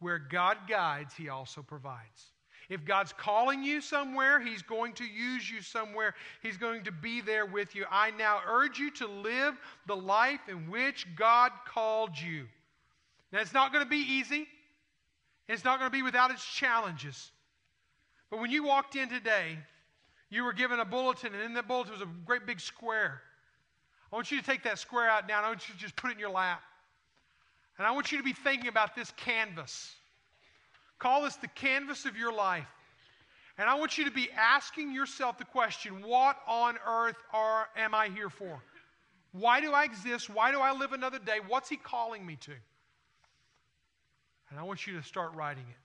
where 0.00 0.18
God 0.18 0.58
guides, 0.68 1.14
He 1.14 1.30
also 1.30 1.62
provides. 1.62 2.32
If 2.68 2.84
God's 2.84 3.12
calling 3.12 3.62
you 3.62 3.80
somewhere, 3.80 4.40
He's 4.40 4.62
going 4.62 4.92
to 4.94 5.04
use 5.04 5.50
you 5.50 5.62
somewhere. 5.62 6.14
He's 6.42 6.58
going 6.58 6.84
to 6.84 6.92
be 6.92 7.20
there 7.20 7.46
with 7.46 7.74
you. 7.74 7.86
I 7.90 8.10
now 8.12 8.40
urge 8.46 8.78
you 8.78 8.90
to 8.92 9.06
live 9.06 9.54
the 9.86 9.96
life 9.96 10.40
in 10.48 10.70
which 10.70 11.06
God 11.16 11.52
called 11.66 12.18
you. 12.18 12.46
Now, 13.32 13.40
it's 13.40 13.54
not 13.54 13.72
going 13.72 13.84
to 13.84 13.90
be 13.90 13.96
easy, 13.96 14.46
it's 15.48 15.64
not 15.64 15.78
going 15.78 15.90
to 15.90 15.96
be 15.96 16.02
without 16.02 16.30
its 16.30 16.44
challenges. 16.44 17.30
But 18.32 18.40
when 18.40 18.50
you 18.50 18.64
walked 18.64 18.96
in 18.96 19.10
today, 19.10 19.58
you 20.30 20.44
were 20.44 20.54
given 20.54 20.80
a 20.80 20.86
bulletin, 20.86 21.34
and 21.34 21.42
in 21.42 21.52
that 21.52 21.68
bulletin 21.68 21.92
was 21.92 22.00
a 22.00 22.08
great 22.24 22.46
big 22.46 22.60
square. 22.60 23.20
I 24.10 24.16
want 24.16 24.30
you 24.30 24.40
to 24.40 24.44
take 24.44 24.62
that 24.62 24.78
square 24.78 25.06
out 25.06 25.28
now. 25.28 25.42
I 25.42 25.48
want 25.48 25.68
you 25.68 25.74
to 25.74 25.78
just 25.80 25.94
put 25.96 26.10
it 26.10 26.14
in 26.14 26.18
your 26.18 26.30
lap. 26.30 26.62
And 27.76 27.86
I 27.86 27.90
want 27.90 28.10
you 28.10 28.16
to 28.16 28.24
be 28.24 28.32
thinking 28.32 28.68
about 28.68 28.96
this 28.96 29.12
canvas. 29.18 29.94
Call 30.98 31.24
this 31.24 31.36
the 31.36 31.48
canvas 31.48 32.06
of 32.06 32.16
your 32.16 32.32
life. 32.32 32.64
And 33.58 33.68
I 33.68 33.74
want 33.74 33.98
you 33.98 34.06
to 34.06 34.10
be 34.10 34.30
asking 34.34 34.94
yourself 34.94 35.36
the 35.36 35.44
question 35.44 36.00
what 36.00 36.38
on 36.48 36.78
earth 36.86 37.22
are, 37.34 37.68
am 37.76 37.94
I 37.94 38.08
here 38.08 38.30
for? 38.30 38.62
Why 39.32 39.60
do 39.60 39.72
I 39.72 39.84
exist? 39.84 40.30
Why 40.30 40.52
do 40.52 40.60
I 40.60 40.72
live 40.72 40.94
another 40.94 41.18
day? 41.18 41.40
What's 41.46 41.68
He 41.68 41.76
calling 41.76 42.24
me 42.24 42.36
to? 42.36 42.52
And 44.48 44.58
I 44.58 44.62
want 44.62 44.86
you 44.86 44.96
to 44.96 45.02
start 45.02 45.34
writing 45.34 45.64
it. 45.68 45.81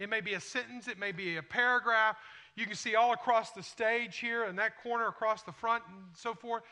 It 0.00 0.08
may 0.08 0.20
be 0.20 0.32
a 0.34 0.40
sentence, 0.40 0.88
it 0.88 0.98
may 0.98 1.12
be 1.12 1.36
a 1.36 1.42
paragraph. 1.42 2.16
You 2.56 2.66
can 2.66 2.74
see 2.74 2.96
all 2.96 3.12
across 3.12 3.52
the 3.52 3.62
stage 3.62 4.18
here 4.18 4.44
and 4.44 4.58
that 4.58 4.82
corner 4.82 5.06
across 5.06 5.42
the 5.42 5.52
front 5.52 5.84
and 5.88 5.98
so 6.16 6.34
forth. 6.34 6.62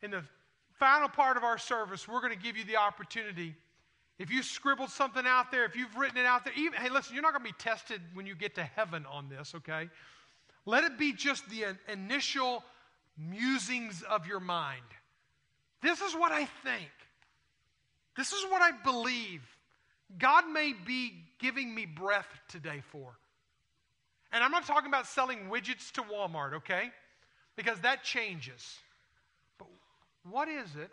In 0.00 0.12
the 0.12 0.22
final 0.78 1.08
part 1.08 1.36
of 1.36 1.44
our 1.44 1.58
service, 1.58 2.08
we're 2.08 2.20
going 2.20 2.32
to 2.32 2.38
give 2.38 2.56
you 2.56 2.64
the 2.64 2.76
opportunity. 2.76 3.54
If 4.18 4.30
you 4.30 4.42
scribbled 4.42 4.90
something 4.90 5.24
out 5.26 5.50
there, 5.50 5.64
if 5.64 5.74
you've 5.74 5.96
written 5.96 6.18
it 6.18 6.26
out 6.26 6.44
there, 6.44 6.54
even, 6.56 6.80
hey, 6.80 6.88
listen, 6.88 7.14
you're 7.14 7.22
not 7.22 7.32
going 7.32 7.44
to 7.44 7.52
be 7.52 7.58
tested 7.58 8.00
when 8.14 8.26
you 8.26 8.34
get 8.34 8.54
to 8.54 8.62
heaven 8.62 9.04
on 9.10 9.28
this, 9.28 9.54
okay? 9.56 9.90
Let 10.66 10.84
it 10.84 10.98
be 10.98 11.12
just 11.12 11.48
the 11.50 11.64
initial 11.92 12.62
musings 13.18 14.02
of 14.02 14.26
your 14.26 14.40
mind. 14.40 14.82
This 15.82 16.00
is 16.00 16.14
what 16.14 16.32
I 16.32 16.46
think. 16.62 16.90
This 18.16 18.32
is 18.32 18.44
what 18.50 18.62
I 18.62 18.70
believe. 18.84 19.42
God 20.18 20.48
may 20.48 20.74
be 20.86 21.14
giving 21.40 21.74
me 21.74 21.86
breath 21.86 22.28
today 22.48 22.82
for. 22.92 23.18
And 24.32 24.44
I'm 24.44 24.50
not 24.50 24.66
talking 24.66 24.88
about 24.88 25.06
selling 25.06 25.48
widgets 25.50 25.90
to 25.92 26.02
Walmart, 26.02 26.54
okay? 26.54 26.90
Because 27.56 27.80
that 27.80 28.04
changes. 28.04 28.78
But 29.58 29.68
what 30.30 30.48
is 30.48 30.76
it 30.76 30.90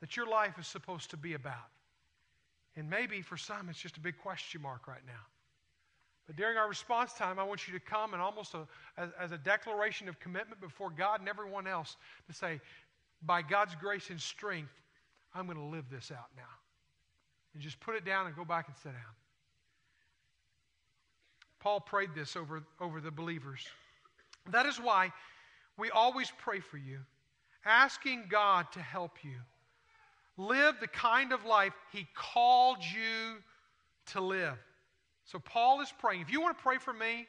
that 0.00 0.16
your 0.16 0.26
life 0.26 0.58
is 0.58 0.66
supposed 0.66 1.10
to 1.10 1.16
be 1.16 1.34
about? 1.34 1.70
And 2.76 2.88
maybe 2.88 3.20
for 3.20 3.36
some, 3.36 3.68
it's 3.68 3.78
just 3.78 3.98
a 3.98 4.00
big 4.00 4.16
question 4.16 4.62
mark 4.62 4.88
right 4.88 5.04
now. 5.06 5.12
But 6.26 6.36
during 6.36 6.56
our 6.56 6.68
response 6.68 7.12
time, 7.12 7.38
I 7.38 7.44
want 7.44 7.68
you 7.68 7.74
to 7.74 7.80
come 7.80 8.14
and 8.14 8.22
almost 8.22 8.54
a, 8.54 8.66
as, 8.96 9.10
as 9.20 9.32
a 9.32 9.38
declaration 9.38 10.08
of 10.08 10.18
commitment 10.20 10.60
before 10.60 10.88
God 10.88 11.20
and 11.20 11.28
everyone 11.28 11.66
else 11.66 11.96
to 12.28 12.32
say, 12.32 12.60
by 13.24 13.42
God's 13.42 13.74
grace 13.74 14.08
and 14.08 14.20
strength, 14.20 14.72
I'm 15.34 15.46
going 15.46 15.58
to 15.58 15.64
live 15.64 15.90
this 15.90 16.10
out 16.10 16.28
now 16.36 16.61
and 17.54 17.62
just 17.62 17.80
put 17.80 17.94
it 17.94 18.04
down 18.04 18.26
and 18.26 18.36
go 18.36 18.44
back 18.44 18.68
and 18.68 18.76
sit 18.76 18.92
down. 18.92 19.14
Paul 21.60 21.80
prayed 21.80 22.10
this 22.14 22.36
over, 22.36 22.62
over 22.80 23.00
the 23.00 23.10
believers. 23.10 23.64
That 24.50 24.66
is 24.66 24.78
why 24.78 25.12
we 25.78 25.90
always 25.90 26.32
pray 26.38 26.60
for 26.60 26.76
you, 26.76 26.98
asking 27.64 28.24
God 28.28 28.66
to 28.72 28.80
help 28.80 29.18
you 29.22 29.36
live 30.36 30.76
the 30.80 30.88
kind 30.88 31.32
of 31.32 31.44
life 31.44 31.72
He 31.92 32.06
called 32.14 32.78
you 32.78 33.36
to 34.06 34.20
live. 34.20 34.58
So, 35.24 35.38
Paul 35.38 35.80
is 35.80 35.92
praying. 35.98 36.20
If 36.20 36.32
you 36.32 36.40
want 36.40 36.56
to 36.58 36.62
pray 36.62 36.78
for 36.78 36.92
me, 36.92 37.26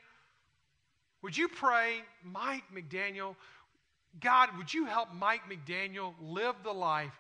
would 1.22 1.38
you 1.38 1.48
pray, 1.48 2.02
Mike 2.24 2.64
McDaniel, 2.74 3.36
God, 4.20 4.50
would 4.58 4.74
you 4.74 4.86
help 4.86 5.10
Mike 5.14 5.42
McDaniel 5.50 6.14
live 6.20 6.56
the 6.64 6.74
life 6.74 7.14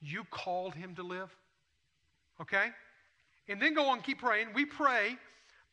you 0.00 0.24
called 0.30 0.74
him 0.74 0.94
to 0.96 1.02
live? 1.02 1.34
Okay? 2.40 2.68
And 3.48 3.60
then 3.60 3.74
go 3.74 3.88
on, 3.88 4.00
keep 4.00 4.20
praying. 4.20 4.48
We 4.54 4.64
pray 4.64 5.16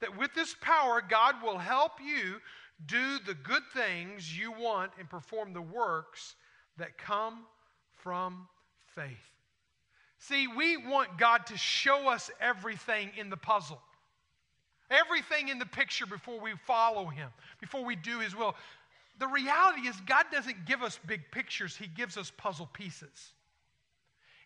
that 0.01 0.18
with 0.18 0.34
this 0.34 0.55
power, 0.61 1.01
God 1.07 1.36
will 1.43 1.57
help 1.57 1.93
you 2.03 2.38
do 2.86 3.20
the 3.26 3.34
good 3.34 3.63
things 3.74 4.38
you 4.38 4.51
want 4.51 4.91
and 4.99 5.09
perform 5.09 5.53
the 5.53 5.61
works 5.61 6.36
that 6.78 6.97
come 6.97 7.45
from 7.95 8.47
faith. 8.95 9.32
See, 10.20 10.47
we 10.47 10.78
want 10.78 11.18
God 11.18 11.45
to 11.47 11.57
show 11.57 12.09
us 12.09 12.32
everything 12.41 13.11
in 13.18 13.30
the 13.30 13.38
puzzle, 13.38 13.82
everything 14.89 15.49
in 15.49 15.59
the 15.59 15.66
picture 15.66 16.05
before 16.05 16.39
we 16.39 16.53
follow 16.66 17.05
Him, 17.05 17.30
before 17.59 17.86
we 17.86 17.95
do 17.95 18.20
His 18.20 18.36
will. 18.36 18.55
The 19.20 19.28
reality 19.28 19.88
is, 19.88 19.95
God 20.05 20.26
doesn't 20.32 20.66
give 20.66 20.84
us 20.84 20.99
big 21.05 21.22
pictures, 21.32 21.76
He 21.76 21.88
gives 21.88 22.18
us 22.18 22.32
puzzle 22.36 22.70
pieces. 22.74 23.34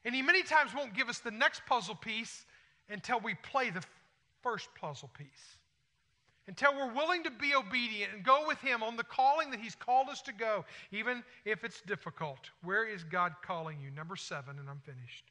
And 0.06 0.16
He 0.16 0.22
many 0.22 0.44
times 0.44 0.74
won't 0.74 0.94
give 0.94 1.10
us 1.10 1.20
the 1.20 1.32
next 1.32 1.66
puzzle 1.66 1.96
piece 1.96 2.46
until 2.90 3.20
we 3.20 3.36
play 3.36 3.70
the 3.70 3.84
first 4.42 4.70
puzzle 4.76 5.10
piece. 5.18 5.58
Until 6.48 6.76
we're 6.76 6.94
willing 6.94 7.24
to 7.24 7.30
be 7.30 7.54
obedient 7.54 8.14
and 8.14 8.24
go 8.24 8.46
with 8.48 8.60
Him 8.60 8.82
on 8.82 8.98
the 8.98 9.04
calling 9.04 9.52
that 9.52 9.60
He's 9.60 9.76
called 9.76 10.10
us 10.10 10.22
to 10.24 10.34
go, 10.34 10.66
even 10.92 11.24
if 11.46 11.64
it's 11.64 11.82
difficult. 11.82 12.50
Where 12.64 12.88
is 12.88 13.04
God 13.04 13.34
calling 13.44 13.78
you? 13.82 13.92
Number 13.92 14.16
seven, 14.16 14.58
and 14.58 14.68
I'm 14.68 14.82
finished. 14.84 15.26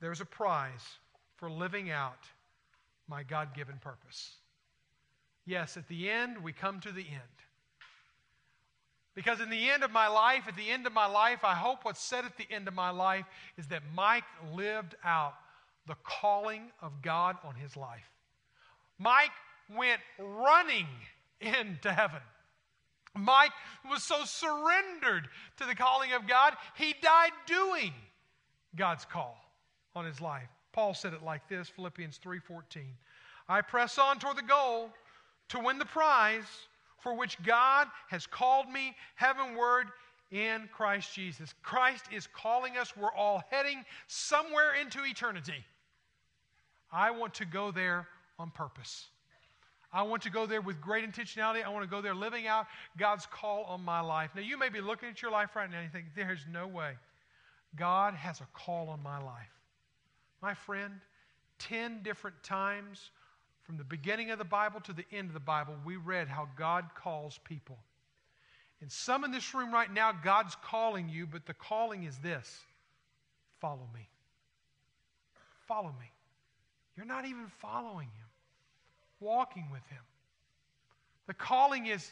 There's 0.00 0.20
a 0.20 0.26
prize 0.26 0.84
for 1.36 1.50
living 1.50 1.90
out 1.90 2.24
my 3.08 3.22
God 3.22 3.54
given 3.54 3.76
purpose. 3.80 4.36
Yes, 5.46 5.76
at 5.76 5.88
the 5.88 6.10
end, 6.10 6.42
we 6.42 6.52
come 6.52 6.80
to 6.80 6.92
the 6.92 7.06
end. 7.06 7.47
Because 9.18 9.40
in 9.40 9.50
the 9.50 9.68
end 9.68 9.82
of 9.82 9.90
my 9.90 10.06
life, 10.06 10.44
at 10.46 10.54
the 10.54 10.70
end 10.70 10.86
of 10.86 10.92
my 10.92 11.06
life, 11.06 11.40
I 11.42 11.56
hope 11.56 11.84
what's 11.84 12.00
said 12.00 12.24
at 12.24 12.36
the 12.36 12.46
end 12.52 12.68
of 12.68 12.74
my 12.74 12.90
life 12.90 13.24
is 13.56 13.66
that 13.66 13.82
Mike 13.92 14.22
lived 14.54 14.94
out 15.02 15.34
the 15.88 15.96
calling 16.04 16.70
of 16.80 17.02
God 17.02 17.36
on 17.42 17.56
his 17.56 17.76
life. 17.76 18.08
Mike 18.96 19.32
went 19.76 20.00
running 20.20 20.86
into 21.40 21.92
heaven. 21.92 22.20
Mike 23.16 23.50
was 23.90 24.04
so 24.04 24.24
surrendered 24.24 25.26
to 25.56 25.64
the 25.64 25.74
calling 25.74 26.12
of 26.12 26.28
God, 26.28 26.54
he 26.76 26.94
died 27.02 27.32
doing 27.44 27.92
God's 28.76 29.04
call 29.04 29.36
on 29.96 30.04
his 30.04 30.20
life. 30.20 30.48
Paul 30.70 30.94
said 30.94 31.12
it 31.12 31.24
like 31.24 31.48
this, 31.48 31.68
Philippians 31.68 32.18
3:14. 32.18 32.96
I 33.48 33.62
press 33.62 33.98
on 33.98 34.20
toward 34.20 34.36
the 34.36 34.42
goal 34.42 34.92
to 35.48 35.58
win 35.58 35.80
the 35.80 35.86
prize 35.86 36.67
for 36.98 37.14
which 37.14 37.40
God 37.42 37.88
has 38.08 38.26
called 38.26 38.68
me 38.68 38.94
heavenward 39.14 39.86
in 40.30 40.68
Christ 40.72 41.14
Jesus. 41.14 41.54
Christ 41.62 42.04
is 42.12 42.26
calling 42.26 42.76
us. 42.76 42.96
We're 42.96 43.12
all 43.12 43.42
heading 43.50 43.84
somewhere 44.06 44.74
into 44.80 45.04
eternity. 45.04 45.64
I 46.92 47.10
want 47.10 47.34
to 47.34 47.44
go 47.44 47.70
there 47.70 48.08
on 48.38 48.50
purpose. 48.50 49.06
I 49.92 50.02
want 50.02 50.22
to 50.22 50.30
go 50.30 50.44
there 50.44 50.60
with 50.60 50.80
great 50.80 51.10
intentionality. 51.10 51.64
I 51.64 51.70
want 51.70 51.82
to 51.82 51.90
go 51.90 52.02
there 52.02 52.14
living 52.14 52.46
out 52.46 52.66
God's 52.98 53.26
call 53.26 53.64
on 53.64 53.82
my 53.82 54.00
life. 54.00 54.30
Now, 54.34 54.42
you 54.42 54.58
may 54.58 54.68
be 54.68 54.80
looking 54.80 55.08
at 55.08 55.22
your 55.22 55.30
life 55.30 55.56
right 55.56 55.70
now 55.70 55.78
and 55.78 55.84
you 55.84 55.90
think, 55.90 56.06
there's 56.14 56.44
no 56.50 56.66
way. 56.66 56.92
God 57.74 58.14
has 58.14 58.40
a 58.40 58.48
call 58.52 58.90
on 58.90 59.02
my 59.02 59.18
life. 59.18 59.48
My 60.42 60.52
friend, 60.52 60.92
10 61.58 62.02
different 62.02 62.42
times 62.42 63.10
from 63.68 63.76
the 63.76 63.84
beginning 63.84 64.30
of 64.30 64.38
the 64.38 64.46
Bible 64.46 64.80
to 64.80 64.94
the 64.94 65.04
end 65.12 65.28
of 65.28 65.34
the 65.34 65.40
Bible, 65.40 65.74
we 65.84 65.96
read 65.96 66.26
how 66.26 66.48
God 66.56 66.86
calls 66.94 67.38
people. 67.44 67.76
And 68.80 68.90
some 68.90 69.24
in 69.24 69.30
this 69.30 69.52
room 69.52 69.70
right 69.70 69.92
now, 69.92 70.10
God's 70.10 70.56
calling 70.64 71.10
you, 71.10 71.26
but 71.26 71.44
the 71.44 71.52
calling 71.52 72.04
is 72.04 72.16
this 72.18 72.60
follow 73.60 73.86
me. 73.92 74.08
Follow 75.66 75.94
me. 76.00 76.10
You're 76.96 77.04
not 77.04 77.26
even 77.26 77.46
following 77.58 78.06
Him, 78.06 78.28
walking 79.20 79.68
with 79.70 79.86
Him. 79.88 80.02
The 81.26 81.34
calling 81.34 81.88
is, 81.88 82.10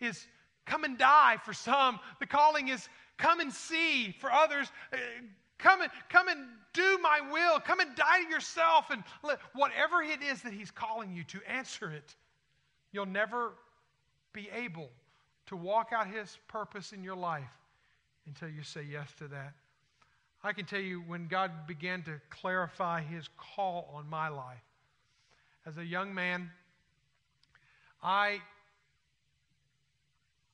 is 0.00 0.26
come 0.66 0.84
and 0.84 0.98
die 0.98 1.38
for 1.46 1.54
some, 1.54 1.98
the 2.20 2.26
calling 2.26 2.68
is 2.68 2.86
come 3.16 3.40
and 3.40 3.50
see 3.50 4.14
for 4.20 4.30
others. 4.30 4.70
Uh, 4.92 4.98
Come 5.58 5.82
and, 5.82 5.90
come 6.08 6.28
and 6.28 6.46
do 6.72 6.98
my 7.02 7.20
will. 7.32 7.58
Come 7.60 7.80
and 7.80 7.94
die 7.96 8.22
to 8.22 8.30
yourself. 8.30 8.90
And 8.90 9.02
let, 9.22 9.40
whatever 9.54 10.02
it 10.02 10.22
is 10.22 10.42
that 10.42 10.52
He's 10.52 10.70
calling 10.70 11.12
you 11.12 11.24
to, 11.24 11.40
answer 11.48 11.90
it. 11.90 12.14
You'll 12.92 13.06
never 13.06 13.52
be 14.32 14.48
able 14.54 14.88
to 15.46 15.56
walk 15.56 15.90
out 15.92 16.06
His 16.06 16.38
purpose 16.48 16.92
in 16.92 17.02
your 17.02 17.16
life 17.16 17.42
until 18.26 18.48
you 18.48 18.62
say 18.62 18.82
yes 18.88 19.12
to 19.18 19.28
that. 19.28 19.54
I 20.44 20.52
can 20.52 20.66
tell 20.66 20.80
you 20.80 21.00
when 21.00 21.26
God 21.26 21.66
began 21.66 22.02
to 22.04 22.20
clarify 22.30 23.02
His 23.02 23.28
call 23.36 23.92
on 23.94 24.08
my 24.08 24.28
life. 24.28 24.62
As 25.66 25.76
a 25.76 25.84
young 25.84 26.14
man, 26.14 26.50
I 28.02 28.38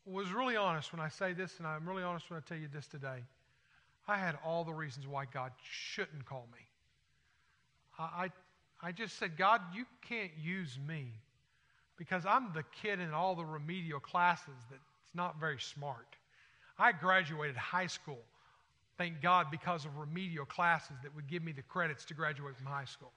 was 0.06 0.32
really 0.32 0.56
honest 0.56 0.92
when 0.92 1.00
I 1.00 1.08
say 1.08 1.34
this, 1.34 1.58
and 1.58 1.66
I'm 1.66 1.86
really 1.86 2.02
honest 2.02 2.30
when 2.30 2.38
I 2.38 2.42
tell 2.48 2.58
you 2.58 2.68
this 2.72 2.86
today. 2.86 3.18
I 4.06 4.18
had 4.18 4.36
all 4.44 4.64
the 4.64 4.72
reasons 4.72 5.06
why 5.06 5.24
God 5.32 5.52
shouldn't 5.62 6.26
call 6.26 6.46
me. 6.52 6.60
I, 7.98 8.30
I, 8.82 8.92
just 8.92 9.18
said, 9.18 9.36
God, 9.36 9.60
you 9.72 9.84
can't 10.06 10.32
use 10.42 10.78
me 10.86 11.12
because 11.96 12.26
I'm 12.26 12.52
the 12.52 12.64
kid 12.82 13.00
in 13.00 13.12
all 13.12 13.34
the 13.34 13.44
remedial 13.44 14.00
classes 14.00 14.54
that's 14.70 15.14
not 15.14 15.38
very 15.38 15.60
smart. 15.60 16.06
I 16.78 16.92
graduated 16.92 17.56
high 17.56 17.86
school, 17.86 18.18
thank 18.98 19.22
God, 19.22 19.46
because 19.50 19.84
of 19.84 19.96
remedial 19.96 20.44
classes 20.44 20.96
that 21.02 21.14
would 21.14 21.28
give 21.28 21.44
me 21.44 21.52
the 21.52 21.62
credits 21.62 22.04
to 22.06 22.14
graduate 22.14 22.56
from 22.56 22.66
high 22.66 22.84
school. 22.84 23.12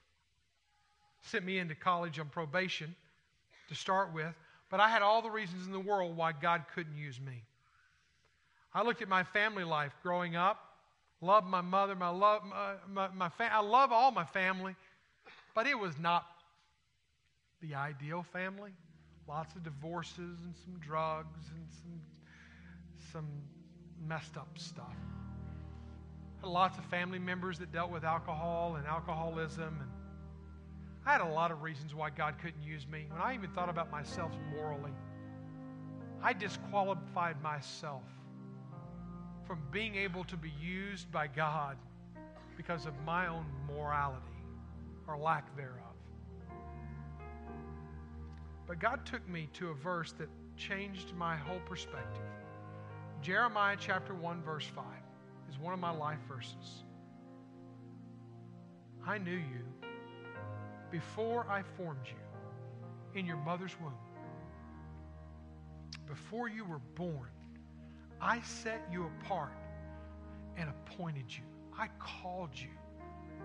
Sent 1.23 1.43
me 1.43 1.57
into 1.57 1.75
college 1.75 2.19
on 2.19 2.29
probation 2.29 2.95
to 3.67 3.75
start 3.75 4.13
with, 4.13 4.33
but 4.69 4.79
I 4.79 4.89
had 4.89 5.01
all 5.01 5.21
the 5.21 5.31
reasons 5.31 5.65
in 5.65 5.73
the 5.73 5.79
world 5.79 6.15
why 6.15 6.33
God 6.33 6.65
couldn't 6.73 6.95
use 6.95 7.19
me. 7.19 7.41
I 8.73 8.83
looked 8.83 9.01
at 9.01 9.09
my 9.09 9.23
family 9.23 9.63
life 9.63 9.91
growing 10.03 10.35
up. 10.35 10.66
Love 11.21 11.45
my 11.45 11.61
mother, 11.61 11.95
my 11.95 12.09
love, 12.09 12.43
my, 12.45 12.73
my, 12.87 13.07
my 13.09 13.29
fa- 13.29 13.51
I 13.51 13.61
love 13.61 13.91
all 13.91 14.11
my 14.11 14.25
family, 14.25 14.75
but 15.55 15.65
it 15.65 15.77
was 15.77 15.97
not 15.97 16.25
the 17.61 17.73
ideal 17.73 18.23
family. 18.23 18.71
Lots 19.27 19.55
of 19.55 19.63
divorces 19.63 20.39
and 20.43 20.55
some 20.63 20.79
drugs 20.79 21.49
and 21.55 21.67
some, 21.81 22.01
some 23.11 23.27
messed 24.05 24.37
up 24.37 24.47
stuff. 24.57 24.95
Had 26.41 26.49
lots 26.49 26.77
of 26.77 26.85
family 26.85 27.19
members 27.19 27.57
that 27.59 27.71
dealt 27.71 27.89
with 27.89 28.03
alcohol 28.03 28.75
and 28.75 28.85
alcoholism, 28.85 29.79
and 29.81 29.89
I 31.03 31.13
had 31.13 31.21
a 31.21 31.29
lot 31.29 31.51
of 31.51 31.63
reasons 31.63 31.95
why 31.95 32.11
God 32.11 32.35
couldn't 32.41 32.61
use 32.61 32.85
me. 32.87 33.07
When 33.09 33.19
I 33.19 33.33
even 33.33 33.49
thought 33.49 33.69
about 33.69 33.89
myself 33.91 34.31
morally, 34.53 34.91
I 36.21 36.33
disqualified 36.33 37.41
myself 37.41 38.03
from 39.47 39.59
being 39.71 39.95
able 39.95 40.25
to 40.25 40.35
be 40.35 40.51
used 40.61 41.09
by 41.11 41.27
God 41.27 41.77
because 42.57 42.85
of 42.85 42.93
my 43.05 43.27
own 43.27 43.45
morality 43.65 44.25
or 45.07 45.17
lack 45.17 45.55
thereof. 45.55 45.73
But 48.67 48.79
God 48.79 49.05
took 49.05 49.27
me 49.29 49.47
to 49.53 49.69
a 49.69 49.73
verse 49.73 50.11
that 50.13 50.27
changed 50.57 51.13
my 51.15 51.37
whole 51.37 51.61
perspective. 51.61 52.23
Jeremiah 53.21 53.77
chapter 53.79 54.13
1, 54.13 54.41
verse 54.43 54.65
5 54.65 54.83
is 55.49 55.57
one 55.57 55.73
of 55.73 55.79
my 55.79 55.91
life 55.91 56.19
verses. 56.27 56.83
I 59.05 59.17
knew 59.17 59.31
you 59.31 59.87
before 60.91 61.47
I 61.49 61.63
formed 61.77 62.05
you 62.05 63.19
in 63.19 63.25
your 63.25 63.37
mother's 63.37 63.75
womb. 63.79 63.93
Before 66.05 66.49
you 66.49 66.65
were 66.65 66.79
born, 66.95 67.29
I 68.21 68.41
set 68.41 68.81
you 68.91 69.09
apart 69.21 69.53
and 70.57 70.69
appointed 70.69 71.25
you. 71.29 71.43
I 71.77 71.87
called 71.99 72.51
you. 72.53 72.69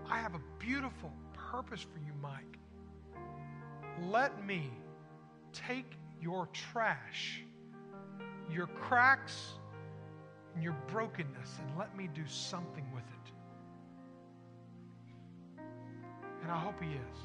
I 0.09 0.19
have 0.19 0.35
a 0.35 0.41
beautiful 0.59 1.11
purpose 1.33 1.81
for 1.81 1.99
you, 1.99 2.13
Mike. 2.21 2.57
Let 4.09 4.45
me 4.45 4.71
take 5.51 5.97
your 6.19 6.47
trash, 6.47 7.43
your 8.51 8.67
cracks, 8.67 9.53
and 10.55 10.63
your 10.63 10.75
brokenness, 10.87 11.59
and 11.59 11.77
let 11.77 11.95
me 11.95 12.09
do 12.13 12.25
something 12.27 12.85
with 12.93 13.03
it. 13.03 13.31
And 16.41 16.51
I 16.51 16.57
hope 16.57 16.81
He 16.81 16.89
is, 16.89 17.17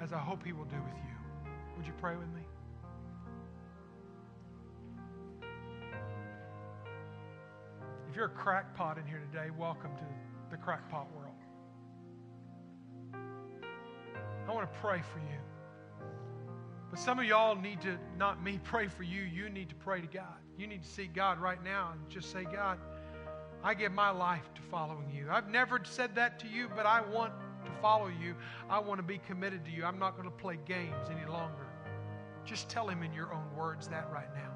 as 0.00 0.12
I 0.12 0.18
hope 0.18 0.44
He 0.44 0.52
will 0.52 0.64
do 0.64 0.76
with 0.76 0.96
you. 0.96 1.50
Would 1.76 1.86
you 1.86 1.92
pray 2.00 2.16
with 2.16 2.28
me? 2.34 2.42
If 8.14 8.18
you're 8.18 8.26
a 8.26 8.28
crackpot 8.28 8.96
in 8.96 9.04
here 9.08 9.20
today, 9.32 9.50
welcome 9.58 9.90
to 9.96 10.04
the 10.48 10.56
crackpot 10.56 11.08
world. 11.16 11.34
I 13.12 14.52
want 14.52 14.72
to 14.72 14.78
pray 14.78 15.02
for 15.12 15.18
you. 15.18 15.40
But 16.90 17.00
some 17.00 17.18
of 17.18 17.24
y'all 17.24 17.56
need 17.56 17.80
to, 17.80 17.98
not 18.16 18.40
me 18.40 18.60
pray 18.62 18.86
for 18.86 19.02
you, 19.02 19.22
you 19.22 19.50
need 19.50 19.68
to 19.70 19.74
pray 19.74 20.00
to 20.00 20.06
God. 20.06 20.36
You 20.56 20.68
need 20.68 20.84
to 20.84 20.88
seek 20.88 21.12
God 21.12 21.40
right 21.40 21.60
now 21.64 21.90
and 21.92 22.08
just 22.08 22.30
say, 22.30 22.44
God, 22.44 22.78
I 23.64 23.74
give 23.74 23.90
my 23.90 24.10
life 24.10 24.48
to 24.54 24.62
following 24.62 25.10
you. 25.10 25.26
I've 25.28 25.48
never 25.48 25.80
said 25.82 26.14
that 26.14 26.38
to 26.38 26.46
you, 26.46 26.68
but 26.76 26.86
I 26.86 27.00
want 27.00 27.32
to 27.64 27.70
follow 27.82 28.06
you. 28.06 28.36
I 28.70 28.78
want 28.78 29.00
to 29.00 29.04
be 29.04 29.18
committed 29.18 29.64
to 29.64 29.72
you. 29.72 29.84
I'm 29.84 29.98
not 29.98 30.16
going 30.16 30.30
to 30.30 30.36
play 30.36 30.56
games 30.68 31.08
any 31.10 31.28
longer. 31.28 31.66
Just 32.44 32.68
tell 32.68 32.86
him 32.86 33.02
in 33.02 33.12
your 33.12 33.34
own 33.34 33.56
words 33.56 33.88
that 33.88 34.08
right 34.12 34.32
now. 34.36 34.52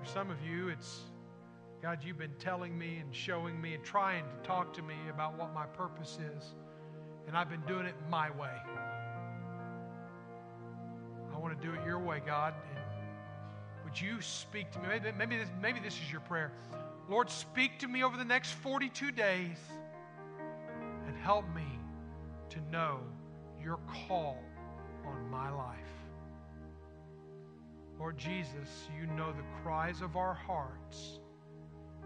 For 0.00 0.08
some 0.08 0.30
of 0.30 0.40
you, 0.40 0.68
it's 0.68 1.02
God, 1.86 2.00
you've 2.02 2.18
been 2.18 2.34
telling 2.40 2.76
me 2.76 2.96
and 2.96 3.14
showing 3.14 3.60
me 3.60 3.74
and 3.74 3.84
trying 3.84 4.24
to 4.24 4.48
talk 4.48 4.74
to 4.74 4.82
me 4.82 4.96
about 5.08 5.38
what 5.38 5.54
my 5.54 5.66
purpose 5.66 6.18
is, 6.36 6.44
and 7.28 7.36
I've 7.36 7.48
been 7.48 7.62
doing 7.64 7.86
it 7.86 7.94
my 8.10 8.28
way. 8.28 8.50
I 11.32 11.38
want 11.38 11.56
to 11.56 11.64
do 11.64 11.72
it 11.74 11.86
your 11.86 12.00
way, 12.00 12.20
God. 12.26 12.54
And 12.74 12.84
would 13.84 14.00
you 14.00 14.20
speak 14.20 14.72
to 14.72 14.80
me? 14.80 14.88
Maybe, 14.88 15.16
maybe, 15.16 15.36
this, 15.36 15.48
maybe 15.62 15.78
this 15.78 15.94
is 15.94 16.10
your 16.10 16.22
prayer. 16.22 16.50
Lord, 17.08 17.30
speak 17.30 17.78
to 17.78 17.86
me 17.86 18.02
over 18.02 18.16
the 18.16 18.24
next 18.24 18.50
42 18.54 19.12
days 19.12 19.58
and 21.06 21.16
help 21.16 21.44
me 21.54 21.78
to 22.48 22.60
know 22.72 22.98
your 23.62 23.78
call 24.08 24.42
on 25.06 25.30
my 25.30 25.50
life. 25.50 25.76
Lord 27.96 28.18
Jesus, 28.18 28.88
you 29.00 29.06
know 29.06 29.30
the 29.30 29.62
cries 29.62 30.00
of 30.00 30.16
our 30.16 30.34
hearts, 30.34 31.20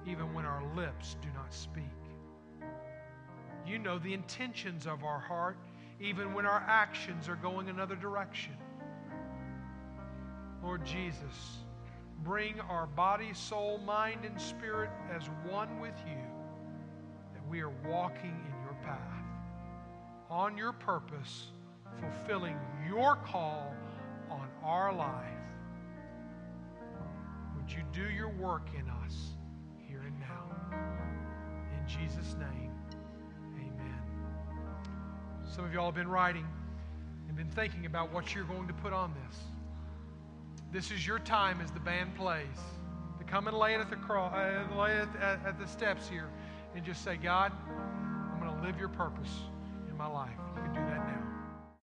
even 0.06 0.32
when 0.34 0.44
our 0.44 0.62
lips 0.74 1.16
do 1.22 1.28
not 1.34 1.52
speak. 1.52 1.84
You 3.66 3.78
know 3.78 3.98
the 3.98 4.14
intentions 4.14 4.86
of 4.86 5.04
our 5.04 5.20
heart, 5.20 5.56
even 6.00 6.34
when 6.34 6.46
our 6.46 6.64
actions 6.66 7.28
are 7.28 7.36
going 7.36 7.68
another 7.68 7.94
direction. 7.94 8.54
Lord 10.62 10.84
Jesus, 10.84 11.58
bring 12.22 12.60
our 12.60 12.86
body, 12.86 13.32
soul, 13.32 13.78
mind, 13.78 14.24
and 14.24 14.40
spirit 14.40 14.90
as 15.14 15.22
one 15.48 15.80
with 15.80 15.94
you, 16.06 16.22
that 17.34 17.48
we 17.48 17.60
are 17.60 17.72
walking 17.86 18.30
in 18.46 18.62
your 18.64 18.76
path, 18.82 19.24
on 20.28 20.56
your 20.56 20.72
purpose, 20.72 21.48
fulfilling 22.00 22.56
your 22.88 23.16
call 23.16 23.74
on 24.30 24.48
our 24.62 24.94
life. 24.94 25.26
Would 27.56 27.72
you 27.72 27.82
do 27.92 28.10
your 28.10 28.30
work 28.30 28.68
in 28.78 28.88
us? 28.88 28.99
In 30.72 31.86
Jesus' 31.86 32.34
name, 32.38 32.72
amen. 33.56 34.02
Some 35.54 35.64
of 35.64 35.72
y'all 35.72 35.86
have 35.86 35.94
been 35.94 36.08
writing 36.08 36.46
and 37.28 37.36
been 37.36 37.50
thinking 37.50 37.86
about 37.86 38.12
what 38.12 38.34
you're 38.34 38.44
going 38.44 38.68
to 38.68 38.74
put 38.74 38.92
on 38.92 39.14
this. 39.26 39.38
This 40.72 40.90
is 40.90 41.06
your 41.06 41.18
time 41.18 41.60
as 41.60 41.70
the 41.70 41.80
band 41.80 42.14
plays 42.14 42.46
to 43.18 43.24
come 43.24 43.48
and 43.48 43.56
lay 43.56 43.74
it 43.74 43.80
at 43.80 43.90
the 43.90 43.96
cross, 43.96 44.32
uh, 44.32 44.64
lay 44.76 44.92
it 44.92 45.08
at, 45.20 45.44
at 45.44 45.58
the 45.58 45.66
steps 45.66 46.08
here, 46.08 46.28
and 46.74 46.84
just 46.84 47.02
say, 47.02 47.16
God, 47.16 47.52
I'm 48.32 48.40
going 48.40 48.56
to 48.56 48.66
live 48.66 48.78
your 48.78 48.88
purpose 48.88 49.30
in 49.88 49.96
my 49.96 50.06
life. 50.06 50.30